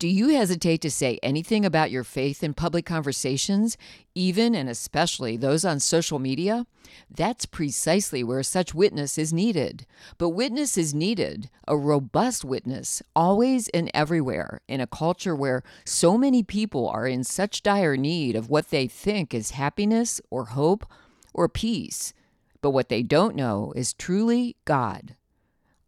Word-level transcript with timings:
Do 0.00 0.06
you 0.06 0.28
hesitate 0.28 0.80
to 0.82 0.92
say 0.92 1.18
anything 1.24 1.64
about 1.64 1.90
your 1.90 2.04
faith 2.04 2.44
in 2.44 2.54
public 2.54 2.86
conversations, 2.86 3.76
even 4.14 4.54
and 4.54 4.68
especially 4.68 5.36
those 5.36 5.64
on 5.64 5.80
social 5.80 6.20
media? 6.20 6.66
That's 7.10 7.46
precisely 7.46 8.22
where 8.22 8.44
such 8.44 8.72
witness 8.72 9.18
is 9.18 9.32
needed. 9.32 9.86
But 10.16 10.28
witness 10.28 10.78
is 10.78 10.94
needed, 10.94 11.50
a 11.66 11.76
robust 11.76 12.44
witness, 12.44 13.02
always 13.16 13.68
and 13.70 13.90
everywhere, 13.92 14.60
in 14.68 14.80
a 14.80 14.86
culture 14.86 15.34
where 15.34 15.64
so 15.84 16.16
many 16.16 16.44
people 16.44 16.88
are 16.88 17.08
in 17.08 17.24
such 17.24 17.64
dire 17.64 17.96
need 17.96 18.36
of 18.36 18.48
what 18.48 18.70
they 18.70 18.86
think 18.86 19.34
is 19.34 19.50
happiness 19.50 20.20
or 20.30 20.44
hope 20.44 20.86
or 21.34 21.48
peace. 21.48 22.12
But 22.60 22.70
what 22.70 22.88
they 22.88 23.02
don't 23.02 23.34
know 23.34 23.72
is 23.74 23.94
truly 23.94 24.54
God. 24.64 25.16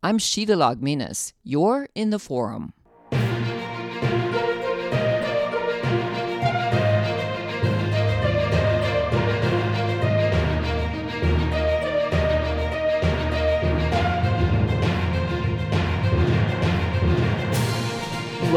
I'm 0.03 0.19
Sheila 0.19 0.57
Liaugminas. 0.57 1.33
You're 1.45 1.89
in 1.95 2.11
the 2.11 2.19
forum. 2.19 2.73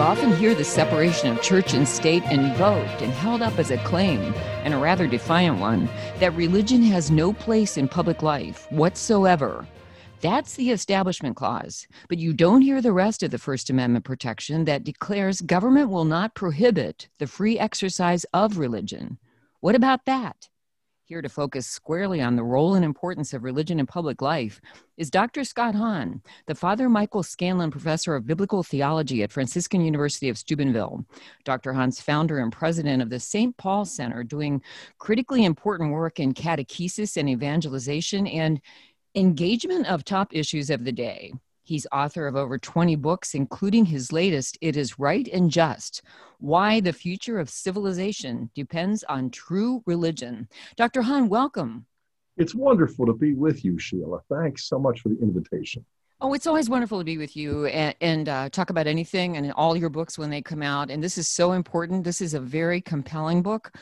Often 0.03 0.35
hear 0.35 0.53
the 0.53 0.65
separation 0.65 1.29
of 1.29 1.41
church 1.41 1.73
and 1.73 1.87
state 1.87 2.23
invoked 2.25 3.01
and 3.01 3.13
held 3.13 3.41
up 3.41 3.57
as 3.57 3.71
a 3.71 3.77
claim, 3.85 4.19
and 4.65 4.73
a 4.73 4.77
rather 4.77 5.07
defiant 5.07 5.59
one, 5.59 5.87
that 6.19 6.35
religion 6.35 6.81
has 6.81 7.09
no 7.09 7.31
place 7.31 7.77
in 7.77 7.87
public 7.87 8.21
life 8.21 8.69
whatsoever. 8.69 9.65
That's 10.19 10.55
the 10.55 10.71
Establishment 10.71 11.37
Clause. 11.37 11.87
But 12.09 12.17
you 12.17 12.33
don't 12.33 12.61
hear 12.61 12.81
the 12.81 12.91
rest 12.91 13.23
of 13.23 13.31
the 13.31 13.37
First 13.37 13.69
Amendment 13.69 14.03
protection 14.03 14.65
that 14.65 14.83
declares 14.83 15.39
government 15.39 15.89
will 15.89 16.05
not 16.05 16.35
prohibit 16.35 17.07
the 17.19 17.27
free 17.27 17.57
exercise 17.57 18.25
of 18.33 18.57
religion. 18.57 19.17
What 19.61 19.75
about 19.75 20.03
that? 20.03 20.49
Here 21.13 21.21
to 21.21 21.29
focus 21.29 21.67
squarely 21.67 22.21
on 22.23 22.35
the 22.35 22.43
role 22.43 22.73
and 22.73 22.83
importance 22.83 23.35
of 23.35 23.43
religion 23.43 23.79
in 23.79 23.85
public 23.85 24.19
life 24.19 24.59
is 24.97 25.11
Dr. 25.11 25.43
Scott 25.43 25.75
Hahn, 25.75 26.23
the 26.47 26.55
Father 26.55 26.89
Michael 26.89 27.21
Scanlon 27.21 27.69
Professor 27.69 28.15
of 28.15 28.25
Biblical 28.25 28.63
Theology 28.63 29.21
at 29.21 29.31
Franciscan 29.31 29.81
University 29.81 30.27
of 30.27 30.39
Steubenville. 30.39 31.05
Dr. 31.43 31.71
Hahn's 31.71 32.01
founder 32.01 32.39
and 32.39 32.51
president 32.51 33.03
of 33.03 33.11
the 33.11 33.19
St. 33.19 33.55
Paul 33.57 33.85
Center, 33.85 34.23
doing 34.23 34.59
critically 34.97 35.45
important 35.45 35.91
work 35.91 36.19
in 36.19 36.33
catechesis 36.33 37.15
and 37.15 37.29
evangelization 37.29 38.25
and 38.25 38.59
engagement 39.13 39.85
of 39.85 40.03
top 40.03 40.33
issues 40.33 40.71
of 40.71 40.83
the 40.83 40.91
day. 40.91 41.31
He's 41.65 41.87
author 41.93 42.27
of 42.27 42.35
over 42.35 42.57
20 42.57 42.97
books, 42.97 43.33
including 43.33 43.85
his 43.85 44.11
latest, 44.11 44.57
It 44.59 44.75
Is 44.75 44.99
Right 44.99 45.27
and 45.31 45.49
Just 45.49 46.01
Why 46.39 46.81
the 46.81 46.91
Future 46.91 47.39
of 47.39 47.49
Civilization 47.49 48.49
Depends 48.53 49.05
on 49.05 49.29
True 49.29 49.81
Religion. 49.85 50.49
Dr. 50.75 51.01
Hahn, 51.01 51.29
welcome. 51.29 51.85
It's 52.35 52.53
wonderful 52.53 53.05
to 53.05 53.13
be 53.13 53.33
with 53.33 53.63
you, 53.63 53.79
Sheila. 53.79 54.19
Thanks 54.29 54.65
so 54.65 54.77
much 54.77 54.99
for 54.99 55.09
the 55.09 55.19
invitation. 55.21 55.85
Oh, 56.19 56.33
it's 56.33 56.47
always 56.47 56.69
wonderful 56.69 56.99
to 56.99 57.05
be 57.05 57.17
with 57.17 57.35
you 57.35 57.65
and, 57.67 57.95
and 58.01 58.29
uh, 58.29 58.49
talk 58.49 58.69
about 58.69 58.87
anything 58.87 59.37
and 59.37 59.51
all 59.53 59.75
your 59.75 59.89
books 59.89 60.17
when 60.17 60.29
they 60.29 60.41
come 60.41 60.63
out. 60.63 60.89
And 60.89 61.03
this 61.03 61.17
is 61.17 61.27
so 61.27 61.53
important. 61.53 62.03
This 62.03 62.21
is 62.21 62.33
a 62.33 62.39
very 62.39 62.81
compelling 62.81 63.41
book. 63.41 63.73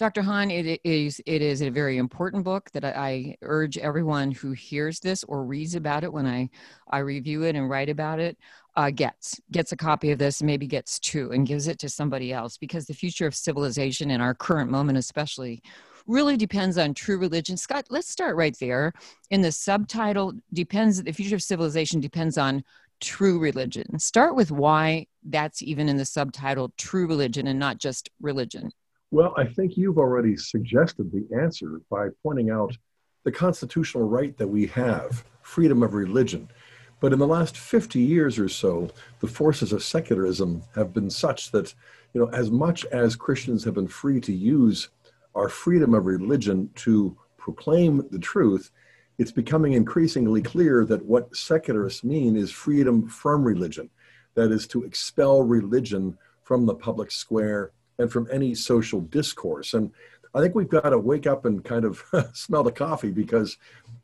Dr. 0.00 0.22
Hahn, 0.22 0.50
it 0.50 0.80
is 0.82 1.20
it 1.26 1.42
is 1.42 1.60
a 1.60 1.68
very 1.68 1.98
important 1.98 2.42
book 2.42 2.70
that 2.72 2.86
I, 2.86 3.36
urge 3.42 3.76
everyone 3.76 4.30
who 4.30 4.52
hears 4.52 4.98
this 4.98 5.24
or 5.24 5.44
reads 5.44 5.74
about 5.74 6.04
it 6.04 6.10
when 6.10 6.24
I 6.24 6.48
I 6.90 7.00
review 7.00 7.42
it 7.42 7.54
and 7.54 7.68
write 7.68 7.90
about 7.90 8.18
it 8.18 8.38
uh, 8.76 8.90
gets 8.90 9.38
gets 9.52 9.72
a 9.72 9.76
copy 9.76 10.10
of 10.10 10.18
this, 10.18 10.42
maybe 10.42 10.66
gets 10.66 10.98
two, 11.00 11.32
and 11.32 11.46
gives 11.46 11.68
it 11.68 11.78
to 11.80 11.90
somebody 11.90 12.32
else 12.32 12.56
because 12.56 12.86
the 12.86 12.94
future 12.94 13.26
of 13.26 13.34
civilization 13.34 14.10
in 14.10 14.22
our 14.22 14.32
current 14.32 14.70
moment, 14.70 14.96
especially, 14.96 15.62
really 16.06 16.38
depends 16.38 16.78
on 16.78 16.94
true 16.94 17.18
religion. 17.18 17.58
Scott, 17.58 17.84
let's 17.90 18.08
start 18.08 18.36
right 18.36 18.56
there. 18.58 18.94
In 19.28 19.42
the 19.42 19.52
subtitle, 19.52 20.32
depends 20.54 21.02
the 21.02 21.12
future 21.12 21.36
of 21.36 21.42
civilization 21.42 22.00
depends 22.00 22.38
on 22.38 22.64
true 23.00 23.38
religion. 23.38 23.98
Start 23.98 24.34
with 24.34 24.50
why 24.50 25.08
that's 25.24 25.60
even 25.60 25.90
in 25.90 25.98
the 25.98 26.06
subtitle, 26.06 26.72
true 26.78 27.06
religion, 27.06 27.48
and 27.48 27.58
not 27.58 27.76
just 27.76 28.08
religion. 28.18 28.72
Well, 29.12 29.34
I 29.36 29.44
think 29.44 29.76
you've 29.76 29.98
already 29.98 30.36
suggested 30.36 31.10
the 31.10 31.26
answer 31.36 31.80
by 31.90 32.08
pointing 32.22 32.50
out 32.50 32.76
the 33.24 33.32
constitutional 33.32 34.08
right 34.08 34.36
that 34.38 34.46
we 34.46 34.66
have, 34.68 35.24
freedom 35.42 35.82
of 35.82 35.94
religion. 35.94 36.48
But 37.00 37.12
in 37.12 37.18
the 37.18 37.26
last 37.26 37.56
50 37.56 37.98
years 37.98 38.38
or 38.38 38.48
so, 38.48 38.88
the 39.18 39.26
forces 39.26 39.72
of 39.72 39.82
secularism 39.82 40.62
have 40.76 40.94
been 40.94 41.10
such 41.10 41.50
that, 41.50 41.74
you 42.14 42.20
know, 42.20 42.28
as 42.28 42.52
much 42.52 42.84
as 42.86 43.16
Christians 43.16 43.64
have 43.64 43.74
been 43.74 43.88
free 43.88 44.20
to 44.20 44.32
use 44.32 44.90
our 45.34 45.48
freedom 45.48 45.92
of 45.94 46.06
religion 46.06 46.70
to 46.76 47.16
proclaim 47.36 48.06
the 48.12 48.18
truth, 48.18 48.70
it's 49.18 49.32
becoming 49.32 49.72
increasingly 49.72 50.40
clear 50.40 50.84
that 50.84 51.04
what 51.04 51.34
secularists 51.34 52.04
mean 52.04 52.36
is 52.36 52.52
freedom 52.52 53.08
from 53.08 53.42
religion. 53.42 53.90
That 54.34 54.52
is 54.52 54.68
to 54.68 54.84
expel 54.84 55.42
religion 55.42 56.16
from 56.44 56.64
the 56.64 56.74
public 56.74 57.10
square 57.10 57.72
and 58.00 58.10
from 58.10 58.26
any 58.32 58.54
social 58.54 59.00
discourse. 59.00 59.74
And 59.74 59.92
I 60.34 60.40
think 60.40 60.54
we've 60.54 60.68
got 60.68 60.90
to 60.90 60.98
wake 60.98 61.26
up 61.26 61.44
and 61.44 61.64
kind 61.64 61.84
of 61.84 62.04
smell 62.32 62.62
the 62.62 62.72
coffee 62.72 63.10
because 63.10 63.58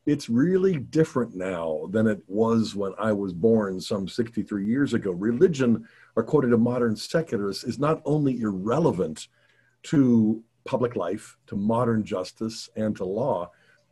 it's 0.07 0.29
really 0.29 0.77
different 0.77 1.35
now 1.35 1.89
than 1.91 2.07
it 2.07 2.23
was 2.27 2.75
when 2.75 2.93
I 2.99 3.13
was 3.13 3.33
born 3.33 3.81
some 3.81 4.07
63 4.07 4.67
years 4.67 4.95
ago. 4.95 5.13
Religion, 5.13 5.89
according 6.17 6.51
to 6.51 6.59
modern 6.59 6.97
secularists, 6.97 7.65
is 7.65 7.79
not 7.79 8.03
only 8.05 8.41
irrelevant 8.41 9.29
to 9.85 10.43
public 10.65 10.97
life, 10.97 11.37
to 11.47 11.57
modern 11.57 12.05
justice, 12.05 12.69
and 12.77 12.97
to 12.97 13.05
law, 13.05 13.51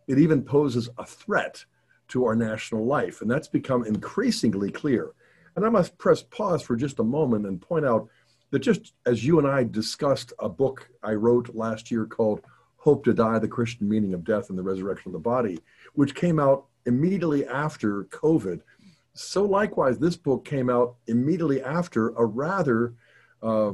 it 0.09 0.19
even 0.19 0.43
poses 0.43 0.89
a 0.99 1.07
threat 1.07 1.65
to 2.09 2.27
our 2.27 2.35
national 2.37 2.85
life. 2.85 3.23
And 3.23 3.31
that's 3.31 3.49
become 3.49 3.87
increasingly 3.87 4.71
clear. 4.71 5.13
And 5.57 5.65
I 5.65 5.69
must 5.69 5.97
press 5.99 6.23
pause 6.23 6.63
for 6.63 6.77
just 6.77 6.99
a 6.99 7.05
moment 7.05 7.47
and 7.47 7.61
point 7.61 7.87
out 7.87 8.09
that 8.55 8.61
just 8.61 8.93
as 9.05 9.25
you 9.25 9.41
and 9.41 9.49
I 9.49 9.65
discussed 9.65 10.33
a 10.39 10.49
book 10.49 10.89
I 11.03 11.15
wrote 11.15 11.57
last 11.57 11.91
year 11.91 12.07
called 12.07 12.41
Hope 12.77 13.03
to 13.03 13.13
Die 13.13 13.39
The 13.41 13.49
Christian 13.49 13.89
Meaning 13.89 14.15
of 14.15 14.23
Death 14.23 14.49
and 14.49 14.57
the 14.57 14.63
Resurrection 14.63 15.09
of 15.09 15.13
the 15.15 15.19
Body, 15.19 15.59
which 15.95 16.15
came 16.15 16.39
out 16.39 16.67
immediately 16.87 17.49
after 17.49 18.05
COVID. 18.05 18.61
So, 19.13 19.43
likewise, 19.43 19.99
this 19.99 20.17
book 20.17 20.45
came 20.45 20.71
out 20.71 20.95
immediately 21.09 21.65
after 21.65 22.11
a 22.11 22.25
rather 22.25 22.95
uh, 23.43 23.73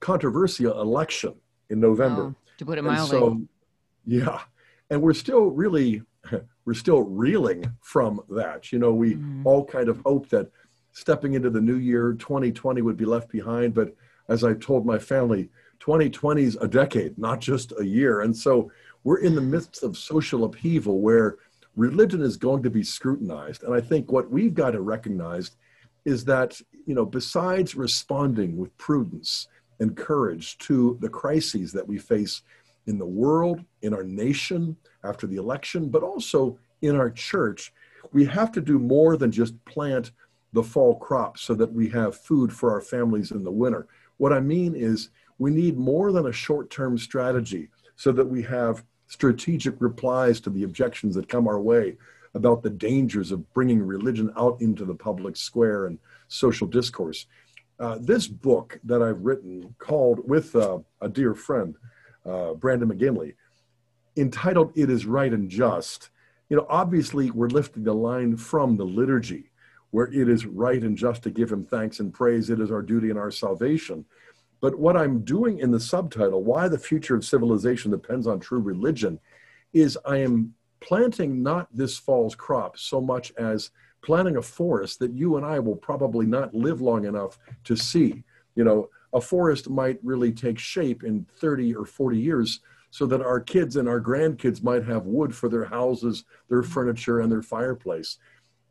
controversial 0.00 0.78
election 0.78 1.32
in 1.70 1.80
November. 1.80 2.24
Oh, 2.24 2.34
to 2.58 2.66
put 2.66 2.76
it 2.76 2.82
mildly. 2.82 3.18
so, 3.18 3.40
yeah. 4.04 4.40
And 4.90 5.00
we're 5.00 5.14
still 5.14 5.46
really, 5.46 6.02
we're 6.66 6.74
still 6.74 7.00
reeling 7.00 7.64
from 7.80 8.20
that. 8.28 8.72
You 8.72 8.78
know, 8.78 8.92
we 8.92 9.14
mm. 9.14 9.46
all 9.46 9.64
kind 9.64 9.88
of 9.88 10.02
hope 10.04 10.28
that 10.28 10.50
stepping 10.92 11.32
into 11.32 11.48
the 11.48 11.62
new 11.62 11.76
year, 11.76 12.12
2020 12.12 12.82
would 12.82 12.98
be 12.98 13.06
left 13.06 13.30
behind. 13.30 13.72
But 13.72 13.94
as 14.28 14.44
I 14.44 14.54
told 14.54 14.84
my 14.84 14.98
family, 14.98 15.48
2020 15.80 16.42
is 16.42 16.56
a 16.60 16.68
decade, 16.68 17.18
not 17.18 17.40
just 17.40 17.72
a 17.78 17.84
year. 17.84 18.20
And 18.20 18.36
so 18.36 18.70
we're 19.04 19.20
in 19.20 19.34
the 19.34 19.40
midst 19.40 19.82
of 19.82 19.96
social 19.96 20.44
upheaval 20.44 21.00
where 21.00 21.36
religion 21.76 22.20
is 22.20 22.36
going 22.36 22.62
to 22.64 22.70
be 22.70 22.82
scrutinized. 22.82 23.62
And 23.62 23.74
I 23.74 23.80
think 23.80 24.10
what 24.10 24.30
we've 24.30 24.54
got 24.54 24.72
to 24.72 24.80
recognize 24.80 25.52
is 26.04 26.24
that, 26.24 26.60
you 26.86 26.94
know, 26.94 27.06
besides 27.06 27.74
responding 27.74 28.56
with 28.56 28.76
prudence 28.78 29.48
and 29.78 29.96
courage 29.96 30.58
to 30.58 30.98
the 31.00 31.08
crises 31.08 31.72
that 31.72 31.86
we 31.86 31.98
face 31.98 32.42
in 32.86 32.98
the 32.98 33.06
world, 33.06 33.62
in 33.82 33.94
our 33.94 34.02
nation 34.02 34.76
after 35.04 35.26
the 35.26 35.36
election, 35.36 35.88
but 35.88 36.02
also 36.02 36.58
in 36.82 36.96
our 36.96 37.10
church, 37.10 37.72
we 38.12 38.24
have 38.24 38.50
to 38.52 38.60
do 38.60 38.78
more 38.78 39.16
than 39.16 39.30
just 39.30 39.62
plant 39.64 40.10
the 40.52 40.62
fall 40.62 40.96
crop 40.96 41.38
so 41.38 41.54
that 41.54 41.72
we 41.72 41.88
have 41.90 42.16
food 42.16 42.52
for 42.52 42.72
our 42.72 42.80
families 42.80 43.30
in 43.30 43.44
the 43.44 43.50
winter. 43.50 43.86
What 44.18 44.32
I 44.32 44.40
mean 44.40 44.74
is, 44.74 45.10
we 45.38 45.50
need 45.50 45.78
more 45.78 46.12
than 46.12 46.26
a 46.26 46.32
short 46.32 46.68
term 46.70 46.98
strategy 46.98 47.68
so 47.96 48.12
that 48.12 48.26
we 48.26 48.42
have 48.42 48.84
strategic 49.06 49.74
replies 49.78 50.40
to 50.40 50.50
the 50.50 50.64
objections 50.64 51.14
that 51.14 51.28
come 51.28 51.48
our 51.48 51.60
way 51.60 51.96
about 52.34 52.62
the 52.62 52.70
dangers 52.70 53.32
of 53.32 53.52
bringing 53.54 53.82
religion 53.82 54.32
out 54.36 54.60
into 54.60 54.84
the 54.84 54.94
public 54.94 55.36
square 55.36 55.86
and 55.86 55.98
social 56.28 56.66
discourse. 56.66 57.26
Uh, 57.80 57.96
this 58.00 58.26
book 58.26 58.78
that 58.84 59.02
I've 59.02 59.22
written, 59.22 59.74
called 59.78 60.28
with 60.28 60.54
uh, 60.54 60.78
a 61.00 61.08
dear 61.08 61.34
friend, 61.34 61.76
uh, 62.26 62.54
Brandon 62.54 62.88
McGinley, 62.88 63.34
entitled 64.16 64.72
It 64.74 64.90
Is 64.90 65.06
Right 65.06 65.32
and 65.32 65.48
Just, 65.48 66.10
you 66.48 66.56
know, 66.56 66.66
obviously 66.68 67.30
we're 67.30 67.48
lifting 67.48 67.84
the 67.84 67.94
line 67.94 68.36
from 68.36 68.76
the 68.76 68.84
liturgy 68.84 69.50
where 69.90 70.06
it 70.12 70.28
is 70.28 70.46
right 70.46 70.82
and 70.82 70.96
just 70.96 71.22
to 71.22 71.30
give 71.30 71.50
him 71.50 71.64
thanks 71.64 72.00
and 72.00 72.12
praise. 72.12 72.50
It 72.50 72.60
is 72.60 72.70
our 72.70 72.82
duty 72.82 73.10
and 73.10 73.18
our 73.18 73.30
salvation. 73.30 74.04
But 74.60 74.78
what 74.78 74.96
I'm 74.96 75.20
doing 75.20 75.58
in 75.58 75.70
the 75.70 75.80
subtitle, 75.80 76.42
Why 76.42 76.68
the 76.68 76.78
Future 76.78 77.14
of 77.14 77.24
Civilization 77.24 77.90
Depends 77.90 78.26
on 78.26 78.40
True 78.40 78.60
Religion, 78.60 79.20
is 79.72 79.98
I 80.04 80.18
am 80.18 80.54
planting 80.80 81.42
not 81.42 81.68
this 81.72 81.98
fall's 81.98 82.34
crop 82.34 82.78
so 82.78 83.00
much 83.00 83.32
as 83.38 83.70
planting 84.02 84.36
a 84.36 84.42
forest 84.42 84.98
that 84.98 85.12
you 85.12 85.36
and 85.36 85.46
I 85.46 85.58
will 85.58 85.76
probably 85.76 86.26
not 86.26 86.54
live 86.54 86.80
long 86.80 87.04
enough 87.04 87.38
to 87.64 87.76
see. 87.76 88.24
You 88.54 88.64
know, 88.64 88.88
a 89.12 89.20
forest 89.20 89.68
might 89.68 89.98
really 90.02 90.32
take 90.32 90.58
shape 90.58 91.04
in 91.04 91.26
30 91.38 91.74
or 91.74 91.84
40 91.84 92.18
years 92.18 92.60
so 92.90 93.06
that 93.06 93.20
our 93.20 93.40
kids 93.40 93.76
and 93.76 93.88
our 93.88 94.00
grandkids 94.00 94.62
might 94.62 94.84
have 94.84 95.06
wood 95.06 95.34
for 95.34 95.48
their 95.48 95.64
houses, 95.64 96.24
their 96.48 96.62
furniture, 96.62 97.20
and 97.20 97.30
their 97.30 97.42
fireplace. 97.42 98.18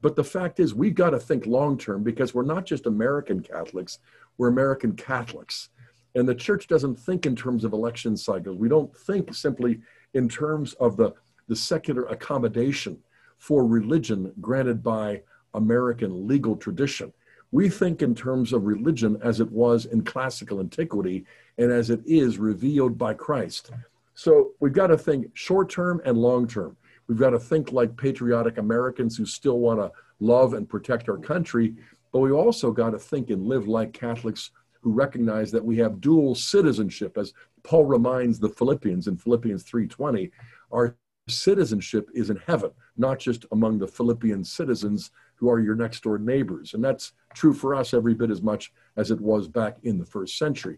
But 0.08 0.16
the 0.16 0.24
fact 0.24 0.62
is, 0.62 0.74
we've 0.74 0.96
got 0.96 1.10
to 1.10 1.20
think 1.20 1.46
long 1.46 1.78
term 1.78 2.02
because 2.02 2.34
we're 2.34 2.44
not 2.44 2.66
just 2.66 2.86
American 2.86 3.42
Catholics, 3.42 4.00
we're 4.38 4.48
American 4.48 4.94
Catholics. 4.94 5.68
And 6.16 6.26
the 6.26 6.34
church 6.34 6.68
doesn't 6.68 6.96
think 6.98 7.26
in 7.26 7.36
terms 7.36 7.66
of 7.66 7.74
election 7.74 8.16
cycles. 8.16 8.56
We 8.56 8.70
don't 8.70 8.96
think 8.96 9.36
simply 9.36 9.82
in 10.14 10.30
terms 10.30 10.76
of 10.76 10.96
the, 10.96 11.14
the 11.50 11.58
secular 11.58 12.06
accommodation 12.06 13.00
for 13.38 13.68
religion 13.68 14.32
granted 14.40 14.82
by 14.82 15.24
American 15.56 16.26
legal 16.26 16.56
tradition. 16.56 17.12
We 17.52 17.68
think 17.68 18.02
in 18.02 18.16
terms 18.16 18.54
of 18.54 18.64
religion 18.64 19.18
as 19.22 19.42
it 19.42 19.52
was 19.52 19.88
in 19.88 20.06
classical 20.06 20.62
antiquity 20.62 21.26
and 21.58 21.70
as 21.70 21.90
it 21.90 22.00
is 22.06 22.38
revealed 22.38 22.98
by 22.98 23.14
Christ. 23.14 23.72
So 24.16 24.52
we've 24.62 24.72
got 24.72 24.88
to 24.88 24.98
think 24.98 25.32
short 25.34 25.70
term 25.70 26.02
and 26.06 26.18
long 26.18 26.48
term. 26.48 26.78
We've 27.08 27.18
got 27.18 27.32
to 27.32 27.40
think 27.40 27.72
like 27.72 27.96
patriotic 27.98 28.58
Americans 28.58 29.18
who 29.18 29.26
still 29.26 29.60
want 29.60 29.80
to 29.80 29.92
love 30.20 30.54
and 30.54 30.68
protect 30.68 31.10
our 31.10 31.18
country, 31.18 31.76
but 32.12 32.20
we 32.20 32.32
also 32.32 32.72
got 32.72 32.92
to 32.92 33.00
think 33.00 33.30
and 33.30 33.46
live 33.46 33.68
like 33.68 33.94
Catholics 33.94 34.52
who 34.82 34.92
recognize 34.92 35.52
that 35.52 35.64
we 35.64 35.78
have 35.78 36.02
dual 36.02 36.36
citizenship 36.36 37.18
as 37.18 37.34
Paul 37.64 37.86
reminds 37.86 38.40
the 38.40 38.50
Philippians 38.50 39.08
in 39.08 39.18
Philippians 39.18 39.64
3:20, 39.64 40.32
our 40.72 40.96
citizenship 41.28 42.10
is 42.14 42.30
in 42.30 42.38
heaven, 42.48 42.72
not 42.96 43.20
just 43.20 43.46
among 43.52 43.80
the 43.80 43.88
Philippian 43.88 44.44
citizens 44.44 45.12
who 45.36 45.50
are 45.50 45.60
your 45.60 45.76
next 45.76 46.04
door 46.04 46.18
neighbors. 46.18 46.74
And 46.74 46.84
that's 46.84 47.14
true 47.34 47.54
for 47.54 47.76
us 47.76 47.94
every 47.94 48.14
bit 48.14 48.32
as 48.32 48.42
much 48.42 48.72
as 48.96 49.12
it 49.12 49.20
was 49.20 49.48
back 49.48 49.78
in 49.84 49.98
the 49.98 50.06
first 50.06 50.38
century. 50.38 50.78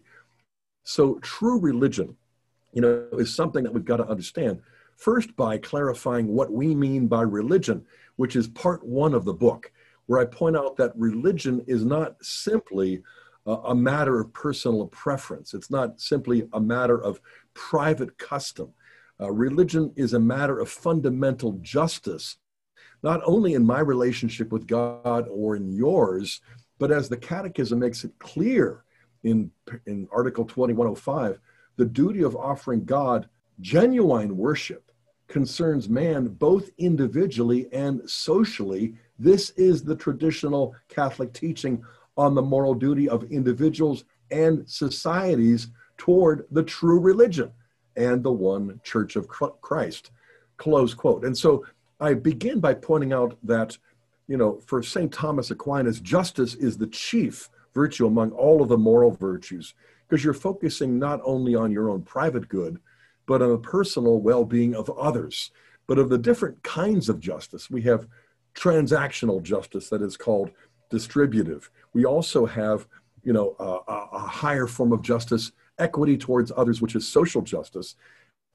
So 0.82 1.18
true 1.20 1.60
religion, 1.60 2.16
you 2.72 2.82
know, 2.82 3.06
is 3.12 3.34
something 3.34 3.62
that 3.64 3.72
we've 3.72 3.84
got 3.84 3.98
to 3.98 4.08
understand. 4.08 4.60
First, 5.00 5.34
by 5.34 5.56
clarifying 5.56 6.26
what 6.26 6.52
we 6.52 6.74
mean 6.74 7.06
by 7.06 7.22
religion, 7.22 7.86
which 8.16 8.36
is 8.36 8.48
part 8.48 8.84
one 8.84 9.14
of 9.14 9.24
the 9.24 9.32
book, 9.32 9.72
where 10.04 10.20
I 10.20 10.26
point 10.26 10.58
out 10.58 10.76
that 10.76 10.92
religion 10.94 11.64
is 11.66 11.86
not 11.86 12.22
simply 12.22 13.02
a 13.46 13.74
matter 13.74 14.20
of 14.20 14.30
personal 14.34 14.88
preference. 14.88 15.54
It's 15.54 15.70
not 15.70 16.02
simply 16.02 16.46
a 16.52 16.60
matter 16.60 17.02
of 17.02 17.18
private 17.54 18.18
custom. 18.18 18.74
Uh, 19.18 19.32
religion 19.32 19.90
is 19.96 20.12
a 20.12 20.20
matter 20.20 20.58
of 20.58 20.68
fundamental 20.68 21.52
justice, 21.62 22.36
not 23.02 23.22
only 23.24 23.54
in 23.54 23.64
my 23.64 23.80
relationship 23.80 24.52
with 24.52 24.66
God 24.66 25.26
or 25.30 25.56
in 25.56 25.72
yours, 25.72 26.42
but 26.78 26.92
as 26.92 27.08
the 27.08 27.16
Catechism 27.16 27.78
makes 27.78 28.04
it 28.04 28.12
clear 28.18 28.84
in, 29.24 29.50
in 29.86 30.06
Article 30.12 30.44
2105, 30.44 31.40
the 31.76 31.86
duty 31.86 32.22
of 32.22 32.36
offering 32.36 32.84
God 32.84 33.30
genuine 33.62 34.36
worship 34.36 34.89
concerns 35.30 35.88
man 35.88 36.26
both 36.26 36.70
individually 36.76 37.68
and 37.72 38.08
socially. 38.10 38.94
This 39.18 39.50
is 39.50 39.82
the 39.82 39.96
traditional 39.96 40.74
Catholic 40.88 41.32
teaching 41.32 41.82
on 42.16 42.34
the 42.34 42.42
moral 42.42 42.74
duty 42.74 43.08
of 43.08 43.24
individuals 43.30 44.04
and 44.30 44.68
societies 44.68 45.68
toward 45.96 46.46
the 46.50 46.62
true 46.62 46.98
religion 46.98 47.50
and 47.96 48.22
the 48.22 48.32
one 48.32 48.80
church 48.84 49.16
of 49.16 49.28
Christ. 49.28 50.10
Close 50.56 50.94
quote. 50.94 51.24
And 51.24 51.36
so 51.36 51.64
I 52.00 52.14
begin 52.14 52.60
by 52.60 52.74
pointing 52.74 53.12
out 53.12 53.36
that, 53.44 53.78
you 54.26 54.36
know, 54.36 54.60
for 54.66 54.82
St. 54.82 55.12
Thomas 55.12 55.50
Aquinas, 55.50 56.00
justice 56.00 56.54
is 56.54 56.76
the 56.76 56.86
chief 56.88 57.48
virtue 57.72 58.06
among 58.06 58.32
all 58.32 58.62
of 58.62 58.68
the 58.68 58.78
moral 58.78 59.12
virtues 59.12 59.74
because 60.08 60.24
you're 60.24 60.34
focusing 60.34 60.98
not 60.98 61.20
only 61.24 61.54
on 61.54 61.70
your 61.70 61.88
own 61.88 62.02
private 62.02 62.48
good, 62.48 62.80
but 63.30 63.42
on 63.42 63.50
the 63.50 63.58
personal 63.58 64.18
well 64.18 64.44
being 64.44 64.74
of 64.74 64.90
others. 64.98 65.52
But 65.86 66.00
of 66.00 66.08
the 66.08 66.18
different 66.18 66.60
kinds 66.64 67.08
of 67.08 67.20
justice, 67.20 67.70
we 67.70 67.80
have 67.82 68.08
transactional 68.56 69.40
justice 69.40 69.88
that 69.90 70.02
is 70.02 70.16
called 70.16 70.50
distributive. 70.90 71.70
We 71.94 72.04
also 72.04 72.44
have, 72.44 72.88
you 73.22 73.32
know, 73.32 73.54
a, 73.60 74.16
a 74.16 74.18
higher 74.18 74.66
form 74.66 74.92
of 74.92 75.02
justice, 75.02 75.52
equity 75.78 76.18
towards 76.18 76.50
others, 76.56 76.82
which 76.82 76.96
is 76.96 77.06
social 77.06 77.40
justice. 77.40 77.94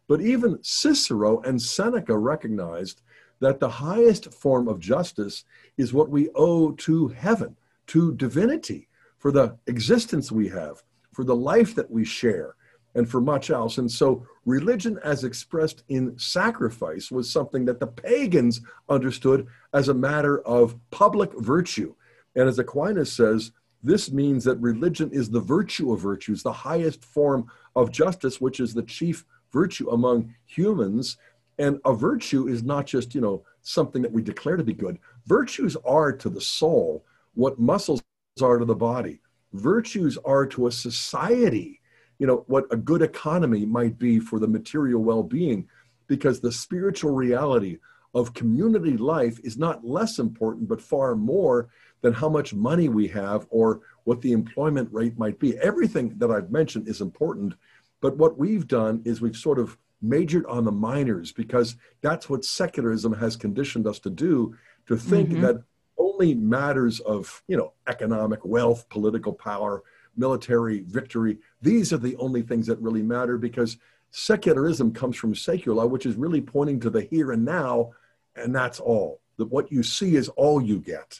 But 0.10 0.19
even 0.19 0.60
Cicero 0.62 1.39
and 1.44 1.62
Seneca 1.62 2.18
recognized 2.18 3.01
that 3.39 3.62
the 3.62 3.69
highest 3.69 4.33
form 4.33 4.68
of 4.68 4.81
justice 4.81 5.45
is 5.77 5.94
what 5.94 6.10
we 6.10 6.27
owe 6.36 6.74
to 6.74 7.07
heaven, 7.07 7.56
to 7.88 8.13
divinity, 8.16 8.89
for 9.19 9.31
the 9.31 9.57
existence 9.68 10.33
we 10.33 10.50
have, 10.50 10.83
for 11.13 11.24
the 11.24 11.33
life 11.33 11.75
that 11.75 11.89
we 11.89 12.04
share, 12.04 12.56
and 12.95 13.09
for 13.09 13.21
much 13.21 13.50
else. 13.50 13.77
And 13.77 13.92
so, 13.92 14.25
religion 14.45 15.00
as 15.03 15.24
expressed 15.24 15.83
in 15.89 16.18
sacrifice 16.18 17.12
was 17.12 17.30
something 17.30 17.65
that 17.65 17.80
the 17.80 17.88
pagans 17.88 18.62
understood 18.89 19.47
as 19.74 19.89
a 19.89 19.94
matter 19.94 20.42
of 20.42 20.80
public 20.92 21.31
virtue. 21.38 21.94
And 22.36 22.47
as 22.47 22.57
Aquinas 22.57 23.12
says, 23.12 23.51
this 23.83 24.12
means 24.12 24.44
that 24.45 24.59
religion 24.59 25.12
is 25.12 25.30
the 25.30 25.39
virtue 25.39 25.94
of 25.94 26.00
virtues, 26.00 26.42
the 26.42 26.51
highest 26.51 27.06
form 27.06 27.51
of 27.75 27.92
justice, 27.92 28.42
which 28.42 28.59
is 28.59 28.74
the 28.74 28.83
chief 28.83 29.25
virtue 29.51 29.89
among 29.89 30.33
humans. 30.45 31.18
And 31.59 31.80
a 31.86 31.94
virtue 31.94 32.48
is 32.48 32.63
not 32.63 32.88
just, 32.88 33.13
you 33.13 33.21
know, 33.21 33.44
something 33.62 34.01
that 34.01 34.12
we 34.12 34.21
declare 34.21 34.57
to 34.57 34.63
be 34.63 34.74
good. 34.74 34.98
Virtues 35.27 35.75
are 35.86 36.12
to 36.13 36.30
the 36.30 36.41
soul 36.41 37.06
what 37.36 37.59
muscles 37.59 38.01
are 38.41 38.57
to 38.57 38.65
the 38.65 38.75
body. 38.75 39.19
Virtues 39.53 40.18
are 40.25 40.45
to 40.48 40.68
a 40.68 40.71
society, 40.71 41.80
you 42.19 42.27
know, 42.27 42.44
what 42.47 42.65
a 42.71 42.77
good 42.77 43.01
economy 43.01 43.65
might 43.65 43.97
be 43.97 44.19
for 44.19 44.39
the 44.39 44.47
material 44.47 45.01
well 45.01 45.23
being, 45.23 45.67
because 46.07 46.39
the 46.39 46.51
spiritual 46.51 47.12
reality 47.12 47.77
of 48.13 48.33
community 48.33 48.95
life 48.95 49.39
is 49.44 49.57
not 49.57 49.85
less 49.85 50.19
important, 50.19 50.67
but 50.67 50.81
far 50.81 51.15
more 51.15 51.69
than 52.01 52.13
how 52.13 52.29
much 52.29 52.53
money 52.53 52.88
we 52.88 53.07
have 53.07 53.45
or 53.50 53.81
what 54.06 54.21
the 54.21 54.31
employment 54.31 54.88
rate 54.91 55.17
might 55.17 55.39
be. 55.39 55.57
Everything 55.57 56.13
that 56.17 56.31
I've 56.31 56.51
mentioned 56.51 56.88
is 56.88 57.01
important, 57.01 57.56
but 58.00 58.17
what 58.17 58.38
we've 58.38 58.67
done 58.67 59.01
is 59.03 59.19
we've 59.19 59.35
sort 59.35 59.59
of 59.59 59.77
majored 60.01 60.45
on 60.45 60.63
the 60.63 60.71
minors 60.71 61.31
because 61.31 61.75
that's 62.01 62.29
what 62.29 62.45
secularism 62.45 63.13
has 63.13 63.35
conditioned 63.35 63.88
us 63.88 64.00
to 64.00 64.09
do 64.09 64.56
to 64.88 64.95
think 64.95 65.29
mm-hmm. 65.29 65.41
that 65.41 65.63
only 65.97 66.33
matters 66.33 67.00
of 67.01 67.41
you 67.47 67.57
know 67.57 67.73
economic 67.88 68.45
wealth 68.45 68.88
political 68.89 69.33
power 69.33 69.83
military 70.17 70.81
victory. 70.81 71.39
These 71.62 71.94
are 71.94 71.97
the 71.97 72.15
only 72.17 72.41
things 72.41 72.67
that 72.67 72.79
really 72.79 73.01
matter 73.01 73.38
because 73.38 73.77
secularism 74.12 74.93
comes 74.93 75.17
from 75.17 75.34
secula 75.34 75.86
which 75.89 76.05
is 76.05 76.15
really 76.15 76.41
pointing 76.41 76.79
to 76.79 76.89
the 76.89 77.01
here 77.01 77.31
and 77.31 77.43
now 77.43 77.91
and 78.36 78.55
that's 78.55 78.79
all. 78.79 79.22
That 79.38 79.51
what 79.51 79.72
you 79.72 79.84
see 79.84 80.15
is 80.15 80.29
all 80.29 80.62
you 80.62 80.79
get. 80.79 81.19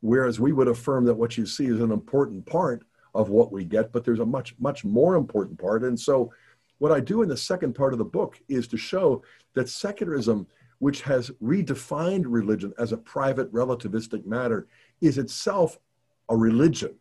Whereas 0.00 0.38
we 0.38 0.52
would 0.52 0.68
affirm 0.68 1.04
that 1.06 1.14
what 1.14 1.36
you 1.36 1.46
see 1.46 1.66
is 1.66 1.80
an 1.80 1.90
important 1.90 2.46
part 2.46 2.84
of 3.14 3.30
what 3.30 3.50
we 3.50 3.64
get 3.64 3.92
but 3.92 4.04
there's 4.04 4.20
a 4.20 4.26
much 4.26 4.54
much 4.58 4.84
more 4.84 5.16
important 5.16 5.58
part. 5.58 5.82
And 5.82 5.98
so 5.98 6.32
what 6.78 6.92
I 6.92 7.00
do 7.00 7.22
in 7.22 7.28
the 7.28 7.36
second 7.36 7.74
part 7.74 7.92
of 7.92 7.98
the 7.98 8.04
book 8.04 8.38
is 8.48 8.68
to 8.68 8.76
show 8.76 9.22
that 9.54 9.68
secularism, 9.68 10.46
which 10.78 11.00
has 11.02 11.30
redefined 11.42 12.24
religion 12.26 12.72
as 12.78 12.92
a 12.92 12.98
private 12.98 13.50
relativistic 13.52 14.26
matter, 14.26 14.66
is 15.00 15.16
itself 15.16 15.78
a 16.28 16.36
religion. 16.36 16.94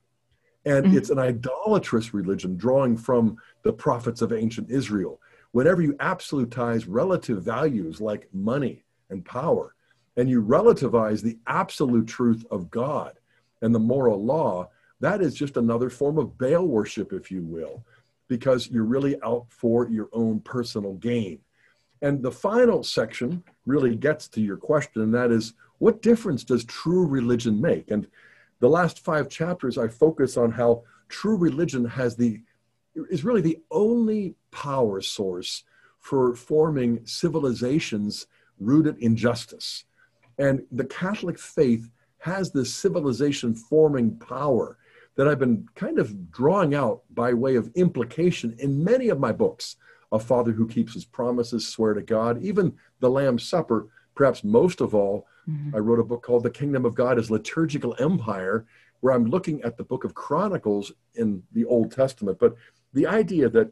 And 0.65 0.85
mm-hmm. 0.85 0.97
it's 0.97 1.09
an 1.09 1.19
idolatrous 1.19 2.13
religion 2.13 2.57
drawing 2.57 2.97
from 2.97 3.37
the 3.63 3.73
prophets 3.73 4.21
of 4.21 4.33
ancient 4.33 4.69
Israel. 4.69 5.21
Whenever 5.51 5.81
you 5.81 5.93
absolutize 5.95 6.85
relative 6.87 7.43
values 7.43 8.01
like 8.01 8.27
money 8.33 8.83
and 9.09 9.23
power, 9.23 9.75
and 10.17 10.29
you 10.29 10.41
relativize 10.41 11.21
the 11.21 11.37
absolute 11.45 12.07
truth 12.07 12.45
of 12.49 12.71
God 12.71 13.19
and 13.61 13.75
the 13.75 13.79
moral 13.79 14.23
law, 14.23 14.69
that 15.01 15.21
is 15.21 15.35
just 15.35 15.57
another 15.57 15.89
form 15.89 16.17
of 16.17 16.37
Baal 16.37 16.65
worship, 16.65 17.11
if 17.11 17.29
you 17.29 17.43
will 17.43 17.83
because 18.27 18.69
you're 18.69 18.83
really 18.83 19.21
out 19.23 19.45
for 19.49 19.89
your 19.89 20.09
own 20.13 20.39
personal 20.39 20.93
gain. 20.93 21.39
And 22.01 22.21
the 22.21 22.31
final 22.31 22.83
section 22.83 23.43
really 23.65 23.95
gets 23.95 24.27
to 24.29 24.41
your 24.41 24.57
question, 24.57 25.01
and 25.01 25.13
that 25.13 25.31
is 25.31 25.53
what 25.79 26.01
difference 26.01 26.43
does 26.43 26.63
true 26.65 27.05
religion 27.05 27.59
make? 27.59 27.91
And 27.91 28.07
the 28.65 28.69
last 28.69 29.01
five 29.01 29.29
chapters, 29.29 29.77
I 29.77 29.87
focus 29.87 30.37
on 30.37 30.49
how 30.49 30.81
true 31.07 31.37
religion 31.37 31.85
has 31.85 32.15
the 32.15 32.41
is 32.95 33.23
really 33.23 33.41
the 33.41 33.59
only 33.69 34.33
power 34.49 35.01
source 35.01 35.63
for 35.99 36.33
forming 36.33 37.05
civilizations 37.05 38.25
rooted 38.59 38.97
in 38.97 39.15
justice. 39.15 39.85
And 40.39 40.63
the 40.71 40.85
Catholic 40.85 41.37
faith 41.37 41.91
has 42.17 42.49
this 42.49 42.73
civilization 42.73 43.53
forming 43.53 44.17
power 44.17 44.79
that 45.15 45.27
I've 45.27 45.37
been 45.37 45.67
kind 45.75 45.99
of 45.99 46.31
drawing 46.31 46.73
out 46.73 47.03
by 47.13 47.35
way 47.35 47.57
of 47.57 47.71
implication 47.75 48.55
in 48.57 48.83
many 48.83 49.09
of 49.09 49.19
my 49.19 49.31
books. 49.31 49.75
A 50.11 50.17
Father 50.17 50.53
Who 50.53 50.67
Keeps 50.67 50.95
His 50.95 51.05
Promises, 51.05 51.67
Swear 51.67 51.93
to 51.93 52.01
God, 52.01 52.41
even 52.41 52.73
The 52.99 53.11
Lamb's 53.11 53.47
Supper, 53.47 53.89
perhaps 54.15 54.43
most 54.43 54.81
of 54.81 54.95
all, 54.95 55.27
mm-hmm. 55.49 55.75
I 55.75 55.79
wrote 55.79 55.99
a 55.99 56.03
book 56.03 56.23
called 56.23 56.43
The 56.43 56.49
Kingdom 56.49 56.85
of 56.85 56.95
God 56.95 57.17
as 57.17 57.31
Liturgical 57.31 57.95
Empire, 57.99 58.65
where 59.01 59.13
I'm 59.13 59.25
looking 59.25 59.61
at 59.63 59.77
the 59.77 59.83
book 59.83 60.03
of 60.03 60.15
Chronicles 60.15 60.91
in 61.15 61.43
the 61.51 61.65
Old 61.65 61.91
Testament. 61.91 62.39
But 62.39 62.55
the 62.93 63.07
idea 63.07 63.49
that 63.49 63.71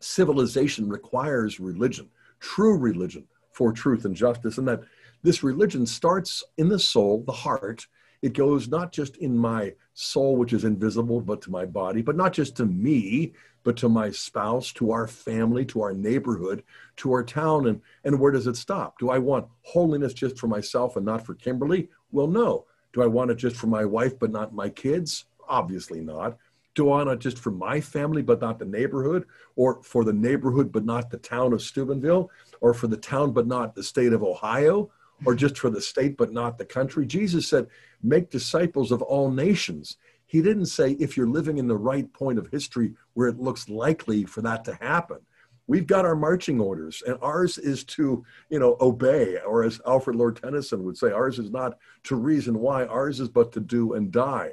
civilization 0.00 0.88
requires 0.88 1.60
religion, 1.60 2.08
true 2.38 2.76
religion 2.76 3.26
for 3.52 3.72
truth 3.72 4.04
and 4.04 4.14
justice, 4.14 4.58
and 4.58 4.68
that 4.68 4.82
this 5.22 5.42
religion 5.42 5.86
starts 5.86 6.44
in 6.56 6.68
the 6.68 6.78
soul, 6.78 7.24
the 7.26 7.32
heart. 7.32 7.86
It 8.22 8.32
goes 8.32 8.68
not 8.68 8.92
just 8.92 9.16
in 9.16 9.36
my 9.36 9.74
soul, 9.94 10.36
which 10.36 10.52
is 10.52 10.64
invisible, 10.64 11.20
but 11.20 11.42
to 11.42 11.50
my 11.50 11.66
body, 11.66 12.02
but 12.02 12.16
not 12.16 12.32
just 12.32 12.56
to 12.56 12.66
me, 12.66 13.32
but 13.62 13.76
to 13.78 13.88
my 13.88 14.10
spouse, 14.10 14.72
to 14.72 14.92
our 14.92 15.06
family, 15.06 15.64
to 15.66 15.82
our 15.82 15.92
neighborhood, 15.92 16.62
to 16.96 17.12
our 17.12 17.22
town. 17.22 17.66
And, 17.66 17.80
and 18.04 18.18
where 18.18 18.32
does 18.32 18.46
it 18.46 18.56
stop? 18.56 18.98
Do 18.98 19.10
I 19.10 19.18
want 19.18 19.48
holiness 19.62 20.14
just 20.14 20.38
for 20.38 20.46
myself 20.46 20.96
and 20.96 21.04
not 21.04 21.26
for 21.26 21.34
Kimberly? 21.34 21.88
Well, 22.12 22.26
no. 22.26 22.66
Do 22.92 23.02
I 23.02 23.06
want 23.06 23.30
it 23.30 23.36
just 23.36 23.56
for 23.56 23.66
my 23.66 23.84
wife, 23.84 24.18
but 24.18 24.32
not 24.32 24.54
my 24.54 24.68
kids? 24.68 25.26
Obviously 25.48 26.00
not. 26.00 26.36
Do 26.74 26.90
I 26.90 27.04
want 27.04 27.10
it 27.10 27.18
just 27.18 27.38
for 27.38 27.50
my 27.50 27.80
family, 27.80 28.22
but 28.22 28.40
not 28.40 28.58
the 28.58 28.64
neighborhood? 28.64 29.26
Or 29.56 29.82
for 29.82 30.04
the 30.04 30.12
neighborhood, 30.12 30.72
but 30.72 30.84
not 30.84 31.10
the 31.10 31.18
town 31.18 31.52
of 31.52 31.62
Steubenville? 31.62 32.30
Or 32.60 32.74
for 32.74 32.86
the 32.86 32.96
town, 32.96 33.32
but 33.32 33.46
not 33.46 33.74
the 33.74 33.82
state 33.82 34.12
of 34.12 34.22
Ohio? 34.22 34.90
Or 35.24 35.34
just 35.34 35.58
for 35.58 35.68
the 35.68 35.80
state, 35.80 36.16
but 36.16 36.32
not 36.32 36.58
the 36.58 36.64
country? 36.64 37.06
Jesus 37.06 37.46
said, 37.46 37.66
make 38.02 38.30
disciples 38.30 38.90
of 38.90 39.02
all 39.02 39.30
nations. 39.30 39.98
He 40.30 40.42
didn't 40.42 40.66
say 40.66 40.92
if 40.92 41.16
you're 41.16 41.26
living 41.26 41.58
in 41.58 41.66
the 41.66 41.76
right 41.76 42.10
point 42.12 42.38
of 42.38 42.46
history 42.52 42.94
where 43.14 43.26
it 43.26 43.40
looks 43.40 43.68
likely 43.68 44.22
for 44.22 44.42
that 44.42 44.64
to 44.66 44.74
happen. 44.74 45.18
We've 45.66 45.88
got 45.88 46.04
our 46.04 46.14
marching 46.14 46.60
orders, 46.60 47.02
and 47.04 47.18
ours 47.20 47.58
is 47.58 47.82
to, 47.96 48.24
you 48.48 48.60
know, 48.60 48.76
obey, 48.80 49.38
or 49.40 49.64
as 49.64 49.80
Alfred 49.84 50.14
Lord 50.14 50.36
Tennyson 50.36 50.84
would 50.84 50.96
say, 50.96 51.10
ours 51.10 51.40
is 51.40 51.50
not 51.50 51.78
to 52.04 52.14
reason 52.14 52.60
why, 52.60 52.86
ours 52.86 53.18
is 53.18 53.28
but 53.28 53.50
to 53.54 53.60
do 53.60 53.94
and 53.94 54.12
die. 54.12 54.52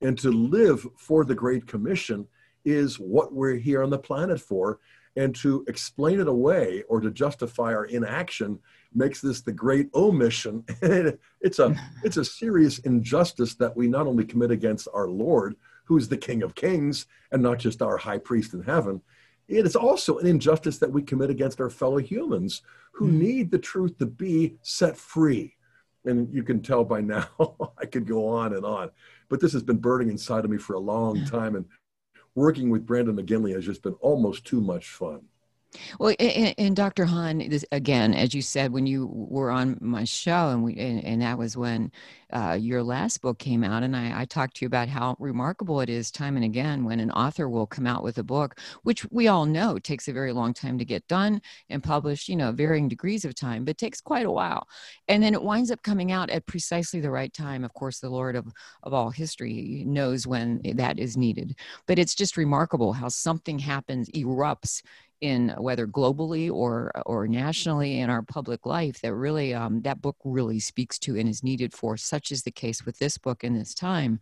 And 0.00 0.18
to 0.20 0.30
live 0.30 0.86
for 0.96 1.26
the 1.26 1.34
Great 1.34 1.66
Commission 1.66 2.26
is 2.64 2.98
what 2.98 3.34
we're 3.34 3.56
here 3.56 3.82
on 3.82 3.90
the 3.90 3.98
planet 3.98 4.40
for. 4.40 4.80
And 5.16 5.34
to 5.36 5.66
explain 5.68 6.20
it 6.20 6.28
away 6.28 6.82
or 6.88 7.02
to 7.02 7.10
justify 7.10 7.74
our 7.74 7.84
inaction 7.84 8.58
makes 8.94 9.20
this 9.20 9.40
the 9.40 9.52
great 9.52 9.88
omission. 9.94 10.64
it's 11.40 11.58
a 11.58 11.74
it's 12.02 12.16
a 12.16 12.24
serious 12.24 12.78
injustice 12.80 13.54
that 13.56 13.76
we 13.76 13.88
not 13.88 14.06
only 14.06 14.24
commit 14.24 14.50
against 14.50 14.88
our 14.92 15.08
Lord, 15.08 15.56
who's 15.84 16.08
the 16.08 16.16
King 16.16 16.42
of 16.42 16.54
Kings, 16.54 17.06
and 17.32 17.42
not 17.42 17.58
just 17.58 17.82
our 17.82 17.96
high 17.96 18.18
priest 18.18 18.54
in 18.54 18.62
heaven. 18.62 19.00
It 19.48 19.66
is 19.66 19.74
also 19.74 20.18
an 20.18 20.26
injustice 20.26 20.78
that 20.78 20.92
we 20.92 21.02
commit 21.02 21.30
against 21.30 21.60
our 21.60 21.70
fellow 21.70 21.98
humans 21.98 22.62
who 22.92 23.08
mm. 23.08 23.14
need 23.14 23.50
the 23.50 23.58
truth 23.58 23.98
to 23.98 24.06
be 24.06 24.56
set 24.62 24.96
free. 24.96 25.56
And 26.04 26.32
you 26.32 26.42
can 26.42 26.62
tell 26.62 26.84
by 26.84 27.00
now, 27.00 27.26
I 27.78 27.86
could 27.86 28.06
go 28.06 28.28
on 28.28 28.54
and 28.54 28.64
on, 28.64 28.90
but 29.28 29.40
this 29.40 29.52
has 29.52 29.62
been 29.62 29.78
burning 29.78 30.08
inside 30.08 30.44
of 30.44 30.50
me 30.50 30.58
for 30.58 30.74
a 30.74 30.80
long 30.80 31.24
time. 31.24 31.56
And 31.56 31.66
working 32.34 32.70
with 32.70 32.86
Brandon 32.86 33.16
McGinley 33.16 33.54
has 33.54 33.66
just 33.66 33.82
been 33.82 33.94
almost 33.94 34.46
too 34.46 34.60
much 34.60 34.88
fun. 34.88 35.22
Well, 35.98 36.14
and, 36.18 36.54
and 36.58 36.76
Dr. 36.76 37.04
Hahn, 37.04 37.38
this, 37.48 37.64
again, 37.70 38.12
as 38.12 38.34
you 38.34 38.42
said 38.42 38.72
when 38.72 38.86
you 38.86 39.08
were 39.12 39.50
on 39.50 39.78
my 39.80 40.04
show, 40.04 40.48
and 40.48 40.64
we, 40.64 40.76
and, 40.76 41.04
and 41.04 41.22
that 41.22 41.38
was 41.38 41.56
when 41.56 41.92
uh, 42.32 42.58
your 42.60 42.82
last 42.82 43.22
book 43.22 43.38
came 43.38 43.62
out, 43.62 43.82
and 43.82 43.96
I, 43.96 44.22
I, 44.22 44.24
talked 44.24 44.56
to 44.56 44.64
you 44.64 44.66
about 44.66 44.88
how 44.88 45.16
remarkable 45.18 45.80
it 45.80 45.88
is, 45.88 46.10
time 46.10 46.36
and 46.36 46.44
again, 46.44 46.84
when 46.84 46.98
an 46.98 47.10
author 47.12 47.48
will 47.48 47.66
come 47.66 47.86
out 47.86 48.02
with 48.02 48.18
a 48.18 48.24
book, 48.24 48.58
which 48.82 49.04
we 49.10 49.28
all 49.28 49.46
know 49.46 49.78
takes 49.78 50.08
a 50.08 50.12
very 50.12 50.32
long 50.32 50.54
time 50.54 50.78
to 50.78 50.84
get 50.84 51.06
done 51.06 51.40
and 51.68 51.82
published, 51.82 52.28
you 52.28 52.36
know, 52.36 52.50
varying 52.52 52.88
degrees 52.88 53.24
of 53.24 53.34
time, 53.34 53.64
but 53.64 53.78
takes 53.78 54.00
quite 54.00 54.26
a 54.26 54.30
while, 54.30 54.66
and 55.08 55.22
then 55.22 55.34
it 55.34 55.42
winds 55.42 55.70
up 55.70 55.82
coming 55.82 56.10
out 56.10 56.30
at 56.30 56.46
precisely 56.46 57.00
the 57.00 57.10
right 57.10 57.32
time. 57.32 57.64
Of 57.64 57.74
course, 57.74 58.00
the 58.00 58.10
Lord 58.10 58.34
of 58.34 58.46
of 58.82 58.92
all 58.92 59.10
history 59.10 59.84
knows 59.86 60.26
when 60.26 60.60
that 60.74 60.98
is 60.98 61.16
needed, 61.16 61.56
but 61.86 61.98
it's 61.98 62.14
just 62.14 62.36
remarkable 62.36 62.92
how 62.92 63.08
something 63.08 63.58
happens, 63.58 64.08
erupts 64.10 64.82
in 65.20 65.50
whether 65.58 65.86
globally 65.86 66.50
or 66.50 66.90
or 67.04 67.28
nationally 67.28 68.00
in 68.00 68.08
our 68.08 68.22
public 68.22 68.64
life 68.64 69.00
that 69.00 69.14
really 69.14 69.52
um, 69.52 69.82
that 69.82 70.00
book 70.00 70.16
really 70.24 70.58
speaks 70.58 70.98
to 70.98 71.16
and 71.18 71.28
is 71.28 71.42
needed 71.42 71.72
for 71.74 71.96
such 71.96 72.32
is 72.32 72.42
the 72.42 72.50
case 72.50 72.86
with 72.86 72.98
this 72.98 73.18
book 73.18 73.44
in 73.44 73.54
this 73.54 73.74
time 73.74 74.18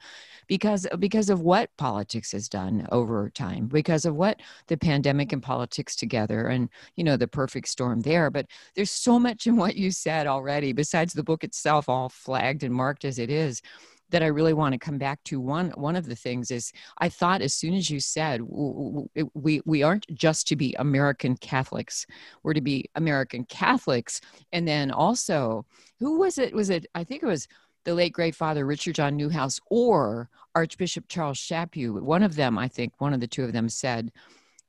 because 0.49 0.87
because 0.99 1.31
of 1.31 1.41
what 1.41 1.71
politics 1.77 2.33
has 2.33 2.49
done 2.49 2.87
over 2.91 3.31
time 3.31 3.67
because 3.67 4.05
of 4.05 4.17
what 4.17 4.41
the 4.67 4.77
pandemic 4.77 5.33
and 5.33 5.43
politics 5.43 5.95
together 5.95 6.49
and 6.49 6.69
you 6.97 7.05
know 7.05 7.17
the 7.17 7.29
perfect 7.29 7.69
storm 7.69 8.01
there. 8.01 8.31
But 8.31 8.47
there's 8.75 8.91
so 8.91 9.19
much 9.19 9.47
in 9.47 9.57
what 9.57 9.77
you 9.77 9.91
said 9.91 10.27
already 10.27 10.73
besides 10.73 11.13
the 11.13 11.23
book 11.23 11.45
itself 11.45 11.89
all 11.89 12.09
flagged 12.09 12.63
and 12.63 12.75
marked 12.75 13.05
as 13.05 13.19
it 13.19 13.31
is 13.31 13.63
that 14.11 14.23
I 14.23 14.27
really 14.27 14.53
want 14.53 14.73
to 14.73 14.79
come 14.79 14.99
back 14.99 15.23
to. 15.25 15.41
One 15.41 15.71
one 15.71 15.97
of 15.97 16.07
the 16.07 16.17
things 16.17 16.51
is 16.51 16.73
I 16.99 17.09
thought 17.09 17.43
as 17.43 17.55
soon 17.55 17.75
as 17.75 17.91
you 17.91 18.01
said 18.01 18.41
we 18.43 19.61
we 19.65 19.83
aren't 19.83 20.07
just 20.15 20.47
to 20.49 20.57
be 20.57 20.75
American 20.79 21.37
Catholics, 21.37 22.07
we're 22.43 22.55
to 22.55 22.61
be 22.61 22.87
American 22.95 23.45
Catholics, 23.45 24.21
and 24.53 24.67
then 24.67 24.91
also 24.91 25.67
who 25.99 26.19
was 26.19 26.39
it? 26.39 26.55
Was 26.55 26.71
it 26.71 26.87
I 26.95 27.05
think 27.05 27.23
it 27.23 27.27
was 27.27 27.49
the 27.85 27.95
late 27.95 28.13
great 28.13 28.35
father 28.35 28.67
Richard 28.67 28.97
John 28.97 29.19
Neuhaus 29.19 29.61
or 29.71 30.29
Archbishop 30.55 31.09
Charles 31.09 31.39
Chaput. 31.39 32.03
One 32.03 32.23
of 32.23 32.35
them, 32.35 32.59
I 32.59 32.69
think, 32.69 32.93
one 32.99 33.15
of 33.15 33.21
the 33.21 33.27
two 33.27 33.45
of 33.45 33.53
them 33.53 33.69
said 33.69 34.11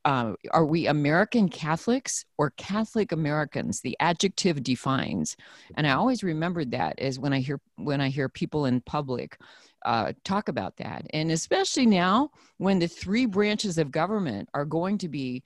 uh, 0.05 0.33
are 0.51 0.65
we 0.65 0.87
American 0.87 1.49
Catholics 1.49 2.25
or 2.37 2.51
Catholic 2.51 3.11
Americans? 3.11 3.81
The 3.81 3.97
adjective 3.99 4.63
defines, 4.63 5.35
and 5.75 5.85
I 5.85 5.91
always 5.91 6.23
remembered 6.23 6.71
that 6.71 6.97
as 6.99 7.19
when 7.19 7.33
I 7.33 7.39
hear 7.39 7.59
when 7.75 8.01
I 8.01 8.09
hear 8.09 8.29
people 8.29 8.65
in 8.65 8.81
public 8.81 9.37
uh, 9.85 10.13
talk 10.23 10.47
about 10.47 10.77
that, 10.77 11.05
and 11.13 11.31
especially 11.31 11.85
now 11.85 12.31
when 12.57 12.79
the 12.79 12.87
three 12.87 13.25
branches 13.25 13.77
of 13.77 13.91
government 13.91 14.49
are 14.53 14.65
going 14.65 14.97
to 14.99 15.09
be 15.09 15.43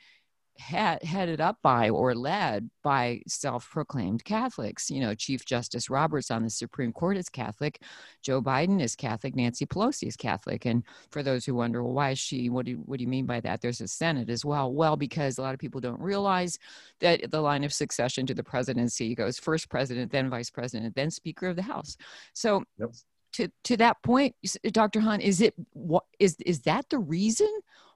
headed 0.60 1.42
up 1.42 1.58
by 1.64 1.90
or 1.90 2.14
led 2.14 2.70
by 2.84 3.22
self-proclaimed 3.28 4.24
Catholics. 4.24 4.90
You 4.90 5.02
know, 5.02 5.16
Chief 5.16 5.46
Justice 5.46 5.90
Roberts 5.90 6.30
on 6.30 6.44
the 6.44 6.50
Supreme 6.50 6.94
Court 6.94 7.18
is 7.18 7.30
Catholic, 7.30 7.82
Joe 8.22 8.42
Biden 8.42 8.82
is 8.82 8.96
Catholic, 8.96 9.36
Nancy 9.36 9.66
Pelosi 9.66 10.08
is 10.08 10.16
Catholic. 10.16 10.66
And 10.66 10.84
for 11.10 11.24
those 11.24 11.46
who 11.46 11.56
wonder, 11.56 11.84
well, 11.84 11.94
why 11.94 12.12
is 12.12 12.20
she? 12.20 12.50
What 12.50 12.66
do 12.66 12.72
you, 12.72 12.78
what 12.86 12.98
do 12.98 13.04
you 13.04 13.10
mean 13.10 13.26
by 13.26 13.40
that? 13.42 13.62
There's 13.62 13.82
a 13.82 13.88
Senate 13.88 14.30
as 14.30 14.46
well. 14.46 14.72
Well, 14.72 14.96
because 14.96 15.38
a 15.38 15.42
lot 15.42 15.54
of 15.54 15.60
people 15.60 15.82
don't 15.82 16.00
realize 16.00 16.60
that 17.00 17.32
the 17.32 17.42
line 17.42 17.64
of 17.64 17.74
succession 17.74 18.26
to 18.28 18.34
the 18.34 18.44
presidency 18.44 19.16
goes 19.16 19.40
first 19.40 19.70
president, 19.70 20.12
then 20.12 20.30
vice 20.30 20.50
president, 20.50 20.96
then 20.96 21.12
Speaker 21.12 21.48
of 21.48 21.56
the 21.56 21.64
House. 21.64 21.98
So. 22.34 22.64
Yep. 22.80 22.92
To, 23.38 23.52
to 23.64 23.78
that 23.78 23.98
point, 24.04 24.36
Dr. 24.74 25.00
Hahn, 25.00 25.20
is 25.20 25.42
it 25.42 25.56
what 25.72 26.04
is 26.20 26.36
is 26.46 26.62
that 26.62 26.88
the 26.90 27.00
reason 27.00 27.50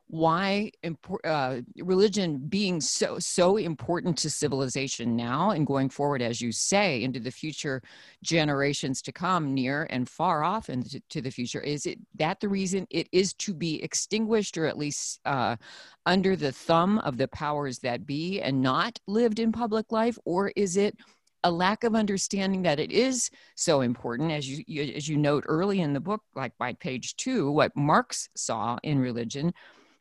why 0.09 0.71
uh, 1.25 1.57
religion 1.77 2.37
being 2.47 2.79
so 2.79 3.19
so 3.19 3.57
important 3.57 4.17
to 4.17 4.29
civilization 4.29 5.15
now 5.15 5.51
and 5.51 5.67
going 5.67 5.89
forward 5.89 6.21
as 6.21 6.39
you 6.39 6.51
say 6.51 7.03
into 7.03 7.19
the 7.19 7.31
future 7.31 7.81
generations 8.23 9.01
to 9.01 9.11
come 9.11 9.53
near 9.53 9.85
and 9.89 10.07
far 10.07 10.43
off 10.43 10.69
into 10.69 11.01
to 11.09 11.21
the 11.21 11.29
future 11.29 11.59
is 11.59 11.85
it 11.85 11.99
that 12.15 12.39
the 12.39 12.47
reason 12.47 12.87
it 12.89 13.07
is 13.11 13.33
to 13.33 13.53
be 13.53 13.83
extinguished 13.83 14.57
or 14.57 14.65
at 14.65 14.77
least 14.77 15.19
uh, 15.25 15.55
under 16.05 16.35
the 16.35 16.51
thumb 16.51 16.99
of 16.99 17.17
the 17.17 17.27
powers 17.27 17.79
that 17.79 18.05
be 18.05 18.41
and 18.41 18.61
not 18.61 18.99
lived 19.07 19.39
in 19.39 19.51
public 19.51 19.91
life? 19.91 20.17
Or 20.25 20.51
is 20.55 20.77
it 20.77 20.95
a 21.43 21.51
lack 21.51 21.83
of 21.83 21.95
understanding 21.95 22.63
that 22.63 22.79
it 22.79 22.91
is 22.91 23.29
so 23.55 23.81
important 23.81 24.31
as 24.31 24.49
you, 24.49 24.93
as 24.95 25.07
you 25.07 25.17
note 25.17 25.43
early 25.47 25.81
in 25.81 25.93
the 25.93 25.99
book 25.99 26.21
like 26.35 26.57
by 26.57 26.73
page 26.73 27.15
2 27.17 27.51
what 27.51 27.75
marx 27.75 28.27
saw 28.35 28.77
in 28.83 28.97
religion 28.99 29.53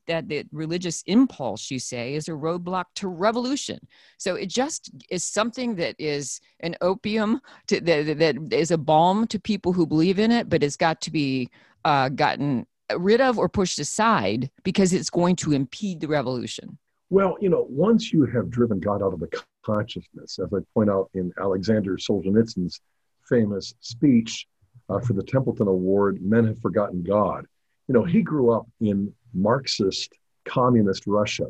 that 0.07 0.29
the 0.29 0.45
religious 0.53 1.03
impulse, 1.07 1.71
you 1.71 1.79
say, 1.79 2.15
is 2.15 2.29
a 2.29 2.33
roadblock 2.33 2.85
to 2.97 3.09
revolution. 3.09 3.79
So 4.19 4.35
it 4.35 4.47
just 4.47 4.91
is 5.11 5.25
something 5.25 5.77
that 5.77 5.95
is 5.99 6.41
an 6.61 6.77
opium 6.81 7.41
to, 7.69 7.81
that, 7.81 8.19
that 8.19 8.53
is 8.53 8.71
a 8.71 8.79
balm 8.79 9.27
to 9.29 9.39
people 9.39 9.73
who 9.73 9.87
believe 9.87 10.19
in 10.19 10.31
it, 10.31 10.49
but 10.49 10.63
it's 10.63 10.77
got 10.77 11.01
to 11.03 11.11
be 11.11 11.51
uh, 11.85 12.09
gotten 12.09 12.67
rid 12.97 13.21
of 13.21 13.39
or 13.39 13.49
pushed 13.49 13.79
aside 13.79 14.51
because 14.63 14.93
it's 14.93 15.11
going 15.11 15.37
to 15.37 15.53
impede 15.53 16.01
the 16.01 16.09
revolution. 16.09 16.79
Well, 17.11 17.37
you 17.41 17.49
know, 17.49 17.67
once 17.69 18.13
you 18.13 18.27
have 18.27 18.51
driven 18.51 18.81
God 18.81 19.03
out 19.03 19.13
of 19.13 19.21
the 19.21 19.29
consciousness, 19.65 20.39
as 20.39 20.53
I 20.53 20.59
point 20.75 20.91
out 20.91 21.11
in 21.15 21.33
Alexander 21.41 21.97
Solzhenitsyn's 21.97 22.81
famous 23.29 23.75
speech 23.81 24.47
uh, 24.89 25.01
for 25.01 25.13
the 25.13 25.23
Templeton 25.23 25.69
Award, 25.69 26.21
Men 26.23 26.47
Have 26.47 26.61
Forgotten 26.61 27.03
God. 27.03 27.47
You 27.89 27.95
know, 27.95 28.05
he 28.05 28.23
grew 28.23 28.51
up 28.51 28.67
in 28.81 29.13
Marxist 29.37 30.13
communist 30.45 31.07
Russia. 31.07 31.47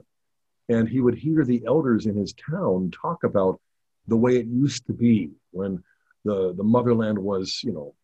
And 0.69 0.89
he 0.89 1.01
would 1.01 1.15
hear 1.15 1.45
the 1.45 1.63
elders 1.67 2.07
in 2.07 2.17
his 2.17 2.35
town 2.35 2.91
talk 2.91 3.25
about 3.25 3.61
the 4.09 4.17
way 4.17 4.37
it 4.37 4.47
used 4.47 4.87
to 4.87 4.93
be 4.93 5.31
when 5.53 5.83
the, 6.25 6.55
the 6.57 6.65
motherland 6.65 7.19
was, 7.19 7.61
you 7.63 7.73
know, 7.73 7.95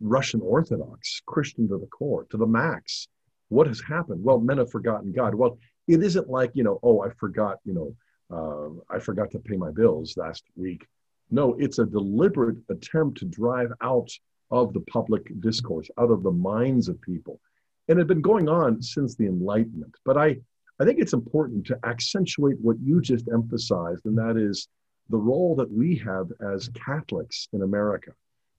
Russian 0.00 0.40
Orthodox, 0.40 1.22
Christian 1.26 1.68
to 1.68 1.78
the 1.78 1.86
core, 1.86 2.24
to 2.30 2.36
the 2.36 2.46
max. 2.46 3.08
What 3.48 3.66
has 3.66 3.80
happened? 3.80 4.22
Well, 4.22 4.38
men 4.38 4.58
have 4.58 4.70
forgotten 4.70 5.12
God. 5.12 5.34
Well, 5.34 5.58
it 5.86 6.02
isn't 6.02 6.28
like, 6.28 6.52
you 6.54 6.64
know, 6.64 6.78
oh, 6.82 7.02
I 7.02 7.10
forgot, 7.10 7.58
you 7.64 7.74
know, 7.74 7.96
uh, 8.30 8.94
I 8.94 8.98
forgot 8.98 9.30
to 9.32 9.38
pay 9.38 9.56
my 9.56 9.70
bills 9.70 10.16
last 10.16 10.44
week. 10.54 10.86
No, 11.30 11.54
it's 11.58 11.78
a 11.78 11.86
deliberate 11.86 12.58
attempt 12.68 13.18
to 13.18 13.24
drive 13.24 13.72
out 13.80 14.10
of 14.50 14.72
the 14.72 14.80
public 14.80 15.30
discourse, 15.40 15.90
out 15.98 16.10
of 16.10 16.22
the 16.22 16.30
minds 16.30 16.88
of 16.88 17.00
people. 17.00 17.40
And 17.88 17.98
it 17.98 18.00
had 18.00 18.06
been 18.06 18.20
going 18.20 18.48
on 18.48 18.82
since 18.82 19.14
the 19.14 19.26
Enlightenment. 19.26 19.94
But 20.04 20.16
I, 20.16 20.36
I 20.80 20.84
think 20.84 20.98
it's 20.98 21.12
important 21.12 21.66
to 21.66 21.78
accentuate 21.84 22.56
what 22.60 22.76
you 22.82 23.00
just 23.00 23.28
emphasized, 23.32 24.04
and 24.06 24.16
that 24.18 24.36
is 24.36 24.68
the 25.10 25.16
role 25.16 25.56
that 25.56 25.70
we 25.70 25.96
have 25.96 26.30
as 26.40 26.68
Catholics 26.68 27.48
in 27.52 27.62
America, 27.62 28.12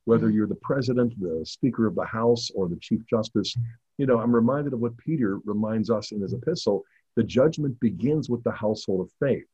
whether 0.06 0.28
mm-hmm. 0.28 0.36
you're 0.36 0.48
the 0.48 0.56
president, 0.56 1.14
the 1.20 1.46
Speaker 1.46 1.86
of 1.86 1.96
the 1.96 2.06
House, 2.06 2.50
or 2.56 2.68
the 2.68 2.80
Chief 2.82 3.02
Justice. 3.08 3.56
You 3.98 4.08
know, 4.08 4.20
I'm 4.20 4.34
reminded 4.34 4.74
of 4.74 4.80
what 4.80 4.98
Peter 4.98 5.40
reminds 5.46 5.90
us 5.90 6.12
in 6.12 6.22
his 6.22 6.34
epistle 6.34 6.84
the 7.16 7.24
judgment 7.24 7.78
begins 7.80 8.30
with 8.30 8.44
the 8.44 8.52
household 8.52 9.02
of 9.02 9.12
faith. 9.20 9.46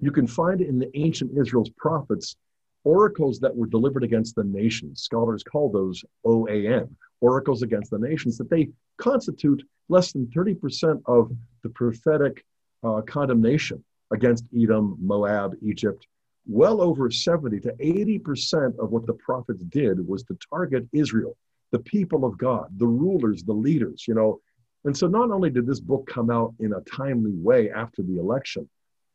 You 0.00 0.10
can 0.10 0.26
find 0.26 0.60
in 0.60 0.78
the 0.78 0.90
ancient 0.96 1.36
Israel's 1.36 1.70
prophets 1.76 2.36
oracles 2.84 3.38
that 3.40 3.54
were 3.54 3.66
delivered 3.66 4.02
against 4.02 4.34
the 4.34 4.44
nations. 4.44 5.02
Scholars 5.02 5.42
call 5.42 5.70
those 5.70 6.02
OAN, 6.24 6.88
oracles 7.22 7.62
against 7.62 7.90
the 7.90 7.98
nations, 7.98 8.36
that 8.36 8.50
they 8.50 8.68
constitute 8.98 9.62
less 9.88 10.12
than 10.12 10.26
30% 10.26 11.00
of 11.06 11.32
the 11.62 11.70
prophetic 11.70 12.44
uh, 12.82 13.00
condemnation 13.02 13.82
against 14.12 14.44
Edom, 14.54 14.96
Moab, 15.00 15.54
Egypt. 15.62 16.06
Well 16.46 16.82
over 16.82 17.10
70 17.10 17.60
to 17.60 17.72
80% 17.72 18.78
of 18.78 18.90
what 18.90 19.06
the 19.06 19.14
prophets 19.14 19.62
did 19.64 20.06
was 20.06 20.24
to 20.24 20.36
target 20.52 20.88
Israel, 20.92 21.36
the 21.70 21.78
people 21.78 22.24
of 22.24 22.36
God, 22.36 22.66
the 22.76 22.86
rulers, 22.86 23.44
the 23.44 23.52
leaders, 23.52 24.04
you 24.06 24.14
know. 24.14 24.40
And 24.84 24.96
so 24.96 25.06
not 25.06 25.30
only 25.30 25.50
did 25.50 25.66
this 25.66 25.80
book 25.80 26.06
come 26.06 26.30
out 26.30 26.52
in 26.58 26.72
a 26.72 26.80
timely 26.80 27.32
way 27.32 27.70
after 27.70 28.02
the 28.02 28.18
election, 28.18 28.68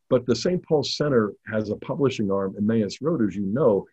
but 0.09 0.25
the 0.25 0.35
St. 0.35 0.63
Paul 0.63 0.83
Center 0.83 1.33
has 1.47 1.69
a 1.69 1.75
publishing 1.75 2.31
arm, 2.31 2.55
Emmaus 2.57 3.01
Road, 3.01 3.27
as 3.27 3.35
you 3.35 3.45
know. 3.45 3.85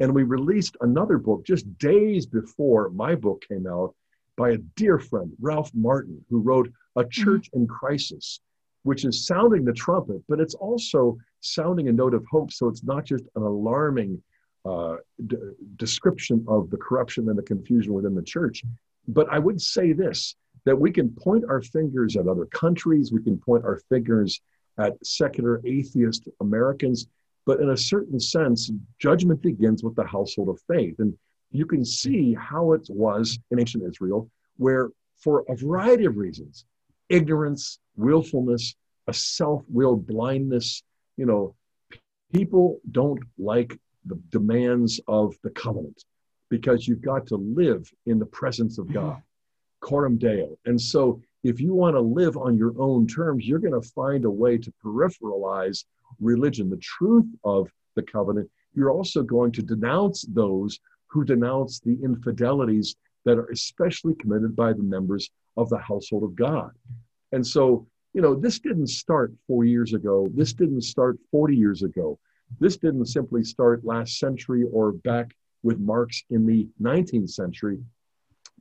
And 0.00 0.14
we 0.14 0.22
released 0.22 0.76
another 0.80 1.18
book 1.18 1.44
just 1.44 1.78
days 1.78 2.26
before 2.26 2.90
my 2.90 3.14
book 3.14 3.44
came 3.48 3.66
out 3.66 3.94
by 4.36 4.50
a 4.50 4.58
dear 4.76 4.98
friend, 4.98 5.32
Ralph 5.40 5.70
Martin, 5.74 6.24
who 6.30 6.40
wrote 6.40 6.70
A 6.96 7.02
mm-hmm. 7.02 7.10
Church 7.10 7.50
in 7.52 7.66
Crisis, 7.66 8.40
which 8.84 9.04
is 9.04 9.26
sounding 9.26 9.64
the 9.64 9.72
trumpet, 9.72 10.22
but 10.28 10.40
it's 10.40 10.54
also 10.54 11.18
sounding 11.40 11.88
a 11.88 11.92
note 11.92 12.14
of 12.14 12.24
hope. 12.30 12.52
So 12.52 12.68
it's 12.68 12.84
not 12.84 13.04
just 13.04 13.24
an 13.34 13.42
alarming 13.42 14.22
uh, 14.64 14.96
d- 15.26 15.36
description 15.76 16.44
of 16.48 16.70
the 16.70 16.76
corruption 16.76 17.28
and 17.28 17.38
the 17.38 17.42
confusion 17.42 17.92
within 17.92 18.14
the 18.14 18.22
church. 18.22 18.62
But 19.08 19.28
I 19.30 19.38
would 19.38 19.60
say 19.60 19.92
this 19.92 20.36
that 20.64 20.78
we 20.78 20.90
can 20.90 21.08
point 21.10 21.44
our 21.48 21.62
fingers 21.62 22.16
at 22.16 22.28
other 22.28 22.44
countries, 22.46 23.10
we 23.10 23.22
can 23.22 23.38
point 23.38 23.64
our 23.64 23.80
fingers 23.88 24.40
at 24.78 24.94
secular 25.04 25.60
atheist 25.64 26.28
Americans. 26.40 27.06
But 27.48 27.60
in 27.60 27.70
a 27.70 27.76
certain 27.78 28.20
sense, 28.20 28.70
judgment 28.98 29.40
begins 29.40 29.82
with 29.82 29.96
the 29.96 30.04
household 30.04 30.50
of 30.50 30.60
faith. 30.70 30.96
And 30.98 31.16
you 31.50 31.64
can 31.64 31.82
see 31.82 32.34
how 32.34 32.72
it 32.74 32.86
was 32.90 33.38
in 33.50 33.58
ancient 33.58 33.84
Israel, 33.90 34.30
where 34.58 34.90
for 35.16 35.46
a 35.48 35.56
variety 35.56 36.04
of 36.04 36.18
reasons, 36.18 36.66
ignorance, 37.08 37.78
willfulness, 37.96 38.74
a 39.06 39.14
self-willed 39.14 40.06
blindness, 40.06 40.82
you 41.16 41.24
know, 41.24 41.54
people 42.34 42.80
don't 42.92 43.22
like 43.38 43.78
the 44.04 44.20
demands 44.28 45.00
of 45.08 45.34
the 45.42 45.48
covenant 45.48 46.04
because 46.50 46.86
you've 46.86 47.00
got 47.00 47.26
to 47.28 47.36
live 47.36 47.90
in 48.04 48.18
the 48.18 48.26
presence 48.26 48.76
of 48.76 48.92
God, 48.92 49.16
mm-hmm. 49.16 49.86
coram 49.86 50.18
deo. 50.18 50.58
And 50.66 50.78
so 50.78 51.22
if 51.42 51.62
you 51.62 51.72
want 51.72 51.96
to 51.96 52.00
live 52.00 52.36
on 52.36 52.58
your 52.58 52.74
own 52.78 53.06
terms, 53.06 53.46
you're 53.46 53.58
going 53.58 53.80
to 53.80 53.88
find 53.88 54.26
a 54.26 54.30
way 54.30 54.58
to 54.58 54.70
peripheralize 54.84 55.84
religion, 56.20 56.70
the 56.70 56.76
truth 56.78 57.26
of 57.44 57.70
the 57.96 58.02
covenant. 58.02 58.50
You're 58.74 58.90
also 58.90 59.22
going 59.22 59.52
to 59.52 59.62
denounce 59.62 60.22
those 60.28 60.78
who 61.06 61.24
denounce 61.24 61.80
the 61.80 61.98
infidelities 62.02 62.96
that 63.24 63.38
are 63.38 63.50
especially 63.50 64.14
committed 64.14 64.54
by 64.54 64.72
the 64.72 64.82
members 64.82 65.30
of 65.56 65.68
the 65.68 65.78
household 65.78 66.22
of 66.22 66.36
God. 66.36 66.70
And 67.32 67.46
so, 67.46 67.86
you 68.14 68.20
know, 68.20 68.34
this 68.34 68.58
didn't 68.58 68.88
start 68.88 69.32
four 69.46 69.64
years 69.64 69.92
ago. 69.94 70.28
This 70.34 70.52
didn't 70.52 70.82
start 70.82 71.18
40 71.30 71.56
years 71.56 71.82
ago. 71.82 72.18
This 72.60 72.76
didn't 72.76 73.06
simply 73.06 73.44
start 73.44 73.84
last 73.84 74.18
century 74.18 74.64
or 74.72 74.92
back 74.92 75.34
with 75.62 75.78
Marx 75.78 76.24
in 76.30 76.46
the 76.46 76.68
19th 76.80 77.30
century. 77.30 77.78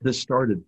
This 0.01 0.19
started 0.19 0.63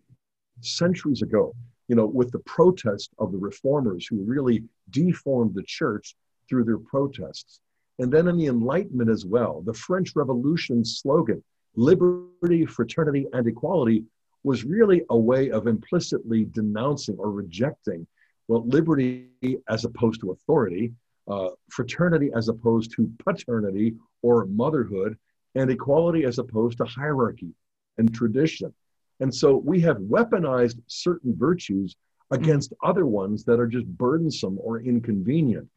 centuries 0.61 1.21
ago 1.21 1.55
you 1.89 1.95
know, 1.95 2.05
with 2.05 2.31
the 2.31 2.39
protest 2.39 3.09
of 3.17 3.33
the 3.33 3.37
reformers 3.37 4.07
who 4.07 4.23
really 4.23 4.63
deformed 4.91 5.55
the 5.55 5.63
church 5.63 6.15
through 6.49 6.63
their 6.65 6.79
protests. 6.79 7.59
And 7.99 8.11
then 8.11 8.27
in 8.27 8.37
the 8.37 8.47
Enlightenment 8.47 9.09
as 9.09 9.25
well, 9.25 9.61
the 9.61 9.73
French 9.73 10.15
Revolution 10.15 10.83
slogan, 10.83 11.43
liberty, 11.75 12.65
fraternity, 12.65 13.27
and 13.33 13.47
equality, 13.47 14.05
was 14.43 14.63
really 14.63 15.03
a 15.09 15.17
way 15.17 15.51
of 15.51 15.67
implicitly 15.67 16.45
denouncing 16.45 17.17
or 17.19 17.29
rejecting, 17.31 18.07
well, 18.47 18.65
liberty 18.65 19.27
as 19.67 19.85
opposed 19.85 20.21
to 20.21 20.31
authority, 20.31 20.93
uh, 21.27 21.49
fraternity 21.69 22.31
as 22.35 22.47
opposed 22.47 22.95
to 22.95 23.11
paternity 23.23 23.93
or 24.21 24.45
motherhood, 24.45 25.17
and 25.55 25.69
equality 25.69 26.23
as 26.23 26.39
opposed 26.39 26.77
to 26.77 26.85
hierarchy 26.85 27.53
and 27.97 28.13
tradition. 28.13 28.73
And 29.19 29.33
so 29.33 29.57
we 29.57 29.81
have 29.81 29.97
weaponized 29.97 30.81
certain 30.87 31.35
virtues 31.37 31.95
against 32.31 32.71
mm-hmm. 32.71 32.89
other 32.89 33.05
ones 33.05 33.43
that 33.43 33.59
are 33.59 33.67
just 33.67 33.85
burdensome 33.85 34.57
or 34.61 34.81
inconvenient. 34.81 35.67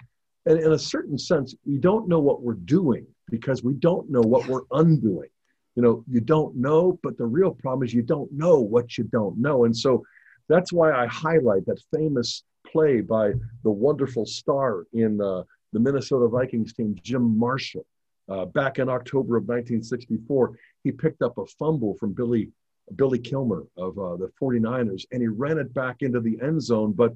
And 0.46 0.59
in 0.59 0.72
a 0.72 0.78
certain 0.78 1.18
sense, 1.18 1.55
we 1.64 1.78
don't 1.78 2.09
know 2.09 2.20
what 2.20 2.42
we're 2.42 2.55
doing 2.55 3.07
because 3.31 3.62
we 3.62 3.74
don't 3.74 4.11
know 4.11 4.20
what 4.20 4.46
we're 4.46 4.62
undoing. 4.72 5.28
You 5.76 5.83
know, 5.83 6.05
you 6.09 6.20
don't 6.20 6.57
know, 6.57 6.98
but 7.02 7.16
the 7.16 7.24
real 7.24 7.52
problem 7.52 7.87
is 7.87 7.94
you 7.94 8.02
don't 8.02 8.31
know 8.33 8.59
what 8.61 8.98
you 8.98 9.05
don't 9.05 9.38
know. 9.38 9.64
And 9.64 9.76
so 9.76 10.05
that's 10.48 10.72
why 10.72 10.92
I 10.92 11.07
highlight 11.07 11.64
that 11.66 11.81
famous 11.94 12.42
play 12.66 13.00
by 13.00 13.33
the 13.62 13.70
wonderful 13.70 14.26
star 14.26 14.85
in 14.92 15.20
uh, 15.20 15.44
the 15.72 15.81
Minnesota 15.81 16.28
Vikings 16.28 16.72
team, 16.74 16.96
Jim 17.02 17.38
Marshall. 17.38 17.87
Uh, 18.28 18.44
back 18.44 18.78
in 18.78 18.88
October 18.88 19.37
of 19.37 19.44
1964, 19.44 20.59
he 20.85 20.92
picked 20.92 21.22
up 21.22 21.38
a 21.38 21.46
fumble 21.46 21.96
from 21.98 22.12
Billy 22.12 22.50
Billy 22.96 23.18
Kilmer 23.18 23.64
of 23.76 23.98
uh, 23.98 24.16
the 24.16 24.31
49ers, 24.40 25.05
and 25.12 25.22
he 25.22 25.28
ran 25.28 25.59
it 25.59 25.72
back 25.72 26.02
into 26.02 26.20
the 26.20 26.38
end 26.42 26.61
zone. 26.61 26.92
But 26.92 27.14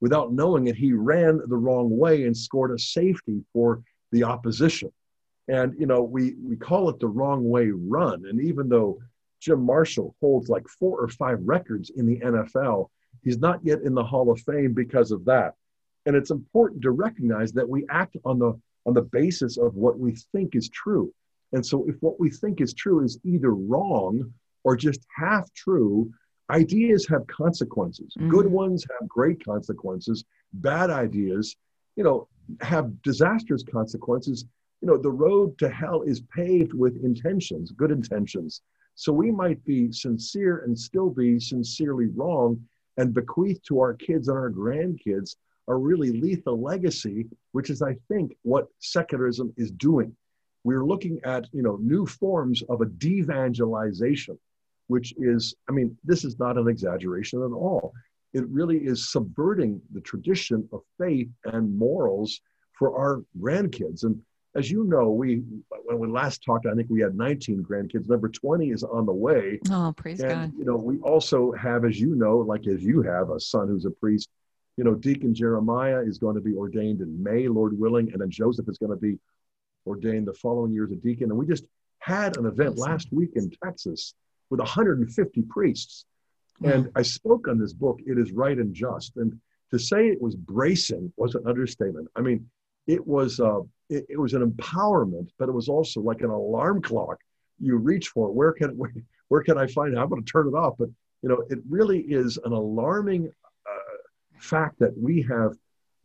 without 0.00 0.32
knowing 0.32 0.66
it, 0.66 0.76
he 0.76 0.92
ran 0.92 1.40
the 1.48 1.56
wrong 1.56 1.96
way 1.96 2.24
and 2.24 2.36
scored 2.36 2.70
a 2.70 2.78
safety 2.78 3.42
for 3.52 3.82
the 4.12 4.24
opposition. 4.24 4.92
And, 5.48 5.74
you 5.78 5.86
know, 5.86 6.02
we, 6.02 6.34
we 6.42 6.56
call 6.56 6.88
it 6.90 7.00
the 7.00 7.08
wrong 7.08 7.48
way 7.48 7.70
run. 7.70 8.26
And 8.26 8.40
even 8.40 8.68
though 8.68 9.00
Jim 9.40 9.64
Marshall 9.64 10.14
holds 10.20 10.48
like 10.48 10.68
four 10.68 11.00
or 11.00 11.08
five 11.08 11.38
records 11.42 11.90
in 11.90 12.06
the 12.06 12.18
NFL, 12.18 12.88
he's 13.22 13.38
not 13.38 13.60
yet 13.64 13.80
in 13.82 13.94
the 13.94 14.04
Hall 14.04 14.30
of 14.30 14.40
Fame 14.40 14.74
because 14.74 15.10
of 15.10 15.24
that. 15.24 15.54
And 16.06 16.14
it's 16.16 16.30
important 16.30 16.82
to 16.82 16.90
recognize 16.90 17.52
that 17.52 17.68
we 17.68 17.86
act 17.88 18.16
on 18.24 18.38
the 18.38 18.58
on 18.86 18.94
the 18.94 19.02
basis 19.02 19.58
of 19.58 19.74
what 19.74 19.98
we 19.98 20.16
think 20.32 20.56
is 20.56 20.70
true. 20.70 21.12
And 21.52 21.64
so 21.64 21.86
if 21.88 21.96
what 22.00 22.18
we 22.18 22.30
think 22.30 22.60
is 22.60 22.72
true 22.72 23.04
is 23.04 23.18
either 23.24 23.54
wrong 23.54 24.32
or 24.64 24.76
just 24.76 25.00
half 25.14 25.52
true, 25.52 26.10
ideas 26.50 27.06
have 27.08 27.26
consequences. 27.26 28.14
Mm-hmm. 28.18 28.30
Good 28.30 28.46
ones 28.46 28.86
have 28.98 29.08
great 29.08 29.44
consequences. 29.44 30.24
Bad 30.52 30.90
ideas, 30.90 31.56
you 31.96 32.04
know, 32.04 32.28
have 32.60 33.02
disastrous 33.02 33.62
consequences. 33.62 34.46
You 34.80 34.88
know, 34.88 34.96
the 34.96 35.10
road 35.10 35.58
to 35.58 35.68
hell 35.68 36.02
is 36.02 36.22
paved 36.34 36.72
with 36.72 37.04
intentions, 37.04 37.72
good 37.72 37.90
intentions. 37.90 38.62
So 38.94 39.12
we 39.12 39.30
might 39.30 39.64
be 39.64 39.92
sincere 39.92 40.64
and 40.64 40.78
still 40.78 41.10
be 41.10 41.38
sincerely 41.38 42.06
wrong 42.06 42.60
and 42.96 43.14
bequeath 43.14 43.62
to 43.64 43.80
our 43.80 43.94
kids 43.94 44.28
and 44.28 44.36
our 44.36 44.50
grandkids 44.50 45.36
a 45.68 45.74
really 45.74 46.10
lethal 46.12 46.60
legacy, 46.60 47.26
which 47.52 47.70
is, 47.70 47.82
I 47.82 47.96
think, 48.08 48.34
what 48.42 48.68
secularism 48.78 49.52
is 49.56 49.70
doing. 49.70 50.16
We're 50.64 50.84
looking 50.84 51.20
at, 51.24 51.46
you 51.52 51.62
know, 51.62 51.76
new 51.76 52.06
forms 52.06 52.62
of 52.68 52.80
a 52.80 52.86
devangelization 52.86 54.38
which 54.88 55.14
is, 55.18 55.54
I 55.68 55.72
mean, 55.72 55.96
this 56.04 56.24
is 56.24 56.38
not 56.38 56.58
an 56.58 56.68
exaggeration 56.68 57.42
at 57.42 57.52
all. 57.52 57.92
It 58.34 58.46
really 58.48 58.78
is 58.78 59.10
subverting 59.10 59.80
the 59.92 60.00
tradition 60.00 60.68
of 60.72 60.80
faith 60.98 61.28
and 61.44 61.74
morals 61.78 62.40
for 62.78 62.98
our 62.98 63.22
grandkids. 63.40 64.04
And 64.04 64.20
as 64.54 64.70
you 64.70 64.84
know, 64.84 65.10
we 65.10 65.42
when 65.84 65.98
we 65.98 66.08
last 66.08 66.42
talked, 66.42 66.66
I 66.66 66.74
think 66.74 66.88
we 66.90 67.00
had 67.00 67.14
19 67.14 67.64
grandkids. 67.64 68.08
Number 68.08 68.28
20 68.28 68.70
is 68.70 68.82
on 68.82 69.06
the 69.06 69.12
way. 69.12 69.60
Oh, 69.70 69.92
praise 69.96 70.20
and, 70.20 70.52
God! 70.52 70.58
You 70.58 70.64
know, 70.64 70.76
we 70.76 70.98
also 70.98 71.52
have, 71.52 71.84
as 71.84 72.00
you 72.00 72.14
know, 72.14 72.38
like 72.38 72.66
as 72.66 72.82
you 72.82 73.02
have, 73.02 73.30
a 73.30 73.40
son 73.40 73.68
who's 73.68 73.84
a 73.84 73.90
priest. 73.90 74.28
You 74.76 74.84
know, 74.84 74.94
Deacon 74.94 75.34
Jeremiah 75.34 76.00
is 76.00 76.18
going 76.18 76.36
to 76.36 76.40
be 76.40 76.54
ordained 76.54 77.00
in 77.00 77.22
May, 77.22 77.48
Lord 77.48 77.78
willing, 77.78 78.12
and 78.12 78.20
then 78.20 78.30
Joseph 78.30 78.68
is 78.68 78.78
going 78.78 78.90
to 78.90 78.96
be 78.96 79.18
ordained 79.86 80.28
the 80.28 80.34
following 80.34 80.72
year 80.72 80.84
as 80.84 80.92
a 80.92 80.96
deacon. 80.96 81.30
And 81.30 81.38
we 81.38 81.46
just 81.46 81.64
had 81.98 82.36
an 82.36 82.46
event 82.46 82.78
last 82.78 83.12
week 83.12 83.30
in 83.34 83.50
Texas 83.62 84.14
with 84.50 84.60
150 84.60 85.42
priests. 85.42 86.04
And 86.64 86.90
I 86.96 87.02
spoke 87.02 87.46
on 87.46 87.58
this 87.58 87.72
book, 87.72 88.00
It 88.04 88.18
is 88.18 88.32
Right 88.32 88.58
and 88.58 88.74
Just. 88.74 89.16
And 89.16 89.38
to 89.70 89.78
say 89.78 90.08
it 90.08 90.20
was 90.20 90.34
bracing 90.34 91.12
was 91.16 91.34
an 91.34 91.46
understatement. 91.46 92.08
I 92.16 92.20
mean, 92.20 92.48
it 92.86 93.06
was, 93.06 93.38
uh, 93.38 93.60
it, 93.88 94.06
it, 94.08 94.18
was 94.18 94.34
an 94.34 94.50
empowerment, 94.50 95.28
but 95.38 95.48
it 95.48 95.52
was 95.52 95.68
also 95.68 96.00
like 96.00 96.22
an 96.22 96.30
alarm 96.30 96.82
clock. 96.82 97.18
You 97.60 97.76
reach 97.76 98.08
for. 98.08 98.32
Where 98.32 98.52
can, 98.52 98.70
where, 98.76 98.92
where 99.28 99.42
can 99.42 99.58
I 99.58 99.66
find 99.66 99.94
it? 99.94 99.98
I'm 99.98 100.08
going 100.08 100.24
to 100.24 100.30
turn 100.30 100.48
it 100.48 100.54
off. 100.54 100.74
But, 100.78 100.88
you 101.22 101.28
know, 101.28 101.44
it 101.50 101.58
really 101.68 102.00
is 102.00 102.38
an 102.44 102.52
alarming 102.52 103.30
uh, 103.66 104.40
fact 104.40 104.78
that 104.80 104.96
we 104.98 105.22
have 105.30 105.52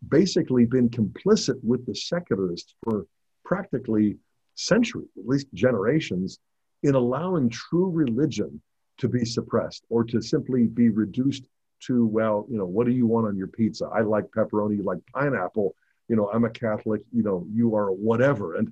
basically 0.09 0.65
been 0.65 0.89
complicit 0.89 1.57
with 1.63 1.85
the 1.85 1.95
secularists 1.95 2.75
for 2.83 3.07
practically 3.45 4.17
centuries, 4.55 5.09
at 5.17 5.27
least 5.27 5.47
generations, 5.53 6.39
in 6.83 6.95
allowing 6.95 7.49
true 7.49 7.89
religion 7.89 8.61
to 8.97 9.07
be 9.07 9.25
suppressed 9.25 9.85
or 9.89 10.03
to 10.03 10.21
simply 10.21 10.67
be 10.67 10.89
reduced 10.89 11.47
to, 11.87 12.05
well, 12.05 12.45
you 12.49 12.57
know, 12.57 12.65
what 12.65 12.85
do 12.85 12.93
you 12.93 13.07
want 13.07 13.27
on 13.27 13.35
your 13.35 13.47
pizza? 13.47 13.85
I 13.93 14.01
like 14.01 14.25
pepperoni, 14.31 14.77
you 14.77 14.83
like 14.83 14.99
pineapple. 15.13 15.75
You 16.07 16.15
know, 16.15 16.29
I'm 16.31 16.45
a 16.45 16.49
Catholic, 16.49 17.01
you 17.11 17.23
know, 17.23 17.45
you 17.51 17.75
are 17.75 17.91
whatever. 17.91 18.55
And 18.55 18.71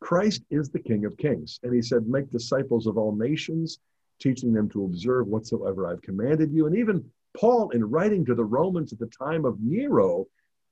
Christ 0.00 0.42
is 0.50 0.70
the 0.70 0.78
King 0.78 1.04
of 1.04 1.16
Kings. 1.16 1.60
And 1.62 1.74
he 1.74 1.82
said, 1.82 2.08
Make 2.08 2.30
disciples 2.30 2.86
of 2.86 2.96
all 2.96 3.14
nations, 3.14 3.78
teaching 4.20 4.52
them 4.52 4.68
to 4.70 4.84
observe 4.84 5.26
whatsoever 5.26 5.86
I've 5.86 6.02
commanded 6.02 6.52
you. 6.52 6.66
And 6.66 6.76
even 6.76 7.04
Paul, 7.36 7.70
in 7.70 7.84
writing 7.84 8.24
to 8.26 8.34
the 8.34 8.44
Romans 8.44 8.92
at 8.92 8.98
the 8.98 9.06
time 9.06 9.44
of 9.44 9.60
Nero, 9.60 10.26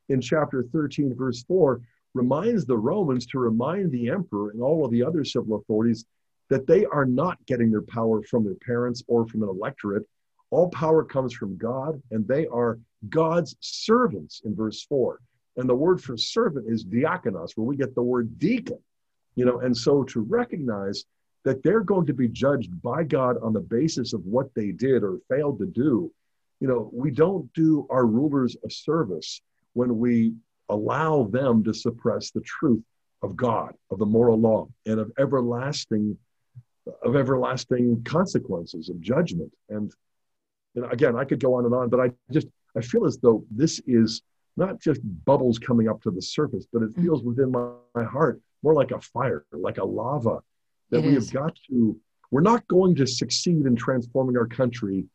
in 0.09 0.20
chapter 0.20 0.64
13, 0.72 1.14
verse 1.14 1.42
4, 1.44 1.81
reminds 2.14 2.64
the 2.64 2.79
Romans 2.79 3.27
to 3.27 3.38
remind 3.38 3.92
the 3.92 4.09
emperor 4.09 4.51
and 4.51 4.62
all 4.62 4.85
of 4.85 4.90
the 4.90 5.03
other 5.03 5.25
civil 5.25 5.57
authorities 5.57 6.07
that 6.49 6.67
they 6.67 6.85
are 6.87 7.05
not 7.05 7.45
getting 7.47 7.71
their 7.71 7.83
power 7.83 8.23
from 8.23 8.45
their 8.45 8.55
parents 8.55 9.03
or 9.09 9.27
from 9.27 9.43
an 9.43 9.49
electorate. 9.49 10.05
All 10.51 10.69
power 10.71 11.05
comes 11.05 11.35
from 11.35 11.57
God, 11.57 12.01
and 12.11 12.27
they 12.27 12.47
are 12.47 12.79
God's 13.09 13.57
servants 13.61 14.43
in 14.45 14.55
verse 14.55 14.83
4. 14.89 15.21
And 15.57 15.69
the 15.69 15.75
word 15.75 16.03
for 16.03 16.17
servant 16.17 16.67
is 16.69 16.85
diakonos, 16.85 17.53
where 17.57 17.65
we 17.65 17.77
get 17.77 17.95
the 17.95 18.03
word 18.03 18.39
deacon. 18.39 18.79
You 19.35 19.45
know, 19.45 19.61
and 19.61 19.77
so 19.77 20.05
to 20.05 20.21
recognize 20.21 21.05
that 21.45 21.63
they're 21.63 21.81
going 21.81 22.07
to 22.07 22.15
be 22.15 22.29
judged 22.29 22.81
by 22.83 23.05
God 23.05 23.37
on 23.43 23.53
the 23.53 23.61
basis 23.61 24.13
of 24.13 24.25
what 24.25 24.55
they 24.55 24.73
did 24.73 25.03
or 25.03 25.19
failed 25.29 25.59
to 25.59 25.67
do, 25.67 26.11
you 26.61 26.69
know, 26.69 26.91
we 26.93 27.11
don't 27.11 27.53
do 27.53 27.87
our 27.91 28.07
rulers 28.07 28.57
a 28.65 28.71
service 28.71 29.41
when 29.75 29.99
we 29.99 30.33
allow 30.69 31.25
them 31.25 31.63
to 31.65 31.75
suppress 31.75 32.31
the 32.31 32.41
truth 32.41 32.83
of 33.23 33.37
God, 33.37 33.75
of 33.91 33.99
the 33.99 34.07
moral 34.07 34.39
law, 34.41 34.69
and 34.87 34.99
of 34.99 35.13
everlasting, 35.19 36.17
of 37.03 37.16
everlasting 37.16 38.03
consequences 38.05 38.88
of 38.88 39.01
judgment. 39.01 39.53
And, 39.68 39.92
and 40.75 40.90
again, 40.92 41.16
I 41.16 41.25
could 41.25 41.40
go 41.40 41.55
on 41.55 41.64
and 41.64 41.75
on, 41.75 41.88
but 41.88 42.01
I 42.01 42.11
just 42.31 42.49
I 42.77 42.81
feel 42.83 43.07
as 43.07 43.18
though 43.18 43.44
this 43.51 43.81
is 43.87 44.22
not 44.57 44.81
just 44.81 45.01
bubbles 45.25 45.59
coming 45.59 45.88
up 45.88 46.03
to 46.03 46.11
the 46.11 46.22
surface, 46.22 46.66
but 46.72 46.83
it 46.83 46.94
mm. 46.94 47.03
feels 47.03 47.22
within 47.22 47.51
my, 47.51 47.70
my 47.94 48.05
heart 48.05 48.40
more 48.62 48.75
like 48.75 48.90
a 48.90 49.01
fire, 49.01 49.44
like 49.53 49.79
a 49.79 49.85
lava 49.85 50.40
that 50.90 50.99
it 50.99 51.07
we 51.07 51.16
is. 51.16 51.27
have 51.27 51.35
got 51.35 51.59
to. 51.68 51.99
We're 52.31 52.40
not 52.40 52.66
going 52.68 52.94
to 52.96 53.07
succeed 53.07 53.66
in 53.66 53.77
transforming 53.77 54.37
our 54.37 54.46
country, 54.46 55.07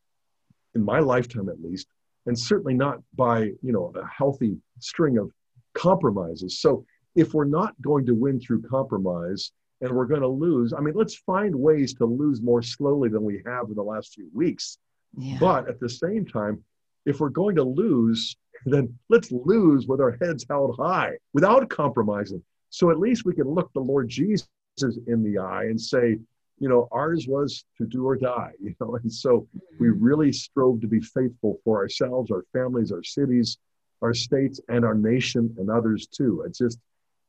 in 0.75 0.84
my 0.84 0.99
lifetime 0.99 1.49
at 1.49 1.62
least, 1.62 1.88
and 2.25 2.38
certainly 2.38 2.73
not 2.73 2.99
by 3.15 3.51
you 3.62 3.71
know 3.71 3.91
a 3.95 4.05
healthy 4.05 4.57
string 4.79 5.17
of 5.17 5.31
compromises 5.73 6.60
so 6.60 6.86
if 7.15 7.34
we're 7.34 7.45
not 7.45 7.73
going 7.81 8.05
to 8.05 8.13
win 8.13 8.39
through 8.39 8.62
compromise 8.62 9.51
and 9.82 9.91
we're 9.91 10.06
going 10.06 10.22
to 10.22 10.28
lose 10.28 10.74
i 10.74 10.80
mean 10.80 10.94
let's 10.96 11.15
find 11.15 11.56
ways 11.56 11.94
to 11.94 12.06
lose 12.06 12.41
more 12.41 12.62
slowly 12.62 13.10
than 13.10 13.24
we 13.24 13.41
have 13.46 13.67
in 13.67 13.76
the 13.76 13.84
last 13.84 14.13
few 14.13 14.30
weeks 14.34 14.78
yeah. 15.17 15.38
but 15.39 15.67
at 15.67 15.80
the 15.80 15.89
same 15.89 16.26
time 16.26 16.63
if 17.06 17.20
we're 17.20 17.30
going 17.30 17.56
to 17.56 17.63
lose 17.63 18.36
then 18.65 18.94
let's 19.10 19.32
lose 19.32 19.88
with 19.88 20.00
our 20.00 20.17
heads 20.22 20.46
held 20.50 20.76
high 20.78 21.13
without 21.34 21.67
compromising 21.70 22.44
so 22.70 22.89
at 22.91 23.00
least 23.00 23.26
we 23.26 23.34
can 23.34 23.48
look 23.48 23.72
the 23.74 23.80
lord 23.80 24.08
jesus 24.08 24.48
in 25.08 25.24
the 25.24 25.38
eye 25.38 25.63
and 25.63 25.80
say 25.80 26.17
you 26.62 26.70
know, 26.70 26.88
ours 26.91 27.26
was 27.28 27.65
to 27.80 27.88
do 27.88 28.08
or 28.08 28.15
die, 28.15 28.52
you 28.62 28.74
know, 28.80 28.96
and 28.96 29.12
so 29.12 29.48
we 29.80 29.88
mm-hmm. 29.88 30.02
really 30.02 30.32
strove 30.32 30.80
to 30.82 30.88
be 30.88 31.02
faithful 31.02 31.60
for 31.65 31.80
ourselves, 31.80 32.32
our 32.32 32.46
families, 32.54 32.91
our 32.91 33.04
cities, 33.04 33.58
our 34.02 34.13
states, 34.13 34.62
and 34.70 34.86
our 34.86 34.94
nation 34.94 35.54
and 35.58 35.70
others 35.70 36.08
too. 36.08 36.44
It's 36.46 36.60
just, 36.60 36.80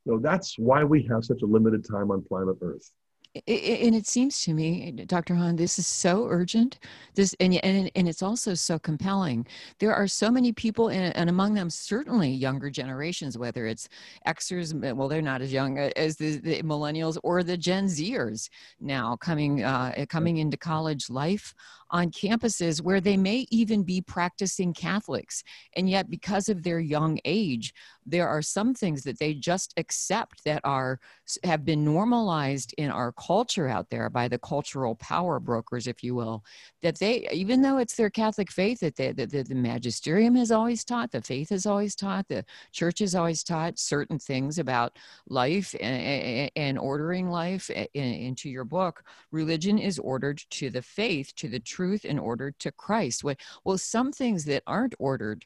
you 0.05 0.13
know, 0.13 0.19
that's 0.19 0.59
why 0.59 0.85
we 0.85 1.07
have 1.11 1.25
such 1.25 1.43
a 1.43 1.47
limited 1.47 1.85
time 1.89 2.11
on 2.11 2.23
planet 2.23 2.57
Earth. 2.61 2.91
And 3.35 3.95
it 3.95 4.07
seems 4.07 4.43
to 4.43 4.53
me 4.53 4.91
dr 5.07 5.35
hahn 5.35 5.57
this 5.57 5.79
is 5.79 5.87
so 5.87 6.27
urgent 6.29 6.79
this 7.15 7.35
and, 7.41 7.55
and, 7.65 7.91
and 7.97 8.07
it's 8.07 8.23
also 8.23 8.53
so 8.53 8.79
compelling. 8.79 9.47
There 9.79 9.95
are 9.95 10.07
so 10.07 10.31
many 10.31 10.53
people 10.53 10.89
and, 10.89 11.17
and 11.17 11.31
among 11.31 11.55
them 11.55 11.71
certainly 11.71 12.29
younger 12.29 12.69
generations 12.69 13.39
whether 13.39 13.67
it's 13.67 13.89
xers 14.27 14.75
well 14.95 15.09
they're 15.09 15.23
not 15.23 15.41
as 15.41 15.51
young 15.51 15.79
as 15.79 16.17
the, 16.17 16.37
the 16.41 16.63
millennials 16.63 17.17
or 17.23 17.43
the 17.43 17.57
gen 17.57 17.87
zers 17.87 18.51
now 18.81 19.17
coming 19.17 19.65
uh, 19.65 20.05
coming 20.11 20.37
into 20.37 20.59
college 20.59 21.09
life 21.09 21.55
on 21.93 22.11
campuses 22.11 22.81
where 22.81 23.01
they 23.01 23.17
may 23.17 23.47
even 23.51 23.83
be 23.83 24.01
practicing 24.01 24.73
Catholics. 24.73 25.45
And 25.77 25.89
yet, 25.89 26.11
because 26.11 26.49
of 26.49 26.63
their 26.63 26.81
young 26.81 27.19
age, 27.25 27.75
there 28.07 28.27
are 28.27 28.43
some 28.43 28.75
things 28.75 29.03
that 29.05 29.19
they 29.19 29.35
just 29.35 29.75
accept 29.77 30.43
that 30.45 30.63
are 30.65 30.99
have 31.45 31.65
been 31.65 31.85
normalized 31.85 32.75
in 32.79 32.91
our 32.91 33.13
culture 33.13 33.69
out 33.69 33.91
there 33.91 34.11
by 34.11 34.27
the 34.27 34.39
cultural 34.39 34.95
power 34.97 35.39
brokers, 35.39 35.87
if 35.87 36.03
you 36.03 36.15
will, 36.15 36.45
that 36.83 36.99
they, 36.99 37.29
even 37.31 37.63
though 37.63 37.79
it's 37.79 37.95
their 37.95 38.11
Catholic 38.11 38.51
faith 38.51 38.81
that, 38.81 38.97
they, 38.97 39.13
that 39.13 39.31
the, 39.31 39.43
the 39.43 39.55
magisterium 39.55 40.35
has 40.35 40.51
always 40.51 40.85
taught, 40.85 41.13
the 41.13 41.23
faith 41.23 41.51
has 41.51 41.67
always 41.67 41.95
taught, 41.95 42.27
the 42.29 42.45
church 42.73 42.99
has 42.99 43.15
always 43.15 43.45
taught 43.45 43.79
certain 43.79 44.19
things 44.19 44.59
about 44.59 44.99
life 45.29 45.75
and, 45.81 46.51
and 46.57 46.79
ordering 46.79 47.31
life 47.31 47.71
eh, 47.75 47.87
into 47.95 48.49
your 48.49 48.65
book. 48.65 49.05
Religion 49.31 49.79
is 49.79 49.99
ordered 49.99 50.43
to 50.51 50.71
the 50.71 50.83
faith, 50.83 51.33
to 51.37 51.49
the 51.49 51.61
truth 51.61 51.82
truth 51.83 52.05
in 52.05 52.19
order 52.19 52.53
to 52.61 52.71
Christ. 52.71 53.25
Well, 53.65 53.79
some 53.79 54.13
things 54.13 54.45
that 54.45 54.63
aren't 54.67 54.95
ordered 55.01 55.45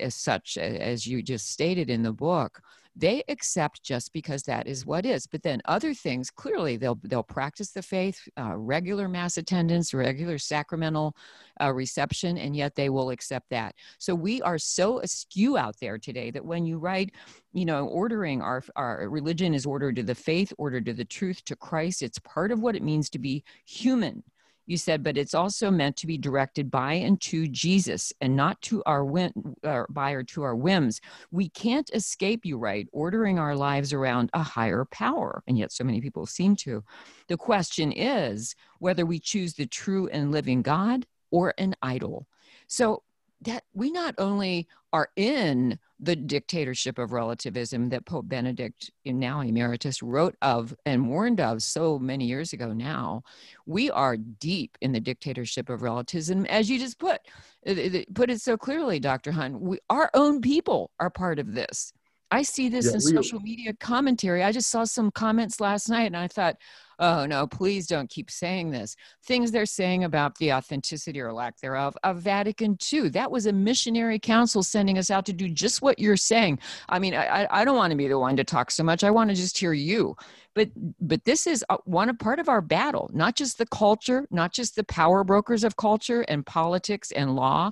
as 0.00 0.14
such, 0.16 0.58
as 0.58 1.06
you 1.06 1.22
just 1.22 1.50
stated 1.50 1.88
in 1.88 2.02
the 2.02 2.12
book, 2.12 2.60
they 2.96 3.22
accept 3.28 3.84
just 3.84 4.12
because 4.12 4.42
that 4.42 4.66
is 4.66 4.84
what 4.84 5.06
is. 5.06 5.24
But 5.24 5.44
then 5.44 5.62
other 5.66 5.94
things 5.94 6.30
clearly 6.30 6.76
they'll 6.76 6.98
they'll 7.04 7.22
practice 7.22 7.70
the 7.70 7.82
faith 7.82 8.18
uh, 8.36 8.56
regular 8.56 9.08
mass 9.08 9.36
attendance 9.36 9.94
regular 9.94 10.36
sacramental 10.36 11.14
uh, 11.60 11.72
reception 11.72 12.38
and 12.38 12.56
yet 12.56 12.74
they 12.74 12.88
will 12.88 13.10
accept 13.10 13.50
that. 13.50 13.76
So 13.98 14.16
we 14.16 14.42
are 14.42 14.58
so 14.58 14.98
askew 14.98 15.56
out 15.56 15.76
there 15.80 15.96
today 15.96 16.32
that 16.32 16.44
when 16.44 16.66
you 16.66 16.78
write 16.78 17.12
you 17.52 17.64
know 17.64 17.86
ordering 17.86 18.42
our 18.42 18.64
our 18.74 19.08
religion 19.08 19.54
is 19.54 19.64
ordered 19.64 19.94
to 19.96 20.02
the 20.02 20.14
faith 20.14 20.52
ordered 20.58 20.86
to 20.86 20.92
the 20.92 21.04
truth 21.04 21.42
to 21.46 21.56
christ 21.56 22.02
it's 22.02 22.18
part 22.18 22.52
of 22.52 22.60
what 22.60 22.76
it 22.76 22.82
means 22.82 23.08
to 23.08 23.18
be 23.18 23.42
human 23.64 24.22
you 24.68 24.76
said, 24.76 25.02
but 25.02 25.16
it's 25.16 25.32
also 25.32 25.70
meant 25.70 25.96
to 25.96 26.06
be 26.06 26.18
directed 26.18 26.70
by 26.70 26.92
and 26.92 27.18
to 27.22 27.48
Jesus 27.48 28.12
and 28.20 28.36
not 28.36 28.60
to 28.62 28.82
our 28.84 29.02
whim, 29.02 29.32
or 29.64 29.86
by 29.88 30.10
or 30.10 30.22
to 30.24 30.42
our 30.42 30.54
whims. 30.54 31.00
We 31.30 31.48
can't 31.48 31.90
escape, 31.94 32.44
you 32.44 32.58
right, 32.58 32.86
ordering 32.92 33.38
our 33.38 33.56
lives 33.56 33.94
around 33.94 34.28
a 34.34 34.42
higher 34.42 34.84
power, 34.84 35.42
and 35.48 35.56
yet 35.56 35.72
so 35.72 35.84
many 35.84 36.02
people 36.02 36.26
seem 36.26 36.54
to. 36.56 36.84
The 37.28 37.38
question 37.38 37.92
is 37.92 38.54
whether 38.78 39.06
we 39.06 39.18
choose 39.18 39.54
the 39.54 39.66
true 39.66 40.06
and 40.08 40.32
living 40.32 40.60
God 40.60 41.06
or 41.30 41.54
an 41.56 41.74
idol. 41.80 42.26
So 42.66 43.02
that 43.40 43.64
we 43.72 43.90
not 43.90 44.16
only 44.18 44.68
are 44.92 45.08
in 45.16 45.78
the 46.00 46.16
dictatorship 46.16 46.98
of 46.98 47.12
relativism 47.12 47.88
that 47.88 48.06
Pope 48.06 48.28
Benedict, 48.28 48.90
now 49.04 49.40
emeritus, 49.40 50.02
wrote 50.02 50.36
of 50.42 50.74
and 50.86 51.08
warned 51.08 51.40
of 51.40 51.62
so 51.62 51.98
many 51.98 52.24
years 52.24 52.52
ago 52.52 52.72
now. 52.72 53.22
We 53.66 53.90
are 53.90 54.16
deep 54.16 54.78
in 54.80 54.92
the 54.92 55.00
dictatorship 55.00 55.68
of 55.68 55.82
relativism, 55.82 56.46
as 56.46 56.70
you 56.70 56.78
just 56.78 56.98
put 56.98 57.20
uh, 57.66 57.74
put 58.14 58.30
it 58.30 58.40
so 58.40 58.56
clearly, 58.56 59.00
Dr. 59.00 59.32
Hahn. 59.32 59.60
We, 59.60 59.78
our 59.90 60.10
own 60.14 60.40
people 60.40 60.92
are 61.00 61.10
part 61.10 61.38
of 61.38 61.54
this. 61.54 61.92
I 62.30 62.42
see 62.42 62.68
this 62.68 62.86
yeah, 62.86 62.94
in 62.94 63.00
social 63.00 63.40
media 63.40 63.72
commentary. 63.74 64.42
I 64.42 64.52
just 64.52 64.70
saw 64.70 64.84
some 64.84 65.10
comments 65.10 65.60
last 65.60 65.88
night 65.88 66.06
and 66.06 66.16
I 66.16 66.28
thought, 66.28 66.56
oh 66.98 67.24
no, 67.26 67.46
please 67.46 67.86
don't 67.86 68.10
keep 68.10 68.30
saying 68.30 68.70
this. 68.70 68.96
Things 69.24 69.50
they're 69.50 69.66
saying 69.66 70.04
about 70.04 70.36
the 70.36 70.52
authenticity 70.52 71.20
or 71.20 71.32
lack 71.32 71.58
thereof 71.60 71.96
of 72.04 72.18
Vatican 72.18 72.76
II. 72.92 73.08
That 73.10 73.30
was 73.30 73.46
a 73.46 73.52
missionary 73.52 74.18
council 74.18 74.62
sending 74.62 74.98
us 74.98 75.10
out 75.10 75.24
to 75.26 75.32
do 75.32 75.48
just 75.48 75.80
what 75.80 75.98
you're 75.98 76.16
saying. 76.16 76.58
I 76.88 76.98
mean, 76.98 77.14
I, 77.14 77.46
I 77.50 77.64
don't 77.64 77.76
want 77.76 77.92
to 77.92 77.96
be 77.96 78.08
the 78.08 78.18
one 78.18 78.36
to 78.36 78.44
talk 78.44 78.70
so 78.70 78.82
much. 78.82 79.04
I 79.04 79.10
want 79.10 79.30
to 79.30 79.36
just 79.36 79.56
hear 79.56 79.72
you. 79.72 80.16
But 80.54 80.70
but 81.00 81.24
this 81.24 81.46
is 81.46 81.64
uh, 81.70 81.76
one 81.84 82.08
of 82.08 82.18
part 82.18 82.40
of 82.40 82.48
our 82.48 82.60
battle, 82.60 83.10
not 83.12 83.36
just 83.36 83.58
the 83.58 83.66
culture, 83.66 84.26
not 84.30 84.52
just 84.52 84.74
the 84.74 84.84
power 84.84 85.22
brokers 85.22 85.62
of 85.62 85.76
culture 85.76 86.22
and 86.22 86.44
politics 86.44 87.12
and 87.12 87.36
law 87.36 87.70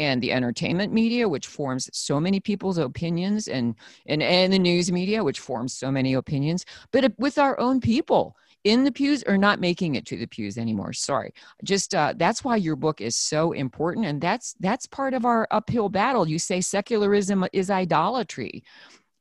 and 0.00 0.22
the 0.22 0.32
entertainment 0.32 0.92
media 0.92 1.28
which 1.28 1.46
forms 1.46 1.90
so 1.92 2.18
many 2.18 2.40
people's 2.40 2.78
opinions 2.78 3.46
and 3.46 3.76
and, 4.06 4.22
and 4.22 4.52
the 4.52 4.58
news 4.58 4.90
media 4.90 5.22
which 5.22 5.38
forms 5.38 5.74
so 5.74 5.92
many 5.92 6.14
opinions. 6.14 6.64
But 6.90 7.12
with 7.18 7.38
our 7.38 7.60
own 7.60 7.80
people 7.80 8.34
in 8.64 8.84
the 8.84 8.92
pews 8.92 9.22
or 9.26 9.38
not 9.38 9.60
making 9.60 9.94
it 9.94 10.06
to 10.06 10.16
the 10.16 10.26
pews 10.26 10.58
anymore. 10.58 10.92
Sorry. 10.92 11.32
Just 11.64 11.94
uh, 11.94 12.14
that's 12.16 12.42
why 12.42 12.56
your 12.56 12.76
book 12.76 13.00
is 13.00 13.14
so 13.14 13.52
important 13.52 14.06
and 14.06 14.20
that's 14.20 14.54
that's 14.58 14.86
part 14.86 15.14
of 15.14 15.24
our 15.24 15.46
uphill 15.50 15.90
battle. 15.90 16.26
You 16.26 16.38
say 16.38 16.60
secularism 16.60 17.46
is 17.52 17.70
idolatry. 17.70 18.64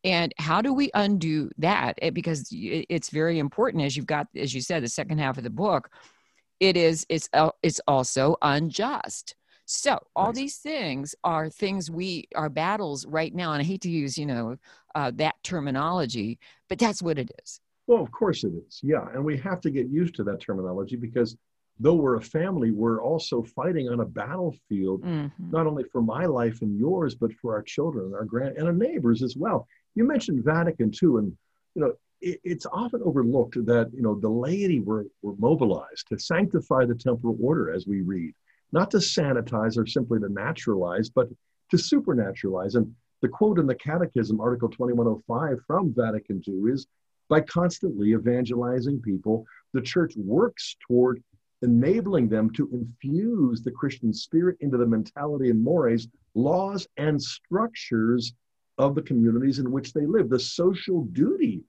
And 0.06 0.34
how 0.38 0.62
do 0.62 0.74
we 0.74 0.89
undo 0.94 1.50
that? 1.58 2.00
Because 2.13 2.48
it's 2.52 3.10
very 3.10 3.38
important 3.38 3.84
as 3.84 3.98
you've 3.98 4.06
got 4.06 4.28
as 4.34 4.54
you 4.54 4.62
said 4.62 4.82
the 4.82 4.88
second 4.88 5.18
half 5.18 5.38
of 5.38 5.44
the 5.44 5.50
book 5.50 5.89
it 6.60 6.76
is 6.76 7.06
it's 7.10 7.30
uh, 7.34 7.52
it's 7.63 7.80
also 7.88 8.36
unjust 8.42 9.36
so 9.71 9.99
all 10.15 10.34
these 10.34 10.58
things 10.58 11.13
are 11.23 11.47
things 11.47 11.91
we 11.91 12.27
are 12.34 12.49
battles 12.49 13.05
right 13.05 13.34
now, 13.36 13.53
and 13.53 13.62
I 13.62 13.63
hate 13.63 13.82
to 13.82 13.89
use 13.89 14.17
you 14.17 14.25
know 14.25 14.58
uh, 14.95 15.12
that 15.15 15.36
terminology, 15.43 16.39
but 16.69 16.79
that's 16.79 17.03
what 17.03 17.19
it 17.19 17.29
is. 17.43 17.62
Well, 17.86 18.01
of 18.01 18.12
course 18.12 18.43
it 18.43 18.51
is. 18.67 18.79
Yeah, 18.82 19.05
and 19.13 19.23
we 19.23 19.38
have 19.38 19.62
to 19.62 19.69
get 19.69 19.88
used 19.88 20.15
to 20.15 20.23
that 20.23 20.41
terminology 20.41 20.95
because 20.95 21.38
though 21.79 21.93
we're 21.93 22.15
a 22.15 22.21
family, 22.21 22.71
we're 22.71 22.99
also 23.03 23.43
fighting 23.43 23.89
on 23.89 23.99
a 23.99 24.05
battlefield, 24.05 25.03
mm-hmm. 25.03 25.51
not 25.51 25.67
only 25.67 25.84
for 25.84 26.01
my 26.01 26.25
life 26.25 26.63
and 26.63 26.79
yours, 26.79 27.13
but 27.13 27.32
for 27.34 27.53
our 27.53 27.62
children, 27.62 28.12
our 28.15 28.25
grand, 28.25 28.58
and 28.58 28.65
our 28.65 28.73
neighbors 28.73 29.21
as 29.21 29.38
well. 29.38 29.67
You 29.93 30.03
mentioned 30.03 30.43
Vatican 30.43 30.88
II, 30.88 31.10
and 31.19 31.38
you 31.75 31.82
know 31.84 31.93
it, 32.21 32.39
it's 32.43 32.65
often 32.73 33.03
overlooked 33.05 33.63
that 33.67 33.91
you 33.93 34.01
know 34.01 34.19
the 34.19 34.29
laity 34.29 34.79
were, 34.79 35.05
were 35.21 35.36
mobilized 35.38 36.08
to 36.08 36.17
sanctify 36.17 36.86
the 36.86 36.95
temporal 36.95 37.38
order, 37.39 37.71
as 37.71 37.86
we 37.86 38.01
read 38.01 38.34
not 38.71 38.91
to 38.91 38.97
sanitize 38.97 39.77
or 39.77 39.86
simply 39.86 40.19
to 40.19 40.29
naturalize, 40.29 41.10
but 41.10 41.27
to 41.71 41.77
supernaturalize. 41.77 42.75
And 42.75 42.93
the 43.21 43.27
quote 43.27 43.60
in 43.60 43.67
the 43.67 43.75
Catechism, 43.75 44.39
Article 44.39 44.69
2105 44.69 45.60
from 45.67 45.93
Vatican 45.95 46.41
II, 46.47 46.71
is 46.71 46.88
by 47.27 47.41
constantly 47.41 48.13
evangelizing 48.13 49.01
people, 49.01 49.45
the 49.73 49.82
church 49.82 50.13
works 50.17 50.75
toward 50.88 51.21
enabling 51.62 52.29
them 52.29 52.49
to 52.51 52.69
infuse 52.71 53.62
the 53.62 53.71
Christian 53.71 54.13
spirit 54.13 54.58
into 54.62 54.77
the 54.77 54.86
mentality 54.86 55.49
and 55.49 55.62
mores, 55.62 56.08
laws, 56.34 56.88
and 56.97 57.21
structures 57.21 58.34
of 58.77 58.95
the 58.95 59.01
communities 59.01 59.60
in 59.60 59.69
which 59.71 59.93
they 59.93 60.05
live. 60.05 60.29
The 60.29 60.39
social 60.39 61.03
duty 61.12 61.62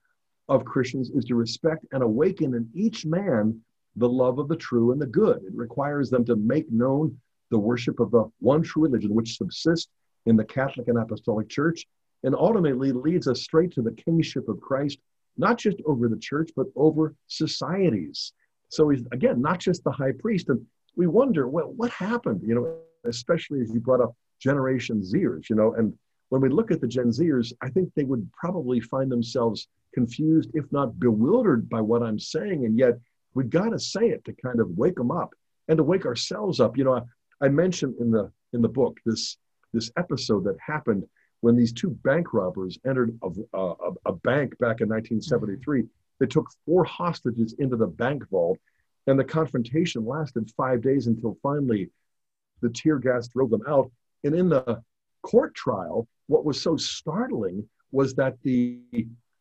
of 0.48 0.64
Christians 0.64 1.10
is 1.10 1.24
to 1.26 1.34
respect 1.34 1.84
and 1.92 2.02
awaken 2.02 2.54
in 2.54 2.68
each 2.74 3.04
man 3.04 3.60
the 3.96 4.08
love 4.08 4.38
of 4.38 4.48
the 4.48 4.56
true 4.56 4.92
and 4.92 5.00
the 5.00 5.06
good. 5.06 5.42
It 5.44 5.54
requires 5.54 6.10
them 6.10 6.24
to 6.26 6.36
make 6.36 6.70
known 6.70 7.18
the 7.50 7.58
worship 7.58 8.00
of 8.00 8.10
the 8.10 8.30
one 8.38 8.62
true 8.62 8.84
religion, 8.84 9.14
which 9.14 9.36
subsists 9.36 9.90
in 10.26 10.36
the 10.36 10.44
Catholic 10.44 10.88
and 10.88 10.98
Apostolic 10.98 11.48
Church, 11.48 11.86
and 12.22 12.34
ultimately 12.34 12.92
leads 12.92 13.26
us 13.26 13.42
straight 13.42 13.72
to 13.72 13.82
the 13.82 13.92
kingship 13.92 14.48
of 14.48 14.60
Christ, 14.60 14.98
not 15.36 15.58
just 15.58 15.78
over 15.86 16.08
the 16.08 16.18
church, 16.18 16.50
but 16.54 16.66
over 16.76 17.14
societies. 17.26 18.32
So 18.68 18.88
he's, 18.90 19.02
again, 19.12 19.40
not 19.40 19.58
just 19.58 19.82
the 19.82 19.90
high 19.90 20.12
priest. 20.12 20.48
And 20.48 20.64
we 20.96 21.06
wonder, 21.06 21.48
well, 21.48 21.72
what 21.76 21.90
happened, 21.90 22.42
you 22.44 22.54
know, 22.54 22.76
especially 23.04 23.60
as 23.60 23.72
you 23.72 23.80
brought 23.80 24.00
up 24.00 24.14
Generation 24.40 25.02
Zers, 25.02 25.48
you 25.48 25.56
know, 25.56 25.74
and 25.74 25.94
when 26.28 26.40
we 26.40 26.48
look 26.48 26.70
at 26.70 26.80
the 26.80 26.86
Gen 26.86 27.08
Zers, 27.08 27.52
I 27.60 27.68
think 27.70 27.90
they 27.94 28.04
would 28.04 28.30
probably 28.32 28.80
find 28.80 29.10
themselves 29.10 29.66
confused, 29.92 30.50
if 30.54 30.64
not 30.70 31.00
bewildered 31.00 31.68
by 31.68 31.80
what 31.80 32.02
I'm 32.02 32.18
saying. 32.18 32.64
And 32.64 32.78
yet 32.78 32.98
we've 33.34 33.50
got 33.50 33.70
to 33.70 33.78
say 33.78 34.08
it 34.08 34.24
to 34.24 34.32
kind 34.32 34.60
of 34.60 34.70
wake 34.76 34.96
them 34.96 35.10
up 35.10 35.34
and 35.68 35.76
to 35.76 35.82
wake 35.82 36.06
ourselves 36.06 36.60
up. 36.60 36.76
You 36.76 36.84
know, 36.84 36.94
I, 36.94 37.46
I 37.46 37.48
mentioned 37.48 37.94
in 38.00 38.10
the 38.10 38.30
in 38.52 38.62
the 38.62 38.68
book 38.68 38.98
this 39.04 39.36
this 39.72 39.90
episode 39.96 40.44
that 40.44 40.56
happened 40.64 41.04
when 41.40 41.56
these 41.56 41.72
two 41.72 41.90
bank 41.90 42.34
robbers 42.34 42.78
entered 42.86 43.18
a, 43.22 43.58
a, 43.58 43.92
a 44.06 44.12
bank 44.12 44.58
back 44.58 44.80
in 44.80 44.88
1973. 44.88 45.84
They 46.18 46.26
took 46.26 46.48
four 46.66 46.84
hostages 46.84 47.54
into 47.58 47.76
the 47.76 47.86
bank 47.86 48.28
vault, 48.28 48.58
and 49.06 49.18
the 49.18 49.24
confrontation 49.24 50.04
lasted 50.04 50.50
five 50.56 50.82
days 50.82 51.06
until 51.06 51.38
finally 51.42 51.90
the 52.60 52.68
tear 52.68 52.98
gas 52.98 53.28
drove 53.28 53.50
them 53.50 53.62
out. 53.66 53.90
And 54.24 54.34
in 54.34 54.50
the 54.50 54.82
court 55.22 55.54
trial, 55.54 56.06
what 56.26 56.44
was 56.44 56.60
so 56.60 56.76
startling 56.76 57.68
was 57.92 58.14
that 58.14 58.36
the 58.42 58.80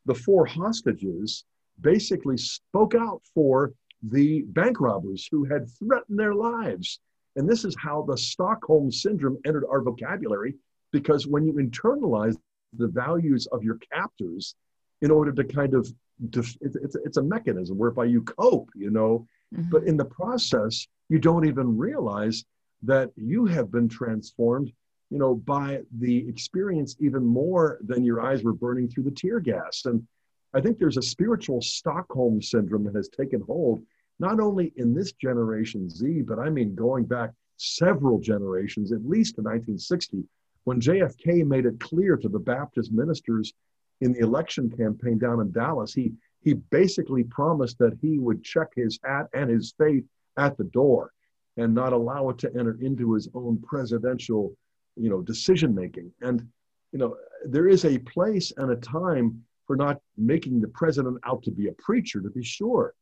the 0.06 0.16
four 0.16 0.46
hostages 0.46 1.44
basically 1.82 2.38
spoke 2.38 2.96
out 2.96 3.22
for 3.34 3.74
the 4.04 4.42
bank 4.48 4.80
robbers 4.80 5.28
who 5.32 5.44
had 5.44 5.70
threatened 5.78 6.20
their 6.20 6.34
lives. 6.34 7.00
And 7.36 7.48
this 7.48 7.66
is 7.66 7.76
how 7.78 8.04
the 8.04 8.18
Stockholm 8.18 8.92
syndrome 8.92 9.38
entered 9.46 9.66
our 9.70 9.82
vocabulary, 9.82 10.56
because 10.92 11.28
when 11.28 11.46
you 11.46 11.54
internalize 11.54 12.38
the 12.74 12.88
values 12.88 13.48
of 13.48 13.64
your 13.64 13.78
captors 13.92 14.56
in 15.02 15.12
order 15.12 15.32
to 15.32 15.44
kind 15.44 15.74
of, 15.74 15.92
it's, 16.34 16.58
it's, 16.62 16.96
it's 17.06 17.18
a 17.18 17.24
mechanism 17.24 17.78
whereby 17.78 18.06
you 18.06 18.22
cope, 18.22 18.70
you 18.76 18.90
know, 18.90 19.28
mm-hmm. 19.56 19.70
but 19.70 19.84
in 19.84 19.98
the 19.98 20.06
process, 20.06 20.88
you 21.10 21.20
don't 21.20 21.46
even 21.46 21.78
realize 21.78 22.44
that 22.84 23.12
you 23.16 23.46
have 23.46 23.72
been 23.72 23.90
transformed 23.90 24.72
you 25.10 25.18
know 25.18 25.36
by 25.36 25.82
the 26.00 26.28
experience 26.30 26.96
even 27.00 27.26
more 27.26 27.80
than 27.82 28.04
your 28.04 28.22
eyes 28.22 28.44
were 28.44 28.54
burning 28.54 28.88
through 28.88 29.04
the 29.04 29.12
tear 29.12 29.40
gas 29.40 29.84
and 29.86 30.06
I 30.54 30.62
think 30.62 30.80
there's 30.80 30.98
a 30.98 31.02
spiritual 31.02 31.62
Stockholm 31.62 32.42
syndrome 32.42 32.84
that 32.86 32.96
has 32.96 33.10
taken 33.10 33.42
hold, 33.42 33.84
not 34.20 34.40
only 34.40 34.74
in 34.78 34.94
this 34.94 35.12
generation 35.14 35.90
Z, 35.90 36.24
but 36.24 36.40
I 36.40 36.50
mean 36.50 36.76
going 36.76 37.06
back 37.06 37.32
several 37.58 38.20
generations, 38.20 38.92
at 38.92 39.06
least 39.06 39.36
to 39.36 39.42
1960, 39.42 40.24
when 40.64 40.82
JFK 40.82 41.46
made 41.46 41.66
it 41.66 41.80
clear 41.80 42.18
to 42.18 42.30
the 42.30 42.40
Baptist 42.40 42.92
ministers 42.92 43.54
in 44.02 44.14
the 44.14 44.20
election 44.20 44.70
campaign 44.70 45.18
down 45.18 45.42
in 45.42 45.52
Dallas, 45.52 45.94
he, 45.94 46.14
he 46.42 46.54
basically 46.54 47.24
promised 47.24 47.78
that 47.80 47.98
he 48.02 48.18
would 48.18 48.44
check 48.44 48.70
his 48.76 49.00
hat 49.04 49.28
and 49.34 49.50
his 49.50 49.74
faith 49.78 50.04
at 50.38 50.58
the 50.58 50.64
door 50.66 51.12
and 51.58 51.74
not 51.74 51.94
allow 51.94 52.30
it 52.30 52.38
to 52.40 52.52
enter 52.58 52.78
into 52.82 53.14
his 53.14 53.28
own 53.34 53.62
presidential 53.62 54.54
you 54.96 55.10
know 55.10 55.22
decision 55.22 55.74
making 55.74 56.12
and 56.22 56.46
you 56.92 57.00
know 57.00 57.16
there 57.46 57.68
is 57.68 57.86
a 57.86 58.00
place 58.00 58.52
and 58.58 58.72
a 58.72 58.76
time 58.78 59.44
for 59.70 59.76
not 59.76 60.02
making 60.18 60.60
the 60.60 60.68
president 60.70 61.20
out 61.28 61.44
to 61.44 61.52
be 61.52 61.68
a 61.68 61.74
preacher, 61.74 62.20
to 62.20 62.30
be 62.32 62.44
sure, 62.44 62.96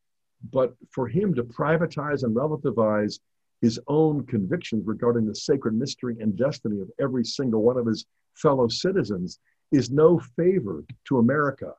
but 0.51 0.75
for 0.91 1.07
him 1.07 1.33
to 1.33 1.41
privatize 1.41 2.23
and 2.23 2.35
relativize 2.35 3.19
his 3.61 3.79
own 3.87 4.25
convictions 4.25 4.85
regarding 4.85 5.25
the 5.25 5.33
sacred 5.33 5.73
mystery 5.73 6.17
and 6.19 6.35
destiny 6.37 6.81
of 6.81 6.91
every 6.99 7.23
single 7.23 7.61
one 7.63 7.77
of 7.77 7.85
his 7.85 8.05
fellow 8.33 8.67
citizens 8.67 9.39
is 9.71 9.91
no 9.91 10.19
favor 10.35 10.83
to 11.05 11.19
America, 11.19 11.71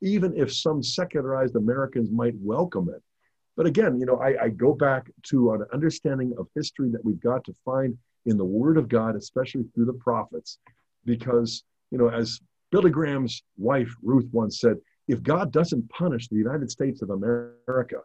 even 0.00 0.32
if 0.36 0.54
some 0.54 0.80
secularized 0.80 1.56
Americans 1.56 2.08
might 2.12 2.34
welcome 2.36 2.88
it. 2.88 3.02
But 3.56 3.66
again, 3.66 3.98
you 3.98 4.06
know, 4.06 4.18
I, 4.18 4.44
I 4.44 4.48
go 4.50 4.74
back 4.74 5.10
to 5.24 5.54
an 5.54 5.64
understanding 5.72 6.32
of 6.38 6.46
history 6.54 6.90
that 6.90 7.04
we've 7.04 7.20
got 7.20 7.42
to 7.46 7.54
find 7.64 7.98
in 8.26 8.36
the 8.38 8.44
Word 8.44 8.78
of 8.78 8.88
God, 8.88 9.16
especially 9.16 9.64
through 9.74 9.86
the 9.86 9.92
prophets, 9.94 10.58
because, 11.04 11.64
you 11.90 11.98
know, 11.98 12.10
as 12.10 12.40
Billy 12.70 12.90
Graham's 12.90 13.42
wife, 13.56 13.94
Ruth, 14.02 14.28
once 14.32 14.60
said, 14.60 14.76
if 15.08 15.22
God 15.22 15.52
doesn't 15.52 15.88
punish 15.90 16.28
the 16.28 16.36
United 16.36 16.70
States 16.70 17.00
of 17.02 17.10
America, 17.10 18.00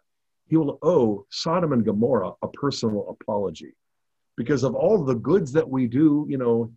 he 0.48 0.58
will 0.58 0.78
owe 0.84 1.26
Sodom 1.30 1.74
and 1.74 1.84
Gomorrah 1.84 2.34
a 2.42 2.48
personal 2.50 3.10
apology. 3.10 3.74
Because 4.38 4.64
of 4.64 4.76
all 4.76 5.04
the 5.04 5.16
goods 5.16 5.52
that 5.54 5.68
we 5.68 5.88
do, 5.88 6.26
you 6.30 6.38
know, 6.38 6.72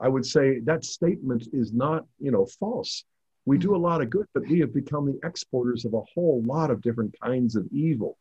I 0.00 0.08
would 0.08 0.26
say 0.26 0.60
that 0.60 0.84
statement 0.84 1.48
is 1.52 1.72
not, 1.72 2.04
you 2.18 2.30
know, 2.30 2.46
false. 2.58 3.04
We 3.46 3.58
do 3.58 3.74
a 3.74 3.78
lot 3.78 4.02
of 4.02 4.10
good, 4.10 4.26
but 4.34 4.46
we 4.48 4.60
have 4.60 4.74
become 4.74 5.06
the 5.06 5.18
exporters 5.26 5.84
of 5.84 5.94
a 5.94 6.02
whole 6.14 6.42
lot 6.44 6.70
of 6.70 6.82
different 6.82 7.14
kinds 7.22 7.56
of 7.56 7.66
evil. 7.72 8.18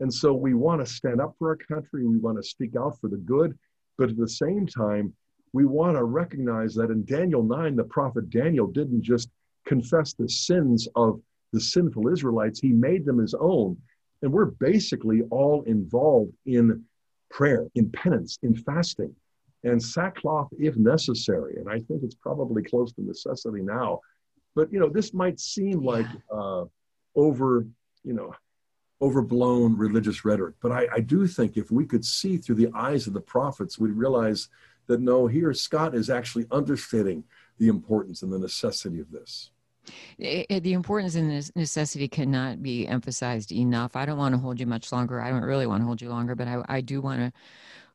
And 0.00 0.12
so 0.12 0.34
we 0.34 0.54
want 0.54 0.84
to 0.84 0.92
stand 0.92 1.20
up 1.20 1.34
for 1.38 1.48
our 1.48 1.56
country. 1.56 2.06
We 2.06 2.18
want 2.18 2.36
to 2.36 2.42
speak 2.42 2.76
out 2.76 3.00
for 3.00 3.08
the 3.08 3.16
good. 3.16 3.58
But 3.96 4.10
at 4.10 4.16
the 4.16 4.28
same 4.28 4.66
time, 4.66 5.14
we 5.56 5.64
want 5.64 5.96
to 5.96 6.04
recognize 6.04 6.74
that 6.74 6.90
in 6.90 7.02
Daniel 7.06 7.42
9, 7.42 7.76
the 7.76 7.84
prophet 7.84 8.28
Daniel 8.28 8.66
didn't 8.66 9.00
just 9.00 9.30
confess 9.64 10.12
the 10.12 10.28
sins 10.28 10.86
of 10.96 11.18
the 11.54 11.60
sinful 11.60 12.08
Israelites, 12.08 12.60
he 12.60 12.72
made 12.72 13.06
them 13.06 13.16
his 13.16 13.32
own. 13.32 13.74
And 14.20 14.30
we're 14.30 14.50
basically 14.50 15.22
all 15.30 15.62
involved 15.62 16.34
in 16.44 16.84
prayer, 17.30 17.64
in 17.74 17.90
penance, 17.90 18.38
in 18.42 18.54
fasting, 18.54 19.16
and 19.64 19.82
sackcloth 19.82 20.48
if 20.58 20.76
necessary. 20.76 21.56
And 21.56 21.70
I 21.70 21.80
think 21.80 22.02
it's 22.02 22.16
probably 22.16 22.62
close 22.62 22.92
to 22.92 23.02
necessity 23.02 23.62
now. 23.62 24.00
But, 24.54 24.70
you 24.70 24.78
know, 24.78 24.90
this 24.90 25.14
might 25.14 25.40
seem 25.40 25.82
like 25.82 26.06
uh, 26.30 26.64
over, 27.14 27.66
you 28.04 28.12
know, 28.12 28.34
overblown 29.00 29.74
religious 29.78 30.22
rhetoric. 30.22 30.56
But 30.60 30.72
I, 30.72 30.86
I 30.96 31.00
do 31.00 31.26
think 31.26 31.56
if 31.56 31.70
we 31.70 31.86
could 31.86 32.04
see 32.04 32.36
through 32.36 32.56
the 32.56 32.68
eyes 32.74 33.06
of 33.06 33.14
the 33.14 33.22
prophets, 33.22 33.78
we'd 33.78 33.92
realize 33.92 34.50
that 34.86 35.00
no, 35.00 35.26
here 35.26 35.52
Scott 35.52 35.94
is 35.94 36.10
actually 36.10 36.46
understating 36.50 37.24
the 37.58 37.68
importance 37.68 38.22
and 38.22 38.32
the 38.32 38.38
necessity 38.38 39.00
of 39.00 39.10
this. 39.10 39.50
Eh, 40.20 40.44
eh, 40.50 40.58
the 40.60 40.72
importance 40.72 41.14
and 41.14 41.30
the 41.30 41.50
necessity 41.54 42.08
cannot 42.08 42.62
be 42.62 42.86
emphasized 42.86 43.52
enough. 43.52 43.94
I 43.94 44.04
don't 44.04 44.18
want 44.18 44.34
to 44.34 44.40
hold 44.40 44.58
you 44.58 44.66
much 44.66 44.92
longer. 44.92 45.20
I 45.20 45.30
don't 45.30 45.42
really 45.42 45.66
want 45.66 45.82
to 45.82 45.86
hold 45.86 46.02
you 46.02 46.08
longer, 46.08 46.34
but 46.34 46.48
I, 46.48 46.62
I 46.68 46.80
do 46.80 47.00
want 47.00 47.20
to 47.20 47.32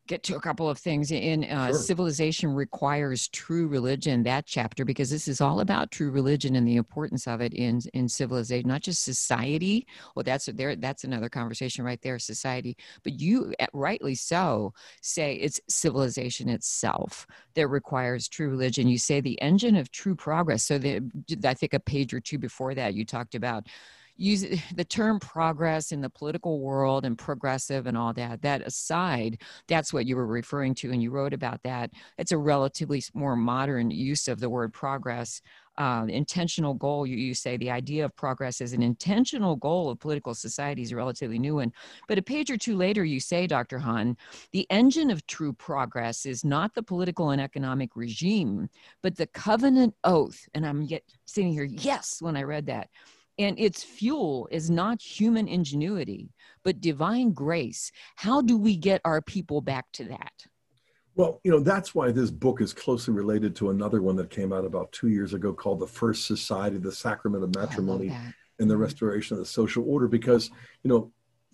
get 0.07 0.23
to 0.23 0.35
a 0.35 0.41
couple 0.41 0.69
of 0.69 0.77
things 0.77 1.11
in 1.11 1.43
uh, 1.45 1.67
sure. 1.67 1.75
civilization 1.75 2.53
requires 2.53 3.27
true 3.29 3.67
religion 3.67 4.23
that 4.23 4.45
chapter 4.45 4.83
because 4.83 5.09
this 5.09 5.27
is 5.27 5.41
all 5.41 5.59
about 5.59 5.91
true 5.91 6.11
religion 6.11 6.55
and 6.55 6.67
the 6.67 6.75
importance 6.75 7.27
of 7.27 7.41
it 7.41 7.53
in 7.53 7.81
in 7.93 8.09
civilization 8.09 8.67
not 8.67 8.81
just 8.81 9.03
society. 9.03 9.87
Well 10.15 10.23
that's 10.23 10.45
there 10.45 10.75
that's 10.75 11.03
another 11.03 11.29
conversation 11.29 11.85
right 11.85 12.01
there 12.01 12.19
society. 12.19 12.77
But 13.03 13.19
you 13.19 13.53
eh, 13.59 13.67
rightly 13.73 14.15
so 14.15 14.73
say 15.01 15.35
it's 15.35 15.59
civilization 15.69 16.49
itself 16.49 17.27
that 17.55 17.67
requires 17.67 18.27
true 18.27 18.49
religion. 18.49 18.87
You 18.87 18.97
say 18.97 19.21
the 19.21 19.41
engine 19.41 19.75
of 19.75 19.91
true 19.91 20.15
progress. 20.15 20.63
So 20.63 20.77
the, 20.77 21.01
i 21.45 21.53
think 21.53 21.73
a 21.73 21.79
page 21.79 22.13
or 22.13 22.19
two 22.19 22.37
before 22.37 22.73
that 22.75 22.93
you 22.93 23.05
talked 23.05 23.35
about 23.35 23.67
use 24.17 24.45
the 24.75 24.85
term 24.85 25.19
progress 25.19 25.91
in 25.91 26.01
the 26.01 26.09
political 26.09 26.59
world 26.59 27.05
and 27.05 27.17
progressive 27.17 27.87
and 27.87 27.97
all 27.97 28.13
that 28.13 28.41
that 28.41 28.61
aside 28.61 29.41
that's 29.67 29.93
what 29.93 30.05
you 30.05 30.15
were 30.15 30.27
referring 30.27 30.75
to 30.75 30.91
and 30.91 31.01
you 31.01 31.11
wrote 31.11 31.33
about 31.33 31.61
that. 31.63 31.91
It's 32.17 32.31
a 32.31 32.37
relatively 32.37 33.03
more 33.13 33.35
modern 33.35 33.91
use 33.91 34.27
of 34.27 34.39
the 34.39 34.49
word 34.49 34.73
progress. 34.73 35.41
Uh, 35.77 36.05
intentional 36.09 36.73
goal 36.73 37.07
you, 37.07 37.15
you 37.15 37.33
say 37.33 37.55
the 37.55 37.71
idea 37.71 38.03
of 38.03 38.13
progress 38.17 38.59
is 38.59 38.73
an 38.73 38.83
intentional 38.83 39.55
goal 39.55 39.89
of 39.89 39.97
political 39.99 40.35
society 40.35 40.81
is 40.81 40.91
a 40.91 40.95
relatively 40.95 41.39
new 41.39 41.55
one 41.55 41.71
but 42.09 42.17
a 42.17 42.21
page 42.21 42.51
or 42.51 42.57
two 42.57 42.75
later 42.75 43.05
you 43.05 43.21
say 43.21 43.47
dr 43.47 43.79
hahn 43.79 44.15
the 44.51 44.67
engine 44.69 45.09
of 45.09 45.25
true 45.27 45.53
progress 45.53 46.25
is 46.25 46.43
not 46.43 46.75
the 46.75 46.83
political 46.83 47.29
and 47.29 47.41
economic 47.41 47.95
regime 47.95 48.69
but 49.01 49.15
the 49.15 49.27
covenant 49.27 49.95
oath 50.03 50.45
and 50.53 50.67
i'm 50.67 50.81
yet 50.81 51.03
sitting 51.25 51.53
here 51.53 51.63
yes 51.63 52.21
when 52.21 52.35
i 52.35 52.43
read 52.43 52.65
that 52.65 52.89
and 53.43 53.59
its 53.59 53.83
fuel 53.83 54.47
is 54.51 54.69
not 54.69 55.01
human 55.01 55.47
ingenuity, 55.47 56.29
but 56.63 56.81
divine 56.81 57.31
grace. 57.31 57.91
How 58.15 58.41
do 58.41 58.57
we 58.57 58.75
get 58.75 59.01
our 59.05 59.21
people 59.21 59.61
back 59.61 59.85
to 59.93 60.05
that? 60.05 60.31
Well, 61.15 61.41
you 61.43 61.51
know, 61.51 61.59
that's 61.59 61.93
why 61.93 62.11
this 62.11 62.31
book 62.31 62.61
is 62.61 62.73
closely 62.73 63.13
related 63.13 63.55
to 63.57 63.69
another 63.69 64.01
one 64.01 64.15
that 64.15 64.29
came 64.29 64.53
out 64.53 64.65
about 64.65 64.91
two 64.91 65.09
years 65.09 65.33
ago 65.33 65.53
called 65.53 65.79
The 65.79 65.87
First 65.87 66.25
Society, 66.25 66.77
the 66.77 66.91
Sacrament 66.91 67.43
of 67.43 67.53
Matrimony 67.55 68.15
and 68.59 68.69
the. 68.69 68.77
Restoration 68.77 69.35
of 69.35 69.39
the 69.39 69.45
Social 69.45 69.83
Order. 69.87 70.07
Because, 70.07 70.49
you 70.83 70.89
know, 70.89 71.11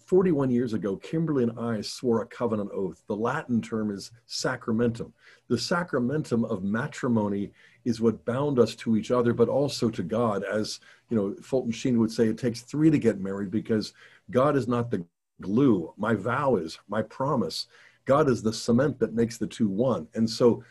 41 0.08 0.50
years 0.50 0.74
ago, 0.74 0.96
Kimberly 0.96 1.44
and 1.44 1.60
I 1.60 1.82
swore 1.82 2.22
a 2.22 2.26
covenant 2.26 2.72
oath. 2.74 3.04
The 3.08 3.16
Latin 3.16 3.62
term 3.62 3.92
is 3.92 4.12
sacramentum. 4.26 5.12
The 5.50 5.58
sacramentum 5.58 6.46
of 6.50 6.64
matrimony 6.64 7.52
is 7.84 8.00
what 8.00 8.24
bound 8.24 8.58
us 8.58 8.74
to 8.76 8.96
each 8.96 9.12
other, 9.12 9.34
but 9.34 9.50
also 9.50 9.90
to 9.90 10.04
God. 10.04 10.46
As 10.46 10.80
you 11.10 11.18
know, 11.18 11.36
Fulton 11.42 11.74
Sheen 11.74 12.00
would 12.00 12.12
say, 12.12 12.28
it 12.28 12.38
takes 12.38 12.62
three 12.62 12.90
to 12.90 12.98
get 12.98 13.20
married 13.20 13.52
because 13.52 13.94
God 14.32 14.56
is 14.56 14.68
not 14.68 14.90
the 14.90 15.06
glue. 15.42 15.94
My 15.98 16.14
vow 16.14 16.56
is, 16.56 16.80
my 16.88 17.02
promise. 17.02 17.68
God 18.06 18.30
is 18.30 18.42
the 18.42 18.54
cement 18.54 19.00
that 19.00 19.14
makes 19.14 19.38
the 19.38 19.48
two 19.48 19.68
one. 19.68 20.08
And 20.16 20.30
so 20.30 20.64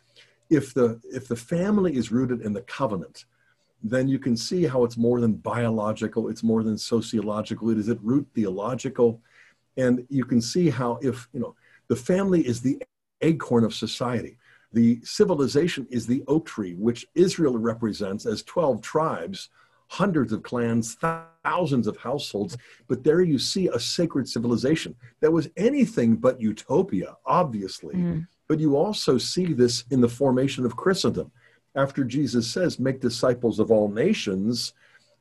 if 0.48 0.72
the 0.72 0.98
if 1.04 1.28
the 1.28 1.36
family 1.36 1.94
is 1.96 2.10
rooted 2.10 2.40
in 2.40 2.54
the 2.54 2.62
covenant, 2.62 3.26
then 3.82 4.08
you 4.08 4.18
can 4.18 4.36
see 4.36 4.64
how 4.64 4.84
it's 4.84 4.96
more 4.96 5.20
than 5.20 5.34
biological, 5.34 6.28
it's 6.28 6.42
more 6.42 6.62
than 6.62 6.78
sociological, 6.78 7.70
it 7.70 7.78
is 7.78 7.88
at 7.88 8.02
root 8.02 8.26
theological. 8.34 9.20
And 9.76 10.06
you 10.08 10.24
can 10.24 10.40
see 10.40 10.70
how 10.70 10.98
if, 11.02 11.28
you 11.32 11.40
know, 11.40 11.54
the 11.88 11.96
family 11.96 12.46
is 12.46 12.60
the 12.60 12.82
acorn 13.20 13.64
of 13.64 13.74
society. 13.74 14.38
The 14.72 15.00
civilization 15.04 15.86
is 15.90 16.06
the 16.06 16.24
oak 16.26 16.46
tree, 16.46 16.74
which 16.74 17.06
Israel 17.14 17.56
represents 17.58 18.26
as 18.26 18.42
12 18.42 18.82
tribes, 18.82 19.50
hundreds 19.88 20.32
of 20.32 20.42
clans, 20.42 20.94
thousands 20.94 21.86
of 21.86 21.96
households. 21.96 22.56
But 22.88 23.04
there 23.04 23.20
you 23.20 23.38
see 23.38 23.68
a 23.68 23.78
sacred 23.78 24.28
civilization 24.28 24.96
that 25.20 25.32
was 25.32 25.48
anything 25.56 26.16
but 26.16 26.40
utopia, 26.40 27.16
obviously. 27.24 27.94
Mm. 27.94 28.26
But 28.48 28.60
you 28.60 28.76
also 28.76 29.18
see 29.18 29.52
this 29.52 29.84
in 29.90 30.00
the 30.00 30.08
formation 30.08 30.64
of 30.64 30.76
Christendom 30.76 31.30
after 31.76 32.02
Jesus 32.02 32.50
says, 32.50 32.78
Make 32.78 33.00
disciples 33.00 33.58
of 33.58 33.70
all 33.70 33.88
nations, 33.88 34.72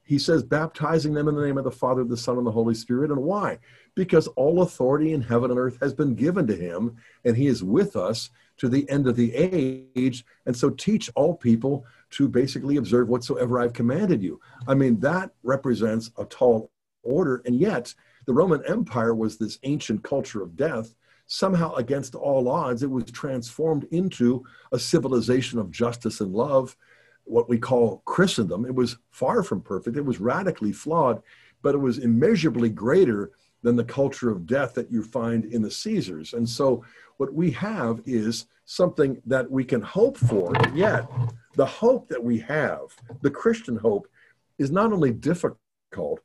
he 0.06 0.20
says, 0.20 0.44
baptizing 0.44 1.14
them 1.14 1.28
in 1.28 1.36
the 1.36 1.46
name 1.46 1.58
of 1.58 1.64
the 1.64 1.72
Father, 1.72 2.04
the 2.04 2.16
Son, 2.16 2.38
and 2.38 2.46
the 2.46 2.52
Holy 2.52 2.76
Spirit. 2.76 3.10
And 3.10 3.24
why? 3.24 3.58
Because 3.96 4.28
all 4.30 4.62
authority 4.62 5.14
in 5.14 5.22
heaven 5.22 5.50
and 5.50 5.60
earth 5.60 5.80
has 5.82 5.96
been 5.96 6.14
given 6.14 6.46
to 6.48 6.56
him, 6.56 6.96
and 7.24 7.36
he 7.36 7.48
is 7.48 7.64
with 7.64 7.96
us 7.96 8.30
to 8.58 8.70
the 8.70 8.88
end 8.90 9.08
of 9.08 9.16
the 9.16 9.34
age. 9.34 10.24
And 10.46 10.56
so 10.56 10.70
teach 10.70 11.10
all 11.16 11.36
people 11.36 11.86
to 12.12 12.30
basically 12.30 12.78
observe 12.78 13.10
whatsoever 13.10 13.60
I've 13.60 13.74
commanded 13.74 14.22
you. 14.22 14.40
I 14.68 14.76
mean, 14.76 15.00
that 15.00 15.32
represents 15.42 16.12
a 16.18 16.26
tall 16.26 16.72
order. 17.02 17.42
And 17.46 17.60
yet, 17.60 17.94
the 18.28 18.34
Roman 18.34 18.64
Empire 18.68 19.16
was 19.16 19.38
this 19.38 19.58
ancient 19.64 20.04
culture 20.04 20.44
of 20.44 20.56
death 20.56 20.94
somehow 21.28 21.74
against 21.76 22.16
all 22.16 22.48
odds, 22.48 22.84
it 22.84 22.90
was 22.90 23.06
transformed 23.06 23.86
into 23.92 24.46
a 24.72 24.80
civilization 24.80 25.60
of 25.60 25.72
justice 25.72 26.22
and 26.22 26.34
love, 26.34 26.76
what 27.24 27.50
we 27.50 27.58
call 27.58 28.04
Christendom. 28.06 28.66
It 28.66 28.76
was 28.76 28.98
far 29.12 29.44
from 29.44 29.62
perfect, 29.62 29.98
it 29.98 30.06
was 30.06 30.20
radically 30.20 30.72
flawed, 30.72 31.22
but 31.62 31.76
it 31.76 31.80
was 31.80 31.98
immeasurably 31.98 32.70
greater 32.70 33.32
than 33.64 33.76
the 33.76 33.84
culture 33.84 34.30
of 34.30 34.46
death 34.46 34.76
that 34.76 34.92
you 34.92 35.02
find 35.02 35.46
in 35.46 35.62
the 35.64 35.72
Caesars. 35.72 36.34
And 36.34 36.48
so, 36.48 36.84
what 37.18 37.34
we 37.34 37.50
have 37.52 38.02
is 38.06 38.46
something 38.66 39.22
that 39.26 39.50
we 39.50 39.64
can 39.64 39.82
hope 39.82 40.18
for, 40.18 40.54
yet 40.74 41.10
the 41.56 41.66
hope 41.66 42.08
that 42.10 42.24
we 42.24 42.38
have, 42.40 42.82
the 43.22 43.32
Christian 43.32 43.78
hope, 43.78 44.08
is 44.60 44.70
not 44.70 44.92
only 44.94 45.12
difficult, 45.12 46.20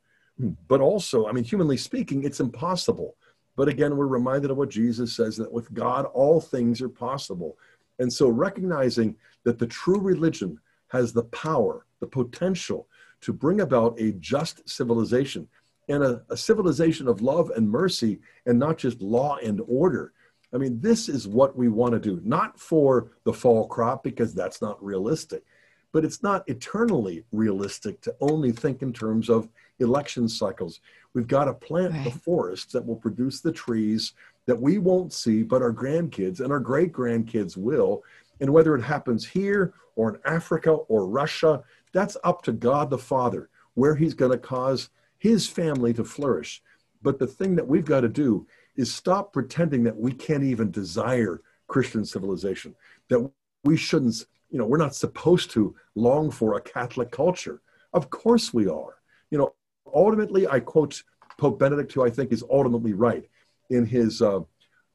but 0.67 0.81
also, 0.81 1.27
I 1.27 1.31
mean, 1.31 1.43
humanly 1.43 1.77
speaking, 1.77 2.23
it's 2.23 2.39
impossible. 2.39 3.15
But 3.55 3.67
again, 3.67 3.95
we're 3.97 4.07
reminded 4.07 4.51
of 4.51 4.57
what 4.57 4.69
Jesus 4.69 5.15
says 5.15 5.37
that 5.37 5.51
with 5.51 5.73
God, 5.73 6.05
all 6.05 6.39
things 6.39 6.81
are 6.81 6.89
possible. 6.89 7.57
And 7.99 8.11
so 8.11 8.29
recognizing 8.29 9.15
that 9.43 9.59
the 9.59 9.67
true 9.67 9.99
religion 9.99 10.59
has 10.87 11.13
the 11.13 11.23
power, 11.25 11.85
the 11.99 12.07
potential 12.07 12.87
to 13.21 13.33
bring 13.33 13.61
about 13.61 13.99
a 13.99 14.13
just 14.13 14.67
civilization 14.67 15.47
and 15.87 16.03
a, 16.03 16.21
a, 16.29 16.37
civilization 16.37 17.07
of 17.07 17.21
love 17.21 17.51
and 17.51 17.69
mercy 17.69 18.19
and 18.45 18.57
not 18.57 18.77
just 18.77 19.01
law 19.01 19.37
and 19.37 19.61
order. 19.67 20.13
I 20.53 20.57
mean, 20.57 20.79
this 20.81 21.09
is 21.09 21.27
what 21.27 21.55
we 21.55 21.69
want 21.69 21.93
to 21.93 21.99
do, 21.99 22.21
not 22.23 22.59
for 22.59 23.11
the 23.23 23.33
fall 23.33 23.67
crop, 23.67 24.03
because 24.03 24.33
that's 24.33 24.61
not 24.61 24.83
realistic, 24.83 25.43
but 25.91 26.03
it's 26.03 26.23
not 26.23 26.47
eternally 26.47 27.23
realistic 27.31 28.01
to 28.01 28.15
only 28.19 28.51
think 28.51 28.81
in 28.81 28.93
terms 28.93 29.29
of 29.29 29.49
election 29.81 30.27
cycles. 30.27 30.79
We've 31.13 31.27
got 31.27 31.45
to 31.45 31.53
plant 31.53 31.93
right. 31.93 32.03
the 32.05 32.11
forests 32.11 32.71
that 32.73 32.85
will 32.85 32.95
produce 32.95 33.41
the 33.41 33.51
trees 33.51 34.13
that 34.45 34.59
we 34.59 34.77
won't 34.77 35.13
see, 35.13 35.43
but 35.43 35.61
our 35.61 35.73
grandkids 35.73 36.39
and 36.39 36.51
our 36.51 36.59
great 36.59 36.91
grandkids 36.91 37.57
will. 37.57 38.03
And 38.39 38.51
whether 38.51 38.75
it 38.75 38.81
happens 38.81 39.27
here 39.27 39.73
or 39.95 40.15
in 40.15 40.21
Africa 40.25 40.71
or 40.71 41.05
Russia, 41.05 41.63
that's 41.93 42.17
up 42.23 42.41
to 42.43 42.51
God 42.51 42.89
the 42.89 42.97
Father, 42.97 43.49
where 43.73 43.95
He's 43.95 44.13
going 44.13 44.31
to 44.31 44.37
cause 44.37 44.89
His 45.19 45.47
family 45.47 45.93
to 45.93 46.03
flourish. 46.03 46.61
But 47.01 47.19
the 47.19 47.27
thing 47.27 47.55
that 47.55 47.67
we've 47.67 47.85
got 47.85 48.01
to 48.01 48.09
do 48.09 48.47
is 48.75 48.93
stop 48.93 49.33
pretending 49.33 49.83
that 49.83 49.97
we 49.97 50.11
can't 50.11 50.43
even 50.43 50.71
desire 50.71 51.41
Christian 51.67 52.05
civilization, 52.05 52.75
that 53.09 53.29
we 53.63 53.77
shouldn't, 53.77 54.25
you 54.49 54.57
know, 54.57 54.65
we're 54.65 54.77
not 54.77 54.95
supposed 54.95 55.51
to 55.51 55.75
long 55.95 56.31
for 56.31 56.55
a 56.55 56.61
Catholic 56.61 57.11
culture. 57.11 57.61
Of 57.93 58.09
course 58.09 58.53
we 58.53 58.67
are. 58.67 58.95
You 59.29 59.37
know, 59.37 59.53
ultimately, 59.93 60.47
I 60.47 60.59
quote 60.59 61.03
Pope 61.37 61.59
Benedict, 61.59 61.91
who 61.93 62.03
I 62.03 62.09
think 62.09 62.31
is 62.31 62.43
ultimately 62.49 62.93
right 62.93 63.27
in 63.69 63.85
his 63.85 64.21
uh, 64.21 64.41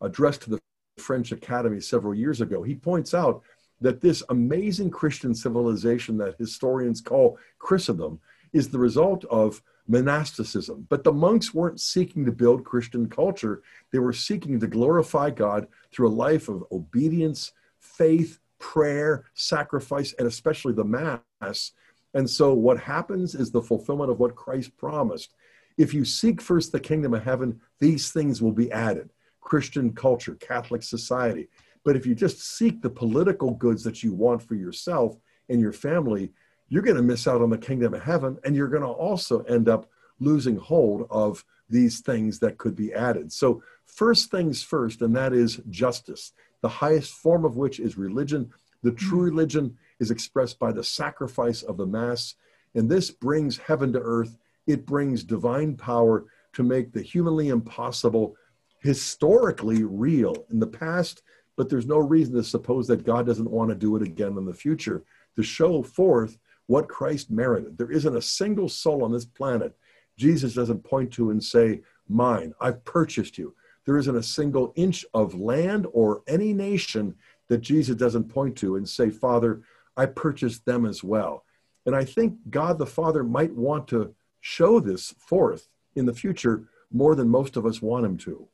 address 0.00 0.38
to 0.38 0.50
the 0.50 0.60
French 0.98 1.32
Academy 1.32 1.80
several 1.80 2.14
years 2.14 2.40
ago. 2.40 2.62
He 2.62 2.74
points 2.74 3.14
out 3.14 3.42
that 3.80 4.00
this 4.00 4.22
amazing 4.30 4.90
Christian 4.90 5.34
civilization 5.34 6.16
that 6.18 6.38
historians 6.38 7.00
call 7.00 7.38
Christendom 7.58 8.20
is 8.52 8.68
the 8.68 8.78
result 8.78 9.24
of 9.26 9.62
monasticism. 9.86 10.86
But 10.88 11.04
the 11.04 11.12
monks 11.12 11.54
weren't 11.54 11.80
seeking 11.80 12.24
to 12.24 12.32
build 12.32 12.64
Christian 12.64 13.08
culture, 13.08 13.62
they 13.92 13.98
were 13.98 14.12
seeking 14.12 14.58
to 14.60 14.66
glorify 14.66 15.30
God 15.30 15.68
through 15.92 16.08
a 16.08 16.10
life 16.10 16.48
of 16.48 16.64
obedience, 16.72 17.52
faith, 17.78 18.38
prayer, 18.58 19.26
sacrifice, 19.34 20.14
and 20.18 20.26
especially 20.26 20.72
the 20.72 20.84
Mass 20.84 21.72
and 22.16 22.28
so 22.28 22.54
what 22.54 22.80
happens 22.80 23.34
is 23.34 23.50
the 23.50 23.60
fulfillment 23.60 24.10
of 24.10 24.18
what 24.18 24.34
Christ 24.34 24.74
promised. 24.78 25.34
If 25.76 25.92
you 25.92 26.06
seek 26.06 26.40
first 26.40 26.72
the 26.72 26.80
kingdom 26.80 27.12
of 27.12 27.22
heaven, 27.22 27.60
these 27.78 28.10
things 28.10 28.40
will 28.40 28.52
be 28.52 28.72
added 28.72 29.10
Christian 29.42 29.92
culture, 29.92 30.34
Catholic 30.36 30.82
society. 30.82 31.48
But 31.84 31.94
if 31.94 32.06
you 32.06 32.14
just 32.14 32.56
seek 32.56 32.80
the 32.80 32.88
political 32.88 33.50
goods 33.50 33.84
that 33.84 34.02
you 34.02 34.14
want 34.14 34.42
for 34.42 34.54
yourself 34.54 35.18
and 35.50 35.60
your 35.60 35.74
family, 35.74 36.32
you're 36.70 36.82
going 36.82 36.96
to 36.96 37.02
miss 37.02 37.28
out 37.28 37.42
on 37.42 37.50
the 37.50 37.58
kingdom 37.58 37.92
of 37.92 38.02
heaven 38.02 38.38
and 38.44 38.56
you're 38.56 38.68
going 38.68 38.82
to 38.82 38.88
also 38.88 39.42
end 39.42 39.68
up 39.68 39.90
losing 40.18 40.56
hold 40.56 41.06
of 41.10 41.44
these 41.68 42.00
things 42.00 42.38
that 42.38 42.56
could 42.56 42.74
be 42.74 42.94
added. 42.94 43.30
So, 43.30 43.62
first 43.84 44.30
things 44.30 44.62
first, 44.62 45.02
and 45.02 45.14
that 45.16 45.34
is 45.34 45.60
justice, 45.68 46.32
the 46.62 46.68
highest 46.68 47.12
form 47.12 47.44
of 47.44 47.58
which 47.58 47.78
is 47.78 47.98
religion. 47.98 48.50
The 48.82 48.92
true 48.92 49.18
mm-hmm. 49.18 49.36
religion 49.36 49.78
is 50.00 50.10
expressed 50.10 50.58
by 50.58 50.72
the 50.72 50.84
sacrifice 50.84 51.62
of 51.62 51.76
the 51.76 51.86
Mass. 51.86 52.34
And 52.74 52.90
this 52.90 53.10
brings 53.10 53.56
heaven 53.58 53.92
to 53.92 54.00
earth. 54.00 54.36
It 54.66 54.86
brings 54.86 55.24
divine 55.24 55.76
power 55.76 56.26
to 56.54 56.62
make 56.62 56.92
the 56.92 57.02
humanly 57.02 57.48
impossible 57.48 58.36
historically 58.80 59.84
real 59.84 60.46
in 60.50 60.60
the 60.60 60.66
past, 60.66 61.22
but 61.56 61.68
there's 61.68 61.86
no 61.86 61.98
reason 61.98 62.34
to 62.34 62.44
suppose 62.44 62.86
that 62.88 63.04
God 63.04 63.26
doesn't 63.26 63.50
want 63.50 63.70
to 63.70 63.74
do 63.74 63.96
it 63.96 64.02
again 64.02 64.36
in 64.36 64.44
the 64.44 64.54
future 64.54 65.04
to 65.36 65.42
show 65.42 65.82
forth 65.82 66.38
what 66.66 66.88
Christ 66.88 67.30
merited. 67.30 67.78
There 67.78 67.90
isn't 67.90 68.16
a 68.16 68.22
single 68.22 68.68
soul 68.68 69.04
on 69.04 69.12
this 69.12 69.24
planet 69.24 69.74
Jesus 70.16 70.54
doesn't 70.54 70.84
point 70.84 71.12
to 71.12 71.30
and 71.30 71.42
say, 71.42 71.82
Mine, 72.08 72.54
I've 72.60 72.84
purchased 72.84 73.36
you. 73.36 73.54
There 73.84 73.98
isn't 73.98 74.16
a 74.16 74.22
single 74.22 74.72
inch 74.76 75.04
of 75.14 75.34
land 75.34 75.86
or 75.92 76.22
any 76.26 76.52
nation 76.52 77.14
that 77.48 77.60
Jesus 77.60 77.96
doesn't 77.96 78.28
point 78.28 78.56
to 78.58 78.76
and 78.76 78.88
say, 78.88 79.10
Father, 79.10 79.62
I 79.96 80.06
purchased 80.06 80.64
them 80.64 80.84
as 80.86 81.02
well. 81.02 81.44
And 81.86 81.94
I 81.94 82.04
think 82.04 82.36
God 82.50 82.78
the 82.78 82.86
Father 82.86 83.22
might 83.22 83.54
want 83.54 83.88
to 83.88 84.14
show 84.40 84.80
this 84.80 85.14
forth 85.18 85.68
in 85.94 86.06
the 86.06 86.14
future 86.14 86.68
more 86.92 87.14
than 87.14 87.28
most 87.28 87.56
of 87.56 87.66
us 87.66 87.80
want 87.80 88.04
him 88.04 88.16
to. 88.18 88.48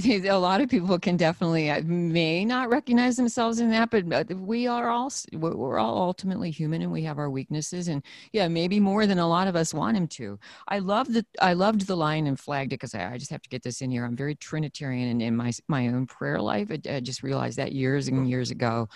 a 0.04 0.32
lot 0.32 0.60
of 0.60 0.68
people 0.68 0.98
can 0.98 1.16
definitely 1.16 1.70
uh, 1.70 1.80
may 1.82 2.44
not 2.44 2.68
recognize 2.68 3.16
themselves 3.16 3.60
in 3.60 3.70
that 3.70 3.90
but 3.90 4.04
we 4.34 4.66
are 4.66 4.88
all 4.88 5.10
we're 5.32 5.78
all 5.78 6.02
ultimately 6.02 6.50
human 6.50 6.82
and 6.82 6.90
we 6.90 7.02
have 7.02 7.18
our 7.18 7.30
weaknesses 7.30 7.86
and 7.86 8.02
yeah 8.32 8.48
maybe 8.48 8.80
more 8.80 9.06
than 9.06 9.20
a 9.20 9.28
lot 9.28 9.46
of 9.46 9.54
us 9.54 9.72
want 9.72 9.96
him 9.96 10.08
to 10.08 10.38
i 10.66 10.80
love 10.80 11.12
the 11.12 11.24
i 11.40 11.52
loved 11.52 11.86
the 11.86 11.96
line 11.96 12.26
and 12.26 12.40
flagged 12.40 12.72
it 12.72 12.76
because 12.76 12.94
I, 12.94 13.12
I, 13.12 13.18
just 13.18 13.30
have 13.30 13.42
to 13.42 13.48
get 13.48 13.62
this 13.62 13.82
in 13.82 13.90
here 13.90 14.04
i'm 14.04 14.16
very 14.16 14.34
trinitarian 14.34 15.10
and 15.10 15.22
in 15.22 15.36
my 15.36 15.52
my 15.68 15.86
own 15.86 16.06
prayer 16.06 16.40
life 16.40 16.72
I, 16.72 16.80
I 16.90 17.00
just 17.00 17.22
realized 17.22 17.58
that 17.58 17.72
years 17.72 18.08
and 18.08 18.28
years 18.28 18.50
ago 18.50 18.88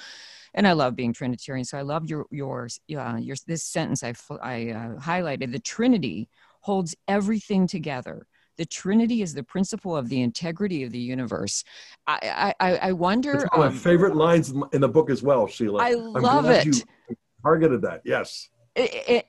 and 0.54 0.66
I 0.66 0.72
love 0.72 0.96
being 0.96 1.12
Trinitarian. 1.12 1.64
So 1.64 1.78
I 1.78 1.82
love 1.82 2.08
your 2.08 2.26
yours 2.30 2.80
uh, 2.96 3.16
your 3.20 3.36
this 3.46 3.64
sentence 3.64 4.02
I 4.02 4.14
I 4.42 4.70
uh, 4.70 5.00
highlighted. 5.00 5.52
The 5.52 5.58
Trinity 5.58 6.28
holds 6.60 6.94
everything 7.06 7.66
together 7.66 8.26
the 8.58 8.66
Trinity 8.66 9.22
is 9.22 9.32
the 9.32 9.44
principle 9.44 9.96
of 9.96 10.08
the 10.08 10.20
integrity 10.20 10.82
of 10.82 10.90
the 10.90 10.98
universe. 10.98 11.64
I 12.06 12.52
I, 12.60 12.76
I 12.76 12.92
wonder. 12.92 13.34
It's 13.34 13.44
one 13.52 13.52
of 13.54 13.58
my 13.58 13.66
um, 13.68 13.72
favorite 13.72 14.16
lines 14.16 14.52
in 14.72 14.80
the 14.80 14.88
book 14.88 15.08
as 15.08 15.22
well, 15.22 15.46
Sheila. 15.46 15.82
I 15.82 15.92
love 15.92 16.50
it. 16.50 16.66
You 16.66 17.16
targeted 17.42 17.82
that, 17.82 18.02
yes. 18.04 18.50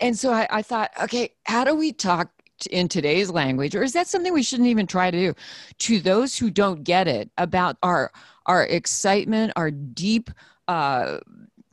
And 0.01 0.17
so 0.17 0.32
I, 0.32 0.47
I 0.49 0.61
thought, 0.61 0.91
okay, 1.03 1.34
how 1.43 1.63
do 1.63 1.76
we 1.76 1.91
talk 1.91 2.30
in 2.70 2.88
today's 2.88 3.30
language, 3.30 3.76
or 3.76 3.84
is 3.84 3.93
that 3.93 4.07
something 4.07 4.34
we 4.34 4.43
shouldn't 4.43 4.67
even 4.67 4.88
try 4.88 5.09
to 5.11 5.17
do? 5.17 5.34
To 5.80 5.99
those 5.99 6.36
who 6.38 6.49
don't 6.49 6.84
get 6.84 7.07
it 7.07 7.30
about 7.38 7.78
our 7.84 8.11
our 8.47 8.65
excitement, 8.65 9.53
our 9.55 9.72
deep. 9.72 10.30
Uh, 10.70 11.20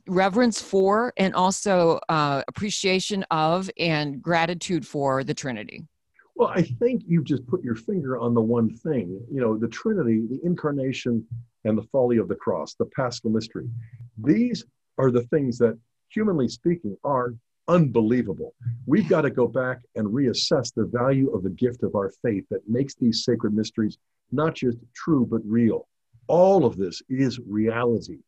reverence 0.07 0.59
for 0.61 1.13
and 1.17 1.35
also 1.35 1.99
uh, 2.09 2.41
appreciation 2.47 3.23
of 3.29 3.69
and 3.77 4.21
gratitude 4.21 4.87
for 4.87 5.23
the 5.23 5.33
Trinity. 5.33 5.83
Well, 6.35 6.49
I 6.49 6.63
think 6.63 7.03
you've 7.05 7.25
just 7.25 7.45
put 7.47 7.63
your 7.63 7.75
finger 7.75 8.17
on 8.17 8.33
the 8.33 8.41
one 8.41 8.69
thing. 8.69 9.19
You 9.31 9.41
know, 9.41 9.57
the 9.57 9.67
Trinity, 9.67 10.25
the 10.27 10.39
incarnation, 10.43 11.25
and 11.65 11.77
the 11.77 11.83
folly 11.91 12.17
of 12.17 12.27
the 12.27 12.35
cross, 12.35 12.73
the 12.73 12.85
paschal 12.85 13.29
mystery. 13.29 13.67
These 14.23 14.65
are 14.97 15.11
the 15.11 15.23
things 15.23 15.57
that, 15.59 15.77
humanly 16.09 16.47
speaking, 16.47 16.95
are 17.03 17.33
unbelievable. 17.67 18.53
We've 18.85 19.09
got 19.09 19.21
to 19.21 19.29
go 19.29 19.47
back 19.47 19.79
and 19.95 20.07
reassess 20.07 20.73
the 20.73 20.85
value 20.85 21.29
of 21.35 21.43
the 21.43 21.49
gift 21.49 21.83
of 21.83 21.95
our 21.95 22.11
faith 22.23 22.45
that 22.49 22.67
makes 22.67 22.95
these 22.95 23.23
sacred 23.23 23.53
mysteries 23.53 23.97
not 24.31 24.55
just 24.55 24.77
true, 24.95 25.27
but 25.29 25.41
real. 25.45 25.87
All 26.27 26.65
of 26.65 26.77
this 26.77 27.01
is 27.09 27.39
reality. 27.47 28.19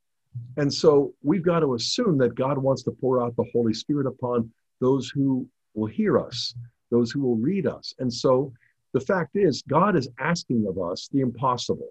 And 0.58 0.74
so 0.74 1.14
we've 1.24 1.44
got 1.44 1.62
to 1.62 1.76
assume 1.76 2.18
that 2.20 2.36
God 2.36 2.58
wants 2.58 2.84
to 2.84 2.92
pour 2.92 3.24
out 3.24 3.36
the 3.36 3.50
Holy 3.54 3.74
Spirit 3.74 4.08
upon 4.08 4.52
those 4.82 5.10
who 5.10 5.48
will 5.74 5.88
hear 5.88 6.20
us, 6.20 6.54
those 6.92 7.12
who 7.12 7.22
will 7.22 7.38
read 7.38 7.66
us. 7.68 7.94
And 8.00 8.14
so 8.14 8.52
the 8.94 9.00
fact 9.00 9.36
is, 9.36 9.64
God 9.68 9.96
is 9.96 10.10
asking 10.20 10.66
of 10.68 10.80
us 10.80 11.08
the 11.12 11.22
impossible. 11.22 11.90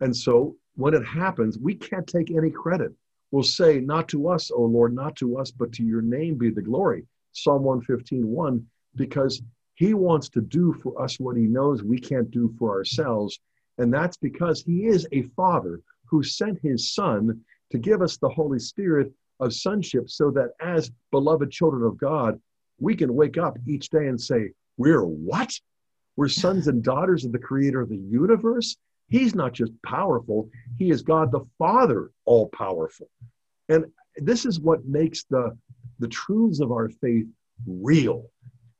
And 0.00 0.16
so 0.16 0.56
when 0.76 0.94
it 0.94 1.04
happens, 1.04 1.58
we 1.58 1.74
can't 1.74 2.06
take 2.06 2.30
any 2.30 2.50
credit. 2.50 2.92
We'll 3.30 3.42
say, 3.42 3.80
Not 3.80 4.08
to 4.08 4.28
us, 4.28 4.50
O 4.50 4.62
Lord, 4.62 4.94
not 4.94 5.16
to 5.16 5.38
us, 5.38 5.50
but 5.50 5.72
to 5.72 5.82
your 5.82 6.02
name 6.02 6.38
be 6.38 6.50
the 6.50 6.62
glory. 6.62 7.04
Psalm 7.32 7.62
115, 7.62 8.26
1, 8.26 8.66
because 8.96 9.42
he 9.74 9.94
wants 9.94 10.28
to 10.30 10.40
do 10.40 10.72
for 10.72 11.00
us 11.00 11.20
what 11.20 11.36
he 11.36 11.44
knows 11.44 11.82
we 11.82 11.98
can't 11.98 12.30
do 12.30 12.54
for 12.58 12.70
ourselves. 12.70 13.38
And 13.78 13.92
that's 13.92 14.16
because 14.16 14.62
he 14.62 14.86
is 14.86 15.06
a 15.12 15.22
father 15.36 15.80
who 16.06 16.22
sent 16.22 16.58
his 16.60 16.94
son 16.94 17.44
to 17.70 17.78
give 17.78 18.02
us 18.02 18.16
the 18.16 18.28
Holy 18.28 18.58
Spirit 18.58 19.12
of 19.40 19.54
sonship 19.54 20.10
so 20.10 20.30
that 20.32 20.50
as 20.60 20.90
beloved 21.10 21.50
children 21.50 21.84
of 21.84 21.98
God, 21.98 22.40
we 22.80 22.94
can 22.94 23.14
wake 23.14 23.38
up 23.38 23.56
each 23.66 23.90
day 23.90 24.06
and 24.06 24.20
say, 24.20 24.50
We're 24.76 25.04
what? 25.04 25.52
We're 26.16 26.28
sons 26.28 26.66
and 26.68 26.82
daughters 26.82 27.24
of 27.24 27.32
the 27.32 27.38
creator 27.38 27.80
of 27.80 27.88
the 27.88 27.96
universe. 27.96 28.76
He's 29.08 29.34
not 29.34 29.52
just 29.52 29.72
powerful, 29.82 30.50
He 30.78 30.90
is 30.90 31.02
God 31.02 31.30
the 31.32 31.46
Father, 31.58 32.10
all 32.24 32.48
powerful. 32.48 33.08
And 33.68 33.86
this 34.16 34.44
is 34.44 34.60
what 34.60 34.84
makes 34.84 35.24
the, 35.24 35.56
the 35.98 36.08
truths 36.08 36.60
of 36.60 36.72
our 36.72 36.88
faith 36.88 37.26
real. 37.66 38.30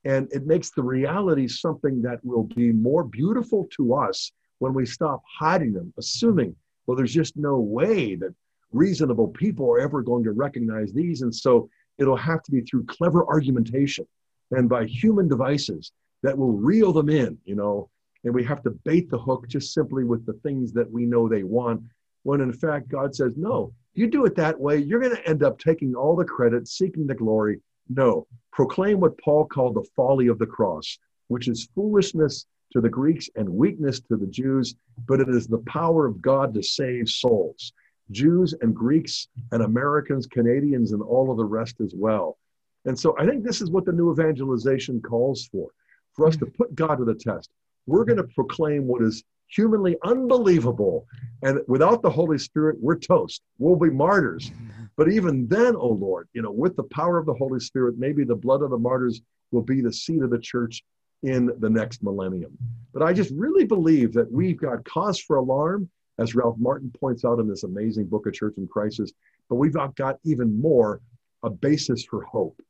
And 0.05 0.29
it 0.33 0.47
makes 0.47 0.71
the 0.71 0.83
reality 0.83 1.49
something 1.49 2.03
that 2.03 2.25
will 2.25 2.45
be 2.45 2.73
more 2.73 3.05
beautiful 3.05 3.69
to 3.77 3.95
us 3.95 4.33
when 4.59 4.75
we 4.75 4.87
stop 4.87 5.23
hiding 5.39 5.73
them, 5.73 5.93
assuming, 5.99 6.55
well, 6.87 6.97
there's 6.97 7.13
just 7.13 7.37
no 7.37 7.59
way 7.59 8.15
that 8.17 8.35
reasonable 8.73 9.29
people 9.29 9.71
are 9.71 9.81
ever 9.81 10.03
going 10.03 10.25
to 10.25 10.33
recognize 10.33 10.93
these. 10.93 11.23
And 11.23 11.35
so 11.35 11.69
It'll 11.99 12.17
have 12.17 12.43
to 12.45 12.53
be 12.53 12.61
through 12.61 12.87
clever 12.87 13.27
argumentation 13.27 14.07
and 14.53 14.69
by 14.69 14.87
human 14.87 15.29
devices 15.29 15.93
that 16.23 16.39
will 16.39 16.53
reel 16.53 16.93
them 16.93 17.11
in, 17.11 17.39
you 17.45 17.57
know, 17.57 17.91
and 18.25 18.35
we 18.35 18.45
have 18.45 18.63
to 18.63 18.71
bait 18.71 19.11
the 19.11 19.19
hook 19.19 19.47
just 19.49 19.73
simply 19.73 20.05
with 20.05 20.25
the 20.25 20.33
things 20.45 20.73
that 20.73 20.91
we 20.91 21.05
know 21.05 21.29
they 21.29 21.43
want. 21.43 21.83
When 22.23 22.41
in 22.41 22.53
fact, 22.53 22.89
God 22.89 23.15
says, 23.15 23.35
no, 23.37 23.73
you 23.95 24.07
do 24.07 24.25
it 24.25 24.37
that 24.37 24.59
way, 24.59 24.79
you're 24.79 25.01
going 25.01 25.15
to 25.15 25.29
end 25.29 25.43
up 25.43 25.59
taking 25.59 25.95
all 25.95 26.17
the 26.17 26.25
credit, 26.25 26.69
seeking 26.69 27.07
the 27.07 27.15
glory. 27.15 27.61
No, 27.89 28.27
proclaim 28.53 29.01
what 29.01 29.19
Paul 29.19 29.47
called 29.47 29.75
the 29.75 29.89
folly 29.97 30.29
of 30.29 30.39
the 30.39 30.47
cross, 30.47 30.99
which 31.29 31.49
is 31.49 31.69
foolishness 31.75 32.47
to 32.73 32.81
the 32.81 32.89
Greeks 32.89 33.29
and 33.35 33.49
weakness 33.49 34.01
to 34.01 34.17
the 34.17 34.27
Jews, 34.27 34.75
but 35.07 35.21
it 35.21 35.29
is 35.29 35.47
the 35.47 35.63
power 35.67 36.07
of 36.07 36.21
God 36.21 36.53
to 36.55 36.63
save 36.63 37.09
souls. 37.09 37.73
Jews 38.11 38.55
and 38.61 38.75
Greeks 38.75 39.29
and 39.53 39.63
Americans, 39.63 40.27
Canadians, 40.27 40.93
and 40.93 41.03
all 41.03 41.31
of 41.31 41.37
the 41.37 41.45
rest 41.45 41.81
as 41.81 41.93
well. 41.95 42.39
And 42.85 42.99
so 42.99 43.15
I 43.19 43.27
think 43.27 43.45
this 43.45 43.61
is 43.61 43.71
what 43.71 43.85
the 43.85 43.93
new 43.93 44.13
evangelization 44.13 45.01
calls 45.01 45.49
for 45.53 45.69
for 46.15 46.27
us 46.27 46.37
to 46.37 46.47
mm-hmm. 46.47 46.57
put 46.57 46.75
God 46.75 46.97
to 46.97 47.05
the 47.05 47.15
test. 47.15 47.51
We're 47.87 48.05
going 48.05 48.19
to 48.19 48.25
proclaim 48.35 48.87
what 48.87 49.03
is 49.03 49.25
humanly 49.49 49.97
unbelievable. 50.05 51.07
And 51.43 51.61
without 51.69 52.03
the 52.03 52.11
Holy 52.11 52.39
Spirit, 52.39 52.77
we're 52.81 52.99
toast. 52.99 53.43
We'll 53.59 53.77
be 53.77 53.91
martyrs. 53.91 54.51
But 54.97 55.13
even 55.13 55.47
then, 55.47 55.77
oh 55.77 55.91
Lord, 55.91 56.29
you 56.33 56.43
know, 56.43 56.51
with 56.51 56.75
the 56.75 56.83
power 56.83 57.19
of 57.19 57.27
the 57.27 57.35
Holy 57.35 57.61
Spirit, 57.61 57.95
maybe 57.99 58.25
the 58.25 58.35
blood 58.35 58.63
of 58.63 58.71
the 58.71 58.79
martyrs 58.79 59.21
will 59.53 59.63
be 59.63 59.81
the 59.81 59.93
seed 59.93 60.23
of 60.23 60.31
the 60.31 60.41
church 60.41 60.83
in 61.23 61.53
the 61.61 61.71
next 61.71 62.03
millennium. 62.03 62.59
But 62.93 63.05
I 63.05 63.13
just 63.13 63.31
really 63.31 63.65
believe 63.65 64.13
that 64.15 64.29
we've 64.29 64.59
got 64.59 64.85
cause 64.85 65.21
for 65.21 65.37
alarm 65.37 65.89
as 66.19 66.35
Ralph 66.35 66.57
Martin 66.59 66.91
points 66.91 67.25
out 67.25 67.39
in 67.39 67.49
this 67.49 67.65
amazing 67.65 68.07
book 68.07 68.27
of 68.27 68.35
Church 68.35 68.55
in 68.57 68.67
Crisis. 68.67 69.13
But 69.49 69.57
we've 69.57 69.77
got 69.95 70.19
even 70.25 70.61
more 70.61 71.01
a 71.43 71.51
basis 71.51 72.05
for 72.05 72.23
hope 72.23 72.61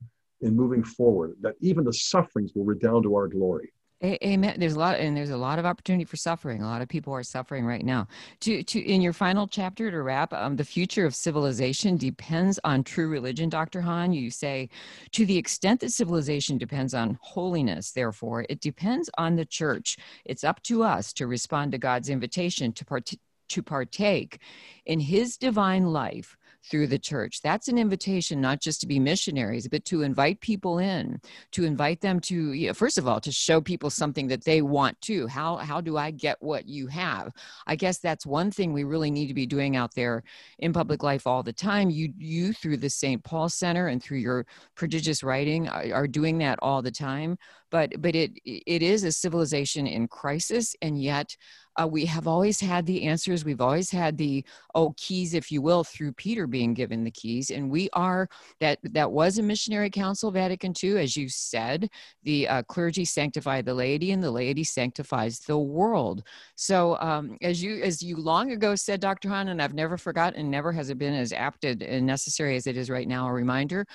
in 0.41 0.55
moving 0.55 0.85
forward, 0.85 1.37
that 1.41 1.57
even 1.61 1.85
the 1.85 1.93
sufferings 1.93 2.53
will 2.55 2.65
redound 2.65 3.03
to 3.03 3.15
our 3.15 3.27
glory. 3.27 3.73
Amen. 4.05 4.55
There's 4.61 4.75
a 4.75 4.79
lot, 4.79 5.01
and 5.01 5.17
there's 5.17 5.31
a 5.31 5.37
lot 5.37 5.59
of 5.59 5.67
opportunity 5.67 6.05
for 6.05 6.17
suffering. 6.17 6.63
A 6.63 6.67
lot 6.67 6.83
of 6.83 6.89
people 6.89 7.13
are 7.13 7.25
suffering 7.25 7.67
right 7.67 7.85
now. 7.85 8.07
To, 8.43 8.63
to 8.63 8.81
in 8.81 9.01
your 9.01 9.13
final 9.13 9.49
chapter 9.49 9.91
to 9.91 10.03
wrap, 10.03 10.33
um, 10.33 10.55
the 10.55 10.63
future 10.63 11.05
of 11.05 11.17
civilization 11.17 11.97
depends 11.97 12.61
on 12.63 12.85
true 12.85 13.09
religion. 13.09 13.49
Dr. 13.49 13.81
Hahn, 13.81 14.13
you 14.13 14.31
say, 14.31 14.69
to 15.11 15.27
the 15.27 15.37
extent 15.37 15.81
that 15.81 15.91
civilization 15.91 16.59
depends 16.59 16.95
on 16.95 17.19
holiness, 17.21 17.91
therefore, 17.91 18.47
it 18.49 18.61
depends 18.61 19.11
on 19.19 19.35
the 19.35 19.45
church. 19.45 19.97
It's 20.25 20.45
up 20.45 20.63
to 20.65 20.85
us 20.85 21.13
to 21.15 21.27
respond 21.27 21.73
to 21.73 21.79
God's 21.79 22.09
invitation 22.09 22.73
to 22.75 22.85
part- 22.85 23.11
to 23.49 23.63
partake 23.63 24.41
in 24.87 25.01
his 25.01 25.37
divine 25.37 25.87
life 25.87 26.37
through 26.65 26.87
the 26.87 26.99
church. 26.99 27.41
That's 27.43 27.69
an 27.69 27.79
invitation 27.79 28.41
not 28.41 28.61
just 28.61 28.81
to 28.81 28.87
be 28.87 28.99
missionaries, 28.99 29.69
but 29.69 29.85
to 29.87 30.03
invite 30.03 30.41
people 30.41 30.79
in, 30.79 31.21
to 31.53 31.65
invite 31.65 32.01
them 32.01 32.21
to, 32.21 32.53
you 32.53 32.69
know, 32.69 32.75
first 32.75 32.99
of 32.99 33.07
all, 33.09 33.21
to 33.21 33.33
show 33.33 33.61
people 33.61 33.91
something 33.91 34.29
that 34.29 34.45
they 34.45 34.63
want 34.63 35.01
to. 35.03 35.27
How, 35.29 35.57
how 35.57 35.81
do 35.81 35.97
I 35.97 36.11
get 36.11 36.37
what 36.41 36.67
you 36.67 36.87
have? 36.89 37.33
I 37.67 37.77
guess 37.77 37.99
that's 37.99 38.27
one 38.27 38.51
thing 38.51 38.73
we 38.73 38.85
really 38.85 39.11
need 39.11 39.29
to 39.29 39.35
be 39.35 39.47
doing 39.47 39.77
out 39.77 39.95
there 39.95 40.23
in 40.59 40.73
public 40.73 41.03
life 41.03 41.27
all 41.27 41.43
the 41.43 41.53
time. 41.53 41.91
You, 41.91 42.13
you 42.19 42.53
through 42.53 42.79
the 42.79 42.91
St. 42.91 43.23
Paul 43.23 43.49
Center 43.49 43.89
and 43.89 44.03
through 44.03 44.19
your 44.19 44.47
prodigious 44.75 45.23
writing 45.23 45.69
are, 45.69 45.93
are 45.93 46.09
doing 46.09 46.39
that 46.39 46.59
all 46.61 46.83
the 46.83 46.91
time. 46.91 47.39
But, 47.71 47.93
but 48.01 48.15
it, 48.15 48.33
it 48.45 48.83
is 48.83 49.05
a 49.05 49.13
civilization 49.13 49.87
in 49.87 50.09
crisis, 50.09 50.75
and 50.81 51.01
yet 51.01 51.37
uh, 51.81 51.87
we 51.87 52.05
have 52.07 52.27
always 52.27 52.61
had 52.61 52.85
the 52.87 53.05
answers. 53.05 53.45
We've 53.45 53.61
always 53.61 53.91
had 53.91 54.19
the 54.19 54.45
oh 54.75 54.95
keys, 54.97 55.35
if 55.35 55.53
you 55.53 55.63
will, 55.63 55.85
through 55.85 56.13
Peter 56.13 56.47
being 56.47 56.75
given 56.75 57.05
the 57.05 57.11
keys, 57.11 57.51
and 57.51 57.71
we 57.71 57.89
are 57.93 58.29
that 58.61 58.79
that 58.83 59.11
was 59.11 59.39
a 59.39 59.43
missionary 59.43 59.91
council, 59.91 60.31
Vatican 60.31 60.75
II, 60.83 60.99
as 60.99 61.17
you 61.17 61.29
said. 61.29 61.89
The 62.25 62.49
uh, 62.49 62.63
clergy 62.65 63.05
sanctify 63.05 63.63
the 63.63 63.75
laity, 63.75 64.11
and 64.11 64.23
the 64.23 64.31
laity 64.31 64.65
sanctifies 64.65 65.39
the 65.41 65.59
world. 65.59 66.25
So, 66.57 66.99
um, 67.01 67.37
as 67.43 67.63
you 67.63 67.81
as 67.83 68.03
you 68.03 68.17
long 68.17 68.53
ago 68.53 68.75
said, 68.75 69.01
Dr. 69.01 69.29
Hahn, 69.29 69.49
and 69.49 69.63
I've 69.63 69.75
never 69.75 69.97
forgotten, 69.97 70.41
and 70.41 70.51
never 70.51 70.73
has 70.73 70.91
it 70.91 70.99
been 70.99 71.15
as 71.15 71.33
apt 71.33 71.65
and 71.65 72.07
necessary 72.07 72.57
as 72.57 72.67
it 72.67 72.77
is 72.77 72.91
right 72.91 73.09
now. 73.09 73.29
A 73.29 73.33
reminder: 73.33 73.87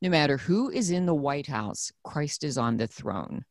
no 0.00 0.10
matter 0.10 0.36
who 0.36 0.70
is 0.70 0.90
in 0.90 1.06
the 1.06 1.14
White 1.14 1.48
House, 1.48 1.90
Christ 2.04 2.44
is 2.44 2.56
on 2.56 2.76
the 2.76 2.86
throne 2.86 3.44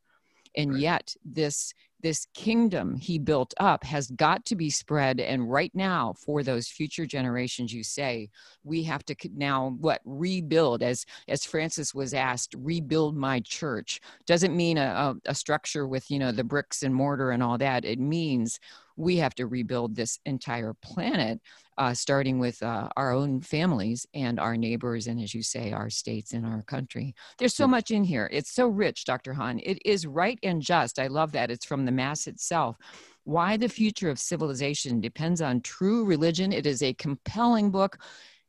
and 0.58 0.80
yet 0.80 1.16
this 1.24 1.74
this 2.02 2.28
kingdom 2.34 2.96
he 2.96 3.18
built 3.20 3.54
up 3.60 3.84
has 3.84 4.10
got 4.12 4.44
to 4.46 4.56
be 4.56 4.70
spread 4.70 5.20
and 5.20 5.52
right 5.52 5.72
now 5.74 6.14
for 6.14 6.44
those 6.44 6.68
future 6.68 7.06
generations 7.06 7.74
you 7.74 7.84
say 7.84 8.30
we 8.64 8.84
have 8.84 9.04
to 9.06 9.16
now 9.36 9.76
what 9.80 10.02
rebuild 10.06 10.84
as 10.84 11.06
as 11.28 11.46
francis 11.46 11.94
was 11.94 12.14
asked 12.14 12.56
rebuild 12.58 13.16
my 13.16 13.40
church 13.42 14.00
doesn't 14.26 14.56
mean 14.56 14.78
a, 14.78 14.82
a, 14.82 15.16
a 15.32 15.36
structure 15.36 15.88
with 15.88 16.10
you 16.10 16.20
know 16.20 16.32
the 16.32 16.44
bricks 16.44 16.84
and 16.84 16.94
mortar 16.94 17.32
and 17.32 17.44
all 17.44 17.58
that 17.58 17.86
it 17.86 18.00
means 18.00 18.60
we 19.02 19.18
have 19.18 19.36
to 19.36 19.48
rebuild 19.48 19.96
this 19.96 20.20
entire 20.26 20.74
planet, 20.74 21.40
uh, 21.78 21.94
starting 21.94 22.38
with 22.40 22.62
uh, 22.62 22.90
our 22.96 23.12
own 23.12 23.42
families 23.42 24.06
and 24.14 24.40
our 24.40 24.56
neighbors, 24.56 25.08
and 25.08 25.20
as 25.20 25.34
you 25.34 25.42
say, 25.42 25.72
our 25.72 25.90
states 25.90 26.34
and 26.34 26.46
our 26.46 26.62
country. 26.64 27.16
There's 27.40 27.56
so 27.56 27.68
much 27.68 27.92
in 27.92 28.04
here. 28.04 28.30
It's 28.32 28.52
so 28.52 28.68
rich, 28.68 29.06
Dr. 29.06 29.34
Hahn. 29.34 29.60
It 29.64 29.80
is 29.86 30.06
right 30.06 30.38
and 30.44 30.62
just. 30.62 31.00
I 31.00 31.08
love 31.08 31.32
that. 31.32 31.50
It's 31.50 31.66
from 31.66 31.86
the 31.92 31.96
Mass 31.96 32.28
itself. 32.28 32.78
Why 33.24 33.58
the 33.58 33.70
Future 33.70 34.10
of 34.10 34.18
Civilization 34.18 35.02
Depends 35.02 35.42
on 35.42 35.62
True 35.62 36.06
Religion. 36.06 36.54
It 36.54 36.66
is 36.66 36.82
a 36.82 36.94
compelling 36.94 37.70
book, 37.70 38.00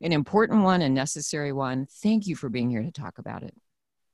an 0.01 0.11
important 0.11 0.63
one, 0.63 0.81
a 0.81 0.89
necessary 0.89 1.51
one. 1.51 1.87
Thank 2.01 2.25
you 2.25 2.35
for 2.35 2.49
being 2.49 2.69
here 2.69 2.81
to 2.81 2.91
talk 2.91 3.17
about 3.17 3.43
it. 3.43 3.53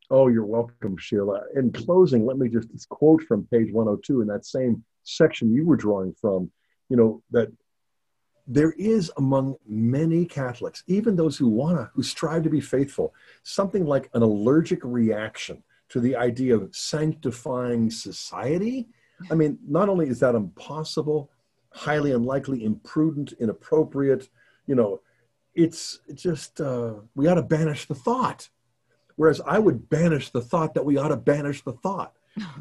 Oh, 0.10 0.28
you're 0.28 0.46
welcome, 0.46 0.98
Sheila. 0.98 1.42
In 1.56 1.72
closing, 1.72 2.26
let 2.26 2.38
me 2.38 2.50
just 2.50 2.90
quote 2.90 3.22
from 3.24 3.48
page 3.52 3.72
102 3.72 4.22
in 4.22 4.28
that 4.28 4.46
same 4.46 4.84
section 5.04 5.54
you 5.54 5.66
were 5.66 5.78
drawing 5.78 6.14
from, 6.14 6.52
you 6.90 6.98
know, 6.98 7.22
that 7.32 7.50
there 8.48 8.72
is 8.72 9.12
among 9.18 9.56
many 9.68 10.26
Catholics, 10.26 10.84
even 10.88 11.16
those 11.16 11.38
who 11.38 11.48
wanna, 11.48 11.92
who 11.94 12.02
strive 12.02 12.42
to 12.44 12.50
be 12.50 12.60
faithful, 12.60 13.14
something 13.44 13.86
like 13.86 14.10
an 14.16 14.24
allergic 14.24 14.80
reaction 14.84 15.64
to 15.90 16.00
the 16.00 16.16
idea 16.16 16.56
of 16.56 16.76
sanctifying 16.76 17.92
society. 17.92 18.90
I 19.32 19.36
mean, 19.36 19.60
not 19.68 19.90
only 19.90 20.08
is 20.08 20.20
that 20.20 20.36
impossible, 20.36 21.30
highly 21.72 22.12
unlikely, 22.12 22.64
imprudent, 22.64 23.34
inappropriate, 23.40 24.30
you 24.66 24.76
know, 24.76 25.02
it's 25.56 26.00
just, 26.14 26.62
uh, 26.62 26.94
we 27.16 27.28
ought 27.28 27.36
to 27.36 27.44
banish 27.44 27.86
the 27.86 27.96
thought. 27.96 28.50
Whereas 29.16 29.42
I 29.46 29.60
would 29.60 29.90
banish 29.90 30.30
the 30.30 30.42
thought 30.42 30.74
that 30.76 30.86
we 30.86 30.98
ought 30.98 31.10
to 31.10 31.18
banish 31.18 31.64
the 31.64 31.74
thought 31.74 32.16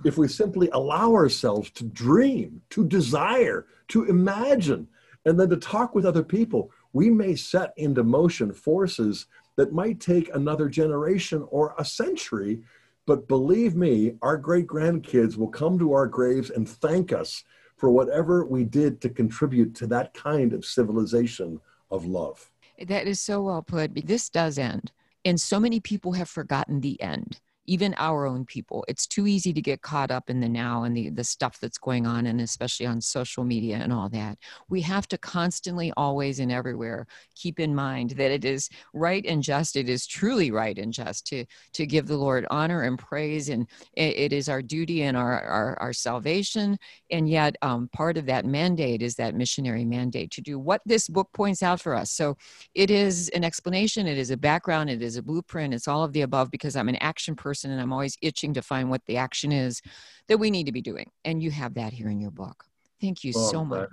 if 0.04 0.18
we 0.18 0.28
simply 0.28 0.68
allow 0.72 1.12
ourselves 1.12 1.70
to 1.70 1.84
dream, 1.84 2.62
to 2.70 2.84
desire, 2.86 3.66
to 3.88 4.04
imagine, 4.04 4.88
and 5.24 5.38
then 5.38 5.48
to 5.50 5.56
talk 5.56 5.94
with 5.94 6.06
other 6.06 6.22
people, 6.22 6.70
we 6.92 7.10
may 7.10 7.34
set 7.34 7.74
into 7.76 8.02
motion 8.02 8.52
forces 8.52 9.26
that 9.56 9.72
might 9.72 10.00
take 10.00 10.34
another 10.34 10.68
generation 10.68 11.46
or 11.50 11.74
a 11.78 11.84
century. 11.84 12.62
But 13.08 13.26
believe 13.26 13.74
me, 13.74 14.16
our 14.20 14.36
great 14.36 14.66
grandkids 14.66 15.38
will 15.38 15.48
come 15.48 15.78
to 15.78 15.94
our 15.94 16.06
graves 16.06 16.50
and 16.50 16.68
thank 16.68 17.10
us 17.10 17.42
for 17.78 17.88
whatever 17.88 18.44
we 18.44 18.64
did 18.64 19.00
to 19.00 19.08
contribute 19.08 19.74
to 19.76 19.86
that 19.86 20.12
kind 20.12 20.52
of 20.52 20.66
civilization 20.66 21.58
of 21.90 22.04
love. 22.04 22.50
That 22.78 23.06
is 23.06 23.18
so 23.18 23.40
well 23.40 23.62
put. 23.62 24.06
This 24.06 24.28
does 24.28 24.58
end. 24.58 24.92
And 25.24 25.40
so 25.40 25.58
many 25.58 25.80
people 25.80 26.12
have 26.12 26.28
forgotten 26.28 26.82
the 26.82 27.00
end 27.00 27.40
even 27.68 27.94
our 27.98 28.26
own 28.26 28.46
people. 28.46 28.82
It's 28.88 29.06
too 29.06 29.26
easy 29.26 29.52
to 29.52 29.60
get 29.60 29.82
caught 29.82 30.10
up 30.10 30.30
in 30.30 30.40
the 30.40 30.48
now 30.48 30.84
and 30.84 30.96
the, 30.96 31.10
the 31.10 31.22
stuff 31.22 31.60
that's 31.60 31.76
going 31.76 32.06
on, 32.06 32.26
and 32.26 32.40
especially 32.40 32.86
on 32.86 33.00
social 33.02 33.44
media 33.44 33.76
and 33.76 33.92
all 33.92 34.08
that. 34.08 34.38
We 34.70 34.80
have 34.82 35.06
to 35.08 35.18
constantly, 35.18 35.92
always, 35.96 36.40
and 36.40 36.50
everywhere 36.50 37.06
keep 37.34 37.60
in 37.60 37.74
mind 37.74 38.10
that 38.12 38.30
it 38.30 38.44
is 38.44 38.70
right 38.94 39.24
and 39.26 39.42
just. 39.42 39.76
It 39.76 39.90
is 39.90 40.06
truly 40.06 40.50
right 40.50 40.78
and 40.78 40.92
just 40.92 41.26
to, 41.26 41.44
to 41.74 41.86
give 41.86 42.06
the 42.06 42.16
Lord 42.16 42.46
honor 42.50 42.82
and 42.84 42.98
praise, 42.98 43.50
and 43.50 43.68
it, 43.92 44.16
it 44.16 44.32
is 44.32 44.48
our 44.48 44.62
duty 44.62 45.02
and 45.02 45.16
our, 45.16 45.40
our, 45.42 45.78
our 45.78 45.92
salvation. 45.92 46.78
And 47.10 47.28
yet, 47.28 47.56
um, 47.60 47.90
part 47.92 48.16
of 48.16 48.24
that 48.26 48.46
mandate 48.46 49.02
is 49.02 49.14
that 49.16 49.34
missionary 49.34 49.84
mandate 49.84 50.30
to 50.32 50.40
do 50.40 50.58
what 50.58 50.80
this 50.86 51.06
book 51.06 51.28
points 51.34 51.62
out 51.62 51.82
for 51.82 51.94
us. 51.94 52.10
So 52.10 52.38
it 52.74 52.90
is 52.90 53.28
an 53.34 53.44
explanation, 53.44 54.06
it 54.06 54.16
is 54.16 54.30
a 54.30 54.38
background, 54.38 54.88
it 54.88 55.02
is 55.02 55.16
a 55.16 55.22
blueprint, 55.22 55.74
it's 55.74 55.86
all 55.86 56.02
of 56.02 56.14
the 56.14 56.22
above 56.22 56.50
because 56.50 56.74
I'm 56.74 56.88
an 56.88 56.96
action 56.96 57.36
person 57.36 57.57
person 57.58 57.72
and 57.72 57.80
I'm 57.80 57.92
always 57.92 58.16
itching 58.22 58.54
to 58.54 58.62
find 58.62 58.90
what 58.90 59.04
the 59.06 59.16
action 59.16 59.52
is 59.52 59.82
that 60.28 60.38
we 60.38 60.50
need 60.50 60.66
to 60.66 60.72
be 60.72 60.80
doing. 60.80 61.10
And 61.24 61.42
you 61.42 61.50
have 61.50 61.74
that 61.74 61.92
here 61.92 62.08
in 62.08 62.20
your 62.20 62.30
book. 62.30 62.64
Thank 63.00 63.24
you 63.24 63.32
oh, 63.34 63.50
so 63.50 63.64
much. 63.64 63.90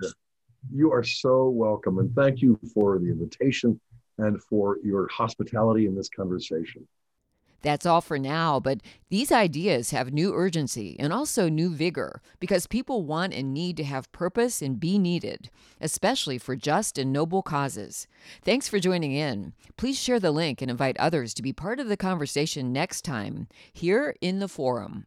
You 0.72 0.92
are 0.92 1.04
so 1.04 1.48
welcome. 1.48 1.98
And 1.98 2.14
thank 2.14 2.42
you 2.42 2.58
for 2.74 2.98
the 2.98 3.06
invitation 3.06 3.80
and 4.18 4.42
for 4.42 4.78
your 4.82 5.08
hospitality 5.08 5.86
in 5.86 5.94
this 5.94 6.08
conversation. 6.08 6.86
That's 7.62 7.86
all 7.86 8.00
for 8.00 8.18
now, 8.18 8.60
but 8.60 8.80
these 9.08 9.32
ideas 9.32 9.90
have 9.90 10.12
new 10.12 10.34
urgency 10.34 10.96
and 10.98 11.12
also 11.12 11.48
new 11.48 11.70
vigor 11.70 12.20
because 12.38 12.66
people 12.66 13.04
want 13.04 13.34
and 13.34 13.52
need 13.52 13.76
to 13.78 13.84
have 13.84 14.12
purpose 14.12 14.62
and 14.62 14.78
be 14.78 14.98
needed, 14.98 15.50
especially 15.80 16.38
for 16.38 16.56
just 16.56 16.98
and 16.98 17.12
noble 17.12 17.42
causes. 17.42 18.06
Thanks 18.42 18.68
for 18.68 18.78
joining 18.78 19.12
in. 19.12 19.52
Please 19.76 19.98
share 19.98 20.20
the 20.20 20.30
link 20.30 20.62
and 20.62 20.70
invite 20.70 20.96
others 20.98 21.34
to 21.34 21.42
be 21.42 21.52
part 21.52 21.80
of 21.80 21.88
the 21.88 21.96
conversation 21.96 22.72
next 22.72 23.02
time 23.02 23.48
here 23.72 24.14
in 24.20 24.38
the 24.38 24.48
forum. 24.48 25.06